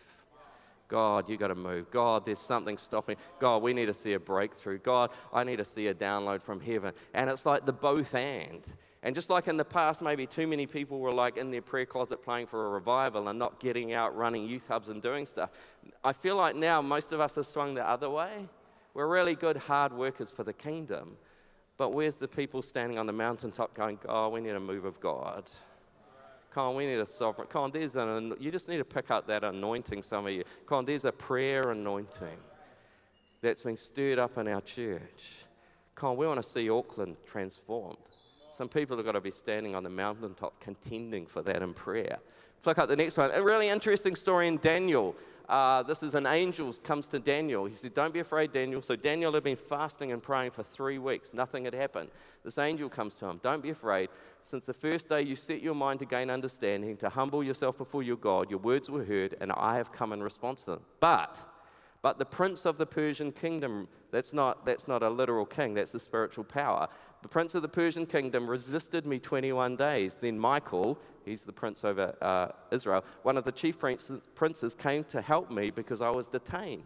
God, 0.89 1.29
you 1.29 1.37
got 1.37 1.49
to 1.49 1.55
move. 1.55 1.91
God, 1.91 2.25
there's 2.25 2.39
something 2.39 2.77
stopping. 2.77 3.15
God, 3.39 3.61
we 3.61 3.73
need 3.73 3.85
to 3.85 3.93
see 3.93 4.13
a 4.13 4.19
breakthrough. 4.19 4.79
God, 4.79 5.11
I 5.31 5.43
need 5.43 5.57
to 5.57 5.65
see 5.65 5.87
a 5.87 5.93
download 5.93 6.41
from 6.41 6.59
heaven. 6.59 6.93
And 7.13 7.29
it's 7.29 7.45
like 7.45 7.65
the 7.65 7.73
both 7.73 8.15
and. 8.15 8.61
And 9.01 9.15
just 9.15 9.29
like 9.29 9.47
in 9.47 9.55
the 9.55 9.65
past, 9.65 10.01
maybe 10.01 10.27
too 10.27 10.45
many 10.45 10.65
people 10.65 10.99
were 10.99 11.13
like 11.13 11.37
in 11.37 11.51
their 11.51 11.61
prayer 11.61 11.85
closet 11.85 12.21
praying 12.21 12.47
for 12.47 12.67
a 12.67 12.69
revival 12.69 13.29
and 13.29 13.39
not 13.39 13.59
getting 13.59 13.93
out 13.93 14.15
running 14.15 14.45
youth 14.45 14.67
hubs 14.67 14.89
and 14.89 15.01
doing 15.01 15.25
stuff. 15.25 15.51
I 16.03 16.11
feel 16.11 16.35
like 16.35 16.55
now 16.55 16.81
most 16.81 17.13
of 17.13 17.21
us 17.21 17.35
have 17.35 17.45
swung 17.45 17.75
the 17.75 17.87
other 17.87 18.09
way. 18.09 18.49
We're 18.93 19.07
really 19.07 19.35
good 19.35 19.55
hard 19.55 19.93
workers 19.93 20.31
for 20.31 20.43
the 20.43 20.51
kingdom. 20.51 21.15
But 21.77 21.93
where's 21.93 22.17
the 22.17 22.27
people 22.27 22.61
standing 22.61 22.99
on 22.99 23.05
the 23.05 23.13
mountaintop 23.13 23.73
going, 23.73 23.99
oh, 24.09 24.27
we 24.27 24.41
need 24.41 24.49
a 24.49 24.59
move 24.59 24.83
of 24.83 24.99
God? 24.99 25.49
Come 26.51 26.69
on, 26.69 26.75
we 26.75 26.85
need 26.85 26.99
a 26.99 27.05
sovereign. 27.05 27.47
Come 27.47 27.63
on, 27.65 27.71
there's 27.71 27.95
an, 27.95 28.33
you 28.37 28.51
just 28.51 28.67
need 28.67 28.79
to 28.79 28.83
pick 28.83 29.11
up 29.11 29.27
that 29.27 29.45
anointing, 29.45 30.03
some 30.03 30.25
of 30.25 30.33
you. 30.33 30.43
Come 30.65 30.79
on, 30.79 30.85
there's 30.85 31.05
a 31.05 31.11
prayer 31.13 31.71
anointing 31.71 32.37
that's 33.39 33.61
been 33.61 33.77
stirred 33.77 34.19
up 34.19 34.37
in 34.37 34.49
our 34.49 34.59
church. 34.59 35.45
Come 35.95 36.09
on, 36.09 36.17
we 36.17 36.27
want 36.27 36.41
to 36.41 36.47
see 36.47 36.69
Auckland 36.69 37.15
transformed. 37.25 37.97
Some 38.59 38.67
people 38.67 38.97
have 38.97 39.05
got 39.05 39.13
to 39.13 39.21
be 39.21 39.31
standing 39.31 39.73
on 39.73 39.83
the 39.83 39.89
mountaintop 39.89 40.59
contending 40.59 41.25
for 41.25 41.41
that 41.43 41.61
in 41.61 41.73
prayer. 41.73 42.19
Flick 42.57 42.77
up 42.77 42.89
the 42.89 42.95
next 42.97 43.15
one. 43.15 43.31
A 43.33 43.41
really 43.41 43.69
interesting 43.69 44.17
story 44.17 44.49
in 44.49 44.57
Daniel. 44.57 45.15
Uh, 45.47 45.81
this 45.83 46.03
is 46.03 46.13
an 46.13 46.27
angel 46.27 46.73
comes 46.83 47.05
to 47.05 47.19
Daniel. 47.19 47.63
He 47.63 47.73
said, 47.73 47.93
Don't 47.93 48.13
be 48.13 48.19
afraid, 48.19 48.51
Daniel. 48.51 48.81
So 48.81 48.97
Daniel 48.97 49.31
had 49.31 49.45
been 49.45 49.55
fasting 49.55 50.11
and 50.11 50.21
praying 50.21 50.51
for 50.51 50.63
three 50.63 50.97
weeks. 50.97 51.33
Nothing 51.33 51.63
had 51.63 51.73
happened. 51.73 52.09
This 52.43 52.57
angel 52.57 52.89
comes 52.89 53.15
to 53.15 53.27
him. 53.27 53.39
Don't 53.41 53.63
be 53.63 53.69
afraid. 53.69 54.09
Since 54.43 54.65
the 54.65 54.73
first 54.73 55.07
day 55.07 55.21
you 55.21 55.37
set 55.37 55.61
your 55.61 55.73
mind 55.73 55.99
to 55.99 56.05
gain 56.05 56.29
understanding, 56.29 56.97
to 56.97 57.07
humble 57.07 57.41
yourself 57.41 57.77
before 57.77 58.03
your 58.03 58.17
God, 58.17 58.49
your 58.49 58.59
words 58.59 58.89
were 58.89 59.05
heard, 59.05 59.37
and 59.39 59.53
I 59.53 59.77
have 59.77 59.93
come 59.93 60.11
in 60.11 60.21
response 60.21 60.65
to 60.65 60.71
them. 60.71 60.81
But 60.99 61.41
but 62.01 62.17
the 62.17 62.25
prince 62.25 62.65
of 62.65 62.77
the 62.77 62.85
Persian 62.85 63.31
kingdom, 63.31 63.87
that's 64.11 64.33
not, 64.33 64.65
that's 64.65 64.87
not 64.87 65.03
a 65.03 65.09
literal 65.09 65.45
king, 65.45 65.73
that's 65.73 65.93
a 65.93 65.99
spiritual 65.99 66.45
power. 66.45 66.87
The 67.21 67.27
prince 67.27 67.55
of 67.55 67.61
the 67.61 67.67
Persian 67.67 68.05
kingdom 68.05 68.49
resisted 68.49 69.05
me 69.05 69.19
21 69.19 69.75
days. 69.75 70.15
Then 70.15 70.39
Michael, 70.39 70.97
he's 71.25 71.41
the 71.41 71.51
prince 71.51 71.83
over 71.83 72.15
uh, 72.21 72.49
Israel, 72.71 73.03
one 73.23 73.37
of 73.37 73.43
the 73.43 73.51
chief 73.51 73.77
princes, 73.77 74.27
princes 74.35 74.73
came 74.73 75.03
to 75.05 75.21
help 75.21 75.51
me 75.51 75.71
because 75.71 76.01
I 76.01 76.09
was 76.09 76.27
detained. 76.27 76.83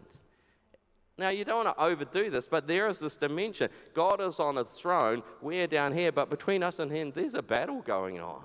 Now, 1.16 1.28
you 1.28 1.44
don't 1.44 1.64
want 1.64 1.78
to 1.78 1.84
overdo 1.84 2.28
this, 2.28 2.48
but 2.48 2.66
there 2.66 2.88
is 2.88 2.98
this 2.98 3.16
dimension. 3.16 3.68
God 3.94 4.20
is 4.20 4.40
on 4.40 4.58
a 4.58 4.64
throne, 4.64 5.22
we're 5.40 5.68
down 5.68 5.92
here, 5.92 6.10
but 6.10 6.28
between 6.28 6.64
us 6.64 6.80
and 6.80 6.90
him, 6.90 7.12
there's 7.14 7.34
a 7.34 7.42
battle 7.42 7.82
going 7.82 8.18
on. 8.18 8.42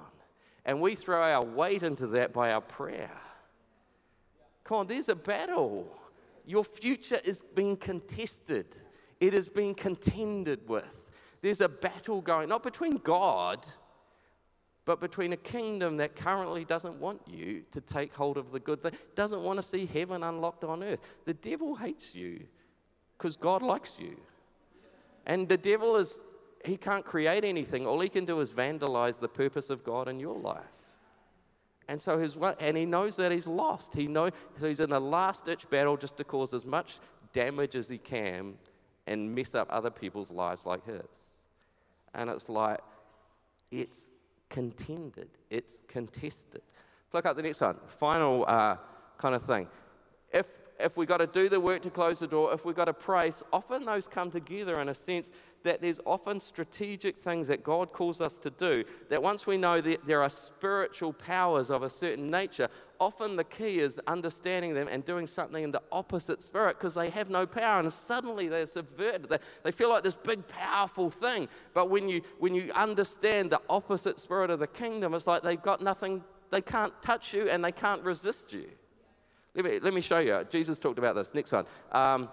And 0.65 0.79
we 0.79 0.93
throw 0.93 1.23
our 1.23 1.43
weight 1.43 1.81
into 1.81 2.05
that 2.07 2.31
by 2.31 2.51
our 2.51 2.61
prayer. 2.61 3.17
Come 4.65 4.77
on, 4.77 4.87
there's 4.87 5.09
a 5.09 5.15
battle. 5.15 5.87
Your 6.49 6.63
future 6.63 7.19
is 7.23 7.43
being 7.43 7.77
contested, 7.77 8.65
it 9.19 9.35
is 9.35 9.47
being 9.47 9.75
contended 9.75 10.67
with. 10.67 11.11
There's 11.43 11.61
a 11.61 11.69
battle 11.69 12.21
going, 12.21 12.49
not 12.49 12.63
between 12.63 12.97
God, 12.97 13.67
but 14.83 14.99
between 14.99 15.31
a 15.31 15.37
kingdom 15.37 15.97
that 15.97 16.15
currently 16.15 16.65
doesn't 16.65 16.99
want 16.99 17.21
you 17.27 17.65
to 17.69 17.79
take 17.79 18.15
hold 18.15 18.35
of 18.35 18.51
the 18.51 18.59
good 18.59 18.81
thing, 18.81 18.93
doesn't 19.13 19.43
want 19.43 19.57
to 19.59 19.63
see 19.63 19.85
heaven 19.85 20.23
unlocked 20.23 20.63
on 20.63 20.81
earth. 20.81 21.01
The 21.25 21.35
devil 21.35 21.75
hates 21.75 22.15
you 22.15 22.47
because 23.15 23.37
God 23.37 23.61
likes 23.61 23.99
you. 23.99 24.17
And 25.27 25.47
the 25.47 25.57
devil 25.57 25.97
is, 25.97 26.19
he 26.65 26.77
can't 26.77 27.05
create 27.05 27.45
anything. 27.45 27.85
All 27.85 27.99
he 27.99 28.09
can 28.09 28.25
do 28.25 28.39
is 28.39 28.49
vandalize 28.49 29.19
the 29.19 29.29
purpose 29.29 29.69
of 29.69 29.83
God 29.83 30.07
in 30.07 30.19
your 30.19 30.39
life. 30.39 30.78
And 31.89 31.99
so 31.99 32.19
his 32.19 32.37
and 32.59 32.77
he 32.77 32.85
knows 32.85 33.15
that 33.15 33.31
he's 33.31 33.47
lost. 33.47 33.95
He 33.95 34.07
knows 34.07 34.31
so 34.57 34.67
he's 34.67 34.79
in 34.79 34.91
the 34.91 35.01
last 35.01 35.45
ditch 35.45 35.67
battle 35.71 35.97
just 35.97 36.17
to 36.17 36.23
cause 36.23 36.53
as 36.53 36.63
much 36.63 36.99
damage 37.33 37.75
as 37.75 37.89
he 37.89 37.97
can 37.97 38.53
and 39.07 39.33
mess 39.33 39.55
up 39.55 39.67
other 39.71 39.89
people's 39.89 40.29
lives 40.29 40.67
like 40.67 40.85
his. 40.85 41.01
And 42.13 42.29
it's 42.29 42.47
like 42.47 42.79
it's 43.71 44.11
contended, 44.49 45.29
it's 45.49 45.81
contested. 45.87 46.61
Flick 47.09 47.25
up 47.25 47.35
the 47.35 47.41
next 47.41 47.59
one. 47.59 47.77
Final 47.87 48.45
uh, 48.47 48.75
kind 49.17 49.33
of 49.33 49.41
thing. 49.41 49.67
If 50.31 50.58
if 50.79 50.95
we've 50.95 51.07
got 51.07 51.17
to 51.17 51.27
do 51.27 51.49
the 51.49 51.59
work 51.59 51.81
to 51.81 51.89
close 51.89 52.19
the 52.19 52.27
door, 52.27 52.53
if 52.53 52.65
we've 52.65 52.75
got 52.75 52.85
to 52.85 52.93
pray, 52.93 53.31
often 53.51 53.85
those 53.85 54.07
come 54.07 54.31
together 54.31 54.79
in 54.79 54.89
a 54.89 54.93
sense 54.93 55.29
that 55.63 55.81
there's 55.81 55.99
often 56.05 56.39
strategic 56.39 57.17
things 57.17 57.49
that 57.49 57.63
God 57.63 57.91
calls 57.91 58.21
us 58.21 58.39
to 58.39 58.49
do. 58.49 58.85
That 59.09 59.21
once 59.21 59.45
we 59.45 59.57
know 59.57 59.81
that 59.81 60.05
there 60.05 60.23
are 60.23 60.29
spiritual 60.29 61.11
powers 61.11 61.69
of 61.69 61.83
a 61.83 61.89
certain 61.89 62.31
nature, 62.31 62.69
often 62.99 63.35
the 63.35 63.43
key 63.43 63.79
is 63.79 63.99
understanding 64.07 64.73
them 64.73 64.87
and 64.89 65.03
doing 65.03 65.27
something 65.27 65.63
in 65.63 65.71
the 65.71 65.81
opposite 65.91 66.41
spirit 66.41 66.77
because 66.77 66.95
they 66.95 67.09
have 67.09 67.29
no 67.29 67.45
power 67.45 67.79
and 67.79 67.91
suddenly 67.91 68.47
they're 68.47 68.65
subverted. 68.65 69.29
They, 69.29 69.39
they 69.63 69.71
feel 69.71 69.89
like 69.89 70.03
this 70.03 70.15
big, 70.15 70.47
powerful 70.47 71.09
thing. 71.09 71.49
But 71.73 71.89
when 71.89 72.07
you, 72.07 72.21
when 72.39 72.55
you 72.55 72.71
understand 72.73 73.49
the 73.49 73.61
opposite 73.69 74.19
spirit 74.19 74.49
of 74.49 74.59
the 74.59 74.67
kingdom, 74.67 75.13
it's 75.13 75.27
like 75.27 75.43
they've 75.43 75.61
got 75.61 75.81
nothing, 75.81 76.23
they 76.51 76.61
can't 76.61 76.93
touch 77.01 77.33
you 77.33 77.49
and 77.49 77.63
they 77.63 77.73
can't 77.73 78.01
resist 78.03 78.53
you. 78.53 78.69
Let 79.55 79.65
me, 79.65 79.79
let 79.79 79.93
me 79.93 80.01
show 80.01 80.19
you. 80.19 80.45
Jesus 80.49 80.77
talked 80.79 80.99
about 80.99 81.15
this. 81.15 81.33
Next 81.33 81.51
one. 81.51 81.65
Um, 81.91 82.29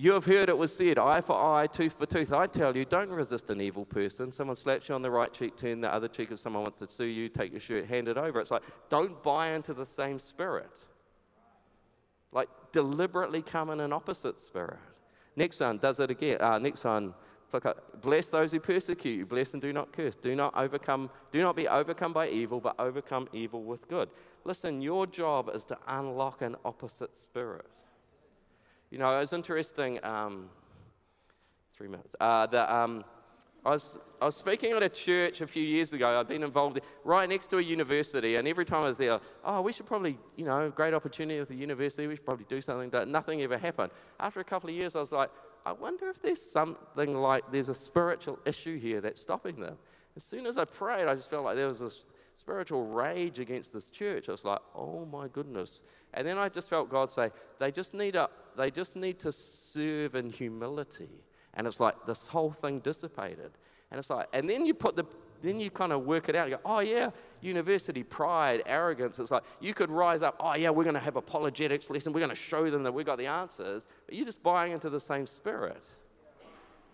you 0.00 0.12
have 0.12 0.24
heard 0.24 0.48
it 0.48 0.56
was 0.56 0.74
said, 0.74 0.96
eye 0.96 1.20
for 1.20 1.34
eye, 1.34 1.66
tooth 1.66 1.98
for 1.98 2.06
tooth. 2.06 2.32
I 2.32 2.46
tell 2.46 2.76
you, 2.76 2.84
don't 2.84 3.10
resist 3.10 3.50
an 3.50 3.60
evil 3.60 3.84
person. 3.84 4.30
Someone 4.30 4.54
slaps 4.54 4.88
you 4.88 4.94
on 4.94 5.02
the 5.02 5.10
right 5.10 5.32
cheek, 5.32 5.56
turn 5.56 5.80
the 5.80 5.92
other 5.92 6.06
cheek. 6.06 6.30
If 6.30 6.38
someone 6.38 6.62
wants 6.62 6.78
to 6.78 6.86
sue 6.86 7.06
you, 7.06 7.28
take 7.28 7.50
your 7.50 7.60
shirt, 7.60 7.86
hand 7.86 8.06
it 8.06 8.16
over. 8.16 8.40
It's 8.40 8.52
like, 8.52 8.62
don't 8.88 9.20
buy 9.24 9.54
into 9.54 9.74
the 9.74 9.84
same 9.84 10.20
spirit. 10.20 10.78
Like, 12.30 12.48
deliberately 12.70 13.42
come 13.42 13.70
in 13.70 13.80
an 13.80 13.92
opposite 13.92 14.38
spirit. 14.38 14.78
Next 15.34 15.58
one, 15.58 15.78
does 15.78 15.98
it 15.98 16.12
again. 16.12 16.40
Uh, 16.40 16.58
next 16.60 16.84
one, 16.84 17.12
bless 18.00 18.26
those 18.28 18.52
who 18.52 18.60
persecute 18.60 19.18
you. 19.18 19.26
Bless 19.26 19.52
and 19.52 19.62
do 19.62 19.72
not 19.72 19.92
curse. 19.92 20.16
Do 20.16 20.34
not 20.34 20.56
overcome, 20.56 21.10
do 21.32 21.40
not 21.40 21.56
be 21.56 21.66
overcome 21.68 22.12
by 22.12 22.28
evil, 22.28 22.60
but 22.60 22.74
overcome 22.78 23.28
evil 23.32 23.62
with 23.62 23.88
good. 23.88 24.10
Listen, 24.44 24.80
your 24.80 25.06
job 25.06 25.50
is 25.54 25.64
to 25.66 25.78
unlock 25.86 26.42
an 26.42 26.56
opposite 26.64 27.14
spirit. 27.14 27.66
You 28.90 28.98
know, 28.98 29.16
it 29.16 29.20
was 29.20 29.32
interesting. 29.32 30.02
Um, 30.04 30.48
three 31.78 31.88
minutes. 31.88 32.16
Uh, 32.18 32.46
the, 32.46 32.74
um, 32.74 33.04
I, 33.64 33.70
was, 33.70 33.98
I 34.20 34.24
was 34.26 34.36
speaking 34.36 34.72
at 34.72 34.82
a 34.82 34.88
church 34.88 35.40
a 35.40 35.46
few 35.46 35.62
years 35.62 35.92
ago. 35.92 36.18
I'd 36.18 36.26
been 36.26 36.42
involved 36.42 36.80
right 37.04 37.28
next 37.28 37.48
to 37.48 37.58
a 37.58 37.62
university, 37.62 38.36
and 38.36 38.48
every 38.48 38.64
time 38.64 38.82
I 38.82 38.88
was 38.88 38.98
there, 38.98 39.20
oh, 39.44 39.60
we 39.60 39.72
should 39.72 39.86
probably, 39.86 40.18
you 40.36 40.44
know, 40.44 40.70
great 40.70 40.94
opportunity 40.94 41.38
with 41.38 41.50
the 41.50 41.54
university. 41.54 42.06
We 42.06 42.16
should 42.16 42.24
probably 42.24 42.46
do 42.48 42.60
something. 42.60 42.90
But 42.90 43.08
nothing 43.08 43.42
ever 43.42 43.58
happened. 43.58 43.92
After 44.18 44.40
a 44.40 44.44
couple 44.44 44.70
of 44.70 44.76
years, 44.76 44.96
I 44.96 45.00
was 45.00 45.12
like, 45.12 45.30
I 45.68 45.72
wonder 45.72 46.08
if 46.08 46.22
there's 46.22 46.40
something 46.40 47.14
like 47.14 47.44
there's 47.52 47.68
a 47.68 47.74
spiritual 47.74 48.38
issue 48.46 48.78
here 48.78 49.02
that's 49.02 49.20
stopping 49.20 49.60
them. 49.60 49.76
As 50.16 50.24
soon 50.24 50.46
as 50.46 50.56
I 50.56 50.64
prayed, 50.64 51.06
I 51.06 51.14
just 51.14 51.28
felt 51.28 51.44
like 51.44 51.56
there 51.56 51.68
was 51.68 51.80
this 51.80 52.08
spiritual 52.32 52.86
rage 52.86 53.38
against 53.38 53.74
this 53.74 53.90
church. 53.90 54.30
I 54.30 54.32
was 54.32 54.46
like, 54.46 54.60
oh 54.74 55.04
my 55.04 55.28
goodness. 55.28 55.82
And 56.14 56.26
then 56.26 56.38
I 56.38 56.48
just 56.48 56.70
felt 56.70 56.88
God 56.88 57.10
say, 57.10 57.30
they 57.58 57.70
just 57.70 57.92
need, 57.92 58.16
a, 58.16 58.30
they 58.56 58.70
just 58.70 58.96
need 58.96 59.18
to 59.18 59.30
serve 59.30 60.14
in 60.14 60.30
humility. 60.30 61.10
And 61.52 61.66
it's 61.66 61.80
like 61.80 62.06
this 62.06 62.28
whole 62.28 62.50
thing 62.50 62.78
dissipated. 62.78 63.50
And 63.90 63.98
it's 63.98 64.08
like, 64.08 64.28
and 64.32 64.48
then 64.48 64.64
you 64.64 64.72
put 64.72 64.96
the, 64.96 65.04
then 65.42 65.60
you 65.60 65.70
kind 65.70 65.92
of 65.92 66.04
work 66.04 66.28
it 66.28 66.36
out. 66.36 66.48
You 66.48 66.56
go, 66.56 66.62
oh 66.64 66.80
yeah, 66.80 67.10
university 67.40 68.02
pride, 68.02 68.62
arrogance. 68.66 69.18
It's 69.18 69.30
like 69.30 69.44
you 69.60 69.74
could 69.74 69.90
rise 69.90 70.22
up. 70.22 70.36
Oh 70.40 70.54
yeah, 70.54 70.70
we're 70.70 70.84
going 70.84 70.94
to 70.94 71.00
have 71.00 71.16
apologetics 71.16 71.88
lesson. 71.90 72.12
We're 72.12 72.20
going 72.20 72.30
to 72.30 72.34
show 72.34 72.70
them 72.70 72.82
that 72.82 72.92
we've 72.92 73.06
got 73.06 73.18
the 73.18 73.26
answers. 73.26 73.86
But 74.06 74.14
you're 74.14 74.26
just 74.26 74.42
buying 74.42 74.72
into 74.72 74.90
the 74.90 75.00
same 75.00 75.26
spirit 75.26 75.84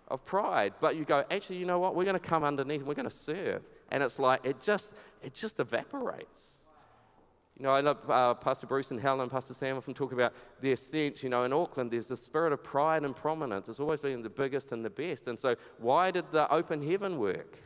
of 0.09 0.25
pride. 0.25 0.75
But 0.81 0.97
you 0.97 1.05
go, 1.05 1.25
actually, 1.31 1.57
you 1.57 1.67
know 1.67 1.79
what? 1.79 1.95
We're 1.95 2.05
going 2.05 2.15
to 2.15 2.21
come 2.21 2.45
underneath. 2.45 2.81
And 2.81 2.89
we're 2.89 2.95
going 2.95 3.09
to 3.09 3.15
serve. 3.15 3.63
And 3.91 4.03
it's 4.03 4.19
like 4.19 4.41
it 4.45 4.61
just, 4.61 4.95
it 5.23 5.35
just 5.35 5.61
evaporates. 5.61 6.65
You 7.59 7.63
know, 7.63 7.71
I 7.71 7.81
know 7.83 7.97
uh, 8.09 8.35
Pastor 8.35 8.67
Bruce 8.67 8.91
and 8.91 9.01
Helen, 9.01 9.31
Pastor 9.31 9.55
Sam 9.55 9.77
often 9.77 9.95
talk 9.95 10.13
about 10.13 10.33
their 10.61 10.75
sense. 10.75 11.23
You 11.23 11.29
know, 11.29 11.45
in 11.45 11.53
Auckland, 11.53 11.93
there's 11.93 12.09
the 12.09 12.17
spirit 12.17 12.53
of 12.53 12.65
pride 12.65 13.05
and 13.05 13.15
prominence. 13.15 13.69
It's 13.69 13.79
always 13.79 14.01
been 14.01 14.23
the 14.23 14.31
biggest 14.31 14.73
and 14.73 14.85
the 14.85 14.91
best. 14.91 15.29
And 15.29 15.39
so, 15.39 15.55
why 15.79 16.11
did 16.11 16.33
the 16.33 16.53
open 16.53 16.83
heaven 16.83 17.17
work? 17.17 17.59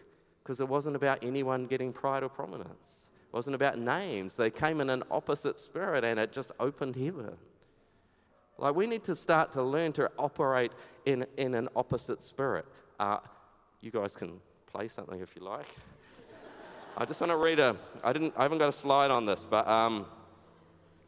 Because 0.49 0.61
it 0.61 0.68
wasn't 0.68 0.96
about 0.96 1.18
anyone 1.20 1.66
getting 1.66 1.92
pride 1.92 2.22
or 2.22 2.30
prominence. 2.30 3.09
It 3.30 3.36
wasn't 3.36 3.55
about 3.55 3.78
names. 3.78 4.34
They 4.34 4.49
came 4.49 4.80
in 4.80 4.88
an 4.88 5.03
opposite 5.11 5.61
spirit, 5.61 6.05
and 6.05 6.18
it 6.18 6.32
just 6.32 6.53
opened 6.59 6.96
heaven. 6.96 7.36
Like, 8.57 8.74
we 8.74 8.86
need 8.86 9.05
to 9.05 9.14
start 9.14 9.53
to 9.53 9.62
learn 9.62 9.92
to 9.92 10.11
operate 10.18 10.72
in, 11.05 11.26
in 11.36 11.55
an 11.55 11.68
opposite 11.76 12.22
spirit. 12.22 12.64
Uh, 12.99 13.18
you 13.82 13.90
guys 13.90 14.16
can 14.16 14.40
play 14.64 14.88
something 14.88 15.20
if 15.20 15.36
you 15.36 15.44
like. 15.44 15.68
I 16.96 17.05
just 17.05 17.20
want 17.20 17.30
to 17.30 17.36
read 17.36 17.59
a, 17.59 17.76
I, 18.03 18.14
didn't, 18.14 18.32
I 18.34 18.44
haven't 18.44 18.57
got 18.57 18.70
a 18.70 18.72
slide 18.72 19.11
on 19.11 19.26
this, 19.26 19.44
but 19.44 19.68
um, 19.68 20.07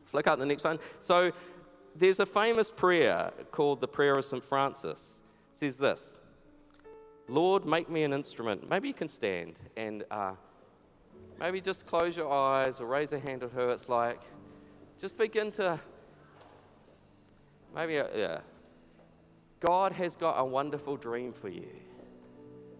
flick 0.05 0.26
out 0.26 0.38
the 0.38 0.45
next 0.45 0.64
one. 0.64 0.78
So 0.99 1.32
there's 1.97 2.20
a 2.20 2.26
famous 2.26 2.70
prayer 2.70 3.32
called 3.53 3.80
the 3.80 3.88
Prayer 3.88 4.18
of 4.18 4.24
St. 4.26 4.45
Francis. 4.45 5.22
It 5.55 5.57
says 5.57 5.78
this 5.78 6.20
Lord, 7.31 7.64
make 7.64 7.89
me 7.89 8.03
an 8.03 8.12
instrument. 8.12 8.68
Maybe 8.68 8.89
you 8.89 8.95
can 8.95 9.07
stand 9.07 9.55
and 9.76 10.03
uh, 10.11 10.33
maybe 11.39 11.61
just 11.61 11.87
close 11.87 12.16
your 12.16 12.28
eyes 12.33 12.81
or 12.81 12.87
raise 12.87 13.12
a 13.12 13.20
hand 13.20 13.45
at 13.45 13.53
her. 13.53 13.70
It's 13.70 13.89
like, 13.89 14.20
just 15.01 15.16
begin 15.16 15.53
to, 15.53 15.78
maybe, 17.72 18.01
uh, 18.01 18.09
yeah. 18.16 18.41
God 19.61 19.93
has 19.93 20.16
got 20.16 20.41
a 20.41 20.45
wonderful 20.45 20.97
dream 20.97 21.33
for 21.33 21.49
you. 21.49 21.68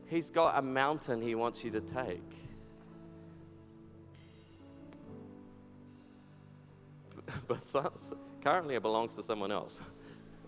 He's 0.09 0.33
got 0.33 0.59
a 0.59 0.63
mountain 0.63 1.23
he 1.23 1.37
wants 1.37 1.63
you 1.63 1.71
to 1.71 1.81
take. 1.81 2.35
but 7.47 7.61
currently 8.43 8.75
it 8.75 8.83
belongs 8.83 9.15
to 9.15 9.23
someone 9.23 9.53
else 9.53 9.81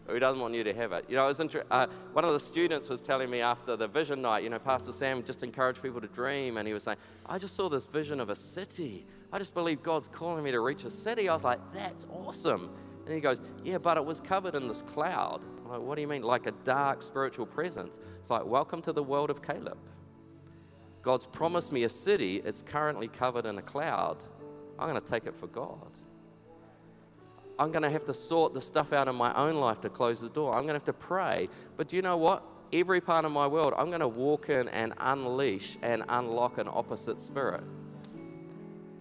who 0.06 0.18
doesn't 0.18 0.40
want 0.40 0.54
you 0.54 0.64
to 0.64 0.74
have 0.74 0.92
it. 0.92 1.04
You 1.08 1.16
know, 1.16 1.28
it 1.28 1.38
inter- 1.38 1.64
uh, 1.70 1.86
one 2.12 2.24
of 2.24 2.32
the 2.32 2.40
students 2.40 2.88
was 2.88 3.02
telling 3.02 3.30
me 3.30 3.40
after 3.40 3.76
the 3.76 3.86
vision 3.86 4.22
night, 4.22 4.42
you 4.42 4.50
know, 4.50 4.58
Pastor 4.58 4.92
Sam 4.92 5.22
just 5.22 5.42
encouraged 5.42 5.82
people 5.82 6.00
to 6.00 6.08
dream, 6.08 6.56
and 6.56 6.66
he 6.66 6.74
was 6.74 6.82
saying, 6.82 6.98
I 7.26 7.38
just 7.38 7.54
saw 7.56 7.68
this 7.68 7.86
vision 7.86 8.20
of 8.20 8.28
a 8.28 8.36
city. 8.36 9.06
I 9.32 9.38
just 9.38 9.54
believe 9.54 9.82
God's 9.82 10.08
calling 10.08 10.42
me 10.44 10.50
to 10.50 10.60
reach 10.60 10.84
a 10.84 10.90
city. 10.90 11.28
I 11.28 11.34
was 11.34 11.44
like, 11.44 11.60
that's 11.72 12.04
awesome. 12.12 12.70
And 13.04 13.14
he 13.14 13.20
goes, 13.20 13.42
Yeah, 13.64 13.78
but 13.78 13.96
it 13.96 14.04
was 14.04 14.20
covered 14.20 14.54
in 14.54 14.68
this 14.68 14.82
cloud. 14.82 15.44
I'm 15.64 15.70
like, 15.70 15.80
what 15.80 15.96
do 15.96 16.02
you 16.02 16.08
mean? 16.08 16.22
Like 16.22 16.46
a 16.46 16.52
dark 16.64 17.02
spiritual 17.02 17.46
presence. 17.46 17.98
It's 18.20 18.30
like, 18.30 18.44
welcome 18.44 18.82
to 18.82 18.92
the 18.92 19.02
world 19.02 19.30
of 19.30 19.42
Caleb. 19.42 19.78
God's 21.02 21.26
promised 21.26 21.72
me 21.72 21.82
a 21.82 21.88
city, 21.88 22.36
it's 22.44 22.62
currently 22.62 23.08
covered 23.08 23.44
in 23.44 23.58
a 23.58 23.62
cloud. 23.62 24.22
I'm 24.78 24.88
going 24.88 25.00
to 25.00 25.06
take 25.06 25.26
it 25.26 25.34
for 25.34 25.48
God. 25.48 25.90
I'm 27.58 27.70
going 27.70 27.82
to 27.82 27.90
have 27.90 28.04
to 28.06 28.14
sort 28.14 28.54
the 28.54 28.60
stuff 28.60 28.92
out 28.92 29.08
in 29.08 29.16
my 29.16 29.32
own 29.34 29.56
life 29.56 29.80
to 29.82 29.88
close 29.88 30.20
the 30.20 30.28
door. 30.28 30.54
I'm 30.54 30.62
going 30.62 30.68
to 30.68 30.74
have 30.74 30.84
to 30.84 30.92
pray. 30.92 31.48
But 31.76 31.88
do 31.88 31.96
you 31.96 32.02
know 32.02 32.16
what? 32.16 32.44
Every 32.72 33.00
part 33.00 33.24
of 33.24 33.32
my 33.32 33.46
world, 33.46 33.74
I'm 33.76 33.88
going 33.88 34.00
to 34.00 34.08
walk 34.08 34.48
in 34.48 34.68
and 34.68 34.94
unleash 34.98 35.76
and 35.82 36.02
unlock 36.08 36.58
an 36.58 36.68
opposite 36.68 37.20
spirit. 37.20 37.62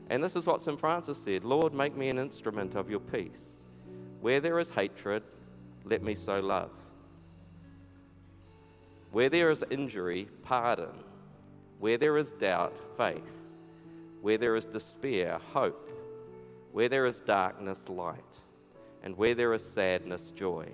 And 0.10 0.22
this 0.22 0.36
is 0.36 0.46
what 0.46 0.60
St. 0.60 0.78
Francis 0.78 1.18
said 1.18 1.46
Lord, 1.46 1.74
make 1.74 1.96
me 1.96 2.10
an 2.10 2.18
instrument 2.18 2.76
of 2.76 2.90
your 2.90 3.00
peace. 3.00 3.64
Where 4.20 4.42
there 4.42 4.60
is 4.60 4.70
hatred, 4.70 5.24
let 5.86 6.04
me 6.04 6.16
sow 6.16 6.42
love. 6.42 6.72
Where 9.12 9.30
there 9.30 9.50
is 9.50 9.64
injury, 9.70 10.28
pardon. 10.44 10.92
Where 11.80 11.98
there 11.98 12.18
is 12.18 12.34
doubt, 12.34 12.78
faith. 12.98 13.36
Where 14.22 14.38
there 14.38 14.56
is 14.56 14.66
despair, 14.66 15.40
hope. 15.54 15.90
Where 16.74 16.90
there 16.90 17.06
is 17.06 17.22
darkness, 17.22 17.90
light 17.90 18.41
and 19.04 19.18
where 19.18 19.36
there 19.36 19.54
is 19.54 19.64
sadness, 19.64 20.32
joy. 20.32 20.68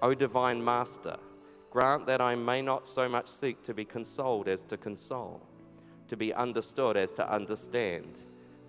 O 0.00 0.14
divine 0.14 0.64
Master, 0.64 1.16
grant 1.70 2.06
that 2.06 2.20
I 2.20 2.34
may 2.34 2.60
not 2.60 2.86
so 2.86 3.08
much 3.08 3.28
seek 3.28 3.62
to 3.64 3.74
be 3.74 3.84
consoled 3.84 4.48
as 4.48 4.62
to 4.64 4.76
console, 4.76 5.40
to 6.08 6.16
be 6.16 6.34
understood 6.34 6.96
as 6.96 7.12
to 7.12 7.32
understand, 7.32 8.18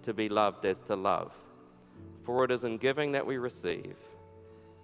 to 0.04 0.14
be 0.14 0.30
loved 0.30 0.66
as 0.66 0.82
to 0.82 0.96
love. 0.96 1.34
For 2.24 2.46
it 2.46 2.52
is 2.52 2.64
in 2.64 2.78
giving 2.78 3.12
that 3.14 3.26
we 3.26 3.38
receive, 3.38 3.96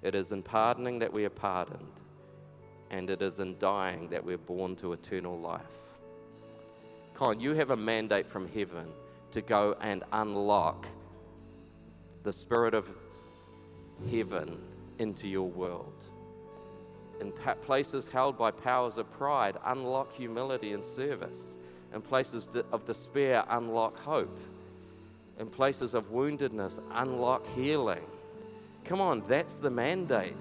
it 0.02 0.16
is 0.16 0.32
in 0.32 0.44
pardoning 0.44 1.00
that 1.00 1.14
we 1.14 1.26
are 1.26 1.30
pardoned, 1.30 2.02
and 2.90 3.10
it 3.10 3.22
is 3.22 3.40
in 3.40 3.58
dying 3.60 4.10
that 4.10 4.24
we're 4.24 4.38
born 4.38 4.76
to 4.78 4.94
eternal 4.94 5.40
life. 5.40 5.62
Con, 7.14 7.40
you 7.40 7.54
have 7.54 7.70
a 7.70 7.78
mandate 7.78 8.26
from 8.26 8.48
heaven 8.48 8.88
to 9.32 9.42
go 9.42 9.76
and 9.82 10.04
unlock 10.12 10.88
the 12.24 12.34
spirit 12.34 12.74
of 12.74 12.90
heaven 14.10 14.60
into 14.98 15.28
your 15.28 15.50
world. 15.50 16.04
In 17.22 17.32
places 17.32 18.08
held 18.08 18.38
by 18.38 18.52
powers 18.52 18.98
of 18.98 19.12
pride, 19.12 19.58
unlock 19.66 20.14
humility 20.14 20.74
and 20.74 20.84
service. 20.84 21.58
In 21.94 22.02
places 22.02 22.48
of 22.72 22.86
despair, 22.86 23.44
unlock 23.50 24.00
hope. 24.00 24.40
In 25.38 25.48
places 25.48 25.94
of 25.94 26.12
woundedness, 26.12 26.82
unlock 26.92 27.46
healing. 27.56 28.06
Come 28.86 29.02
on, 29.02 29.24
that's 29.28 29.56
the 29.56 29.70
mandate. 29.70 30.36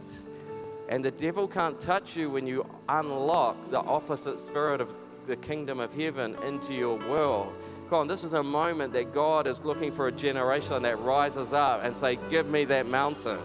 And 0.88 1.04
the 1.04 1.10
devil 1.10 1.48
can't 1.48 1.78
touch 1.80 2.16
you 2.16 2.30
when 2.30 2.46
you 2.46 2.66
unlock 2.88 3.70
the 3.70 3.80
opposite 3.80 4.40
spirit 4.40 4.80
of 4.80 4.96
the 5.26 5.36
kingdom 5.36 5.80
of 5.80 5.92
heaven 5.92 6.36
into 6.44 6.74
your 6.74 6.96
world. 7.08 7.52
Come 7.90 8.00
on, 8.00 8.06
this 8.06 8.22
is 8.22 8.34
a 8.34 8.42
moment 8.42 8.92
that 8.92 9.14
God 9.14 9.46
is 9.46 9.64
looking 9.64 9.90
for 9.90 10.08
a 10.08 10.12
generation 10.12 10.82
that 10.82 11.00
rises 11.00 11.54
up 11.54 11.82
and 11.82 11.96
say, 11.96 12.18
Give 12.28 12.46
me 12.46 12.66
that 12.66 12.86
mountain. 12.86 13.38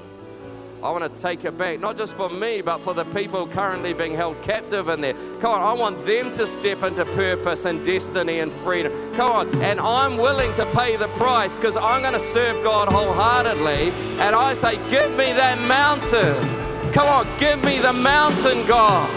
I 0.84 0.92
want 0.92 1.16
to 1.16 1.22
take 1.22 1.46
it 1.46 1.58
back, 1.58 1.80
not 1.80 1.96
just 1.96 2.14
for 2.14 2.30
me, 2.30 2.60
but 2.62 2.80
for 2.80 2.94
the 2.94 3.06
people 3.06 3.48
currently 3.48 3.94
being 3.94 4.14
held 4.14 4.42
captive 4.42 4.90
in 4.90 5.00
there. 5.00 5.14
Come 5.40 5.52
on, 5.52 5.62
I 5.62 5.72
want 5.72 6.06
them 6.06 6.34
to 6.34 6.46
step 6.46 6.84
into 6.84 7.06
purpose 7.06 7.64
and 7.64 7.86
destiny 7.86 8.40
and 8.40 8.52
freedom. 8.52 8.92
Come 9.14 9.32
on, 9.32 9.62
and 9.62 9.80
I'm 9.80 10.18
willing 10.18 10.54
to 10.56 10.66
pay 10.78 10.98
the 10.98 11.08
price 11.10 11.56
because 11.56 11.78
I'm 11.78 12.02
going 12.02 12.14
to 12.14 12.20
serve 12.20 12.62
God 12.66 12.92
wholeheartedly. 12.92 13.92
And 14.20 14.36
I 14.36 14.56
say, 14.56 14.76
give 14.90 15.10
me 15.12 15.32
that 15.32 15.58
mountain. 15.70 16.92
Come 16.92 17.08
on, 17.08 17.40
give 17.40 17.64
me 17.64 17.80
the 17.80 17.94
mountain, 17.94 18.68
God. 18.68 19.10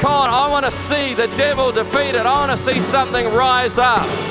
Come 0.00 0.12
on, 0.12 0.30
I 0.30 0.48
want 0.50 0.64
to 0.64 0.72
see 0.72 1.12
the 1.12 1.26
devil 1.36 1.70
defeated. 1.70 2.24
I 2.24 2.46
want 2.46 2.50
to 2.50 2.56
see 2.56 2.80
something 2.80 3.26
rise 3.26 3.76
up. 3.76 4.29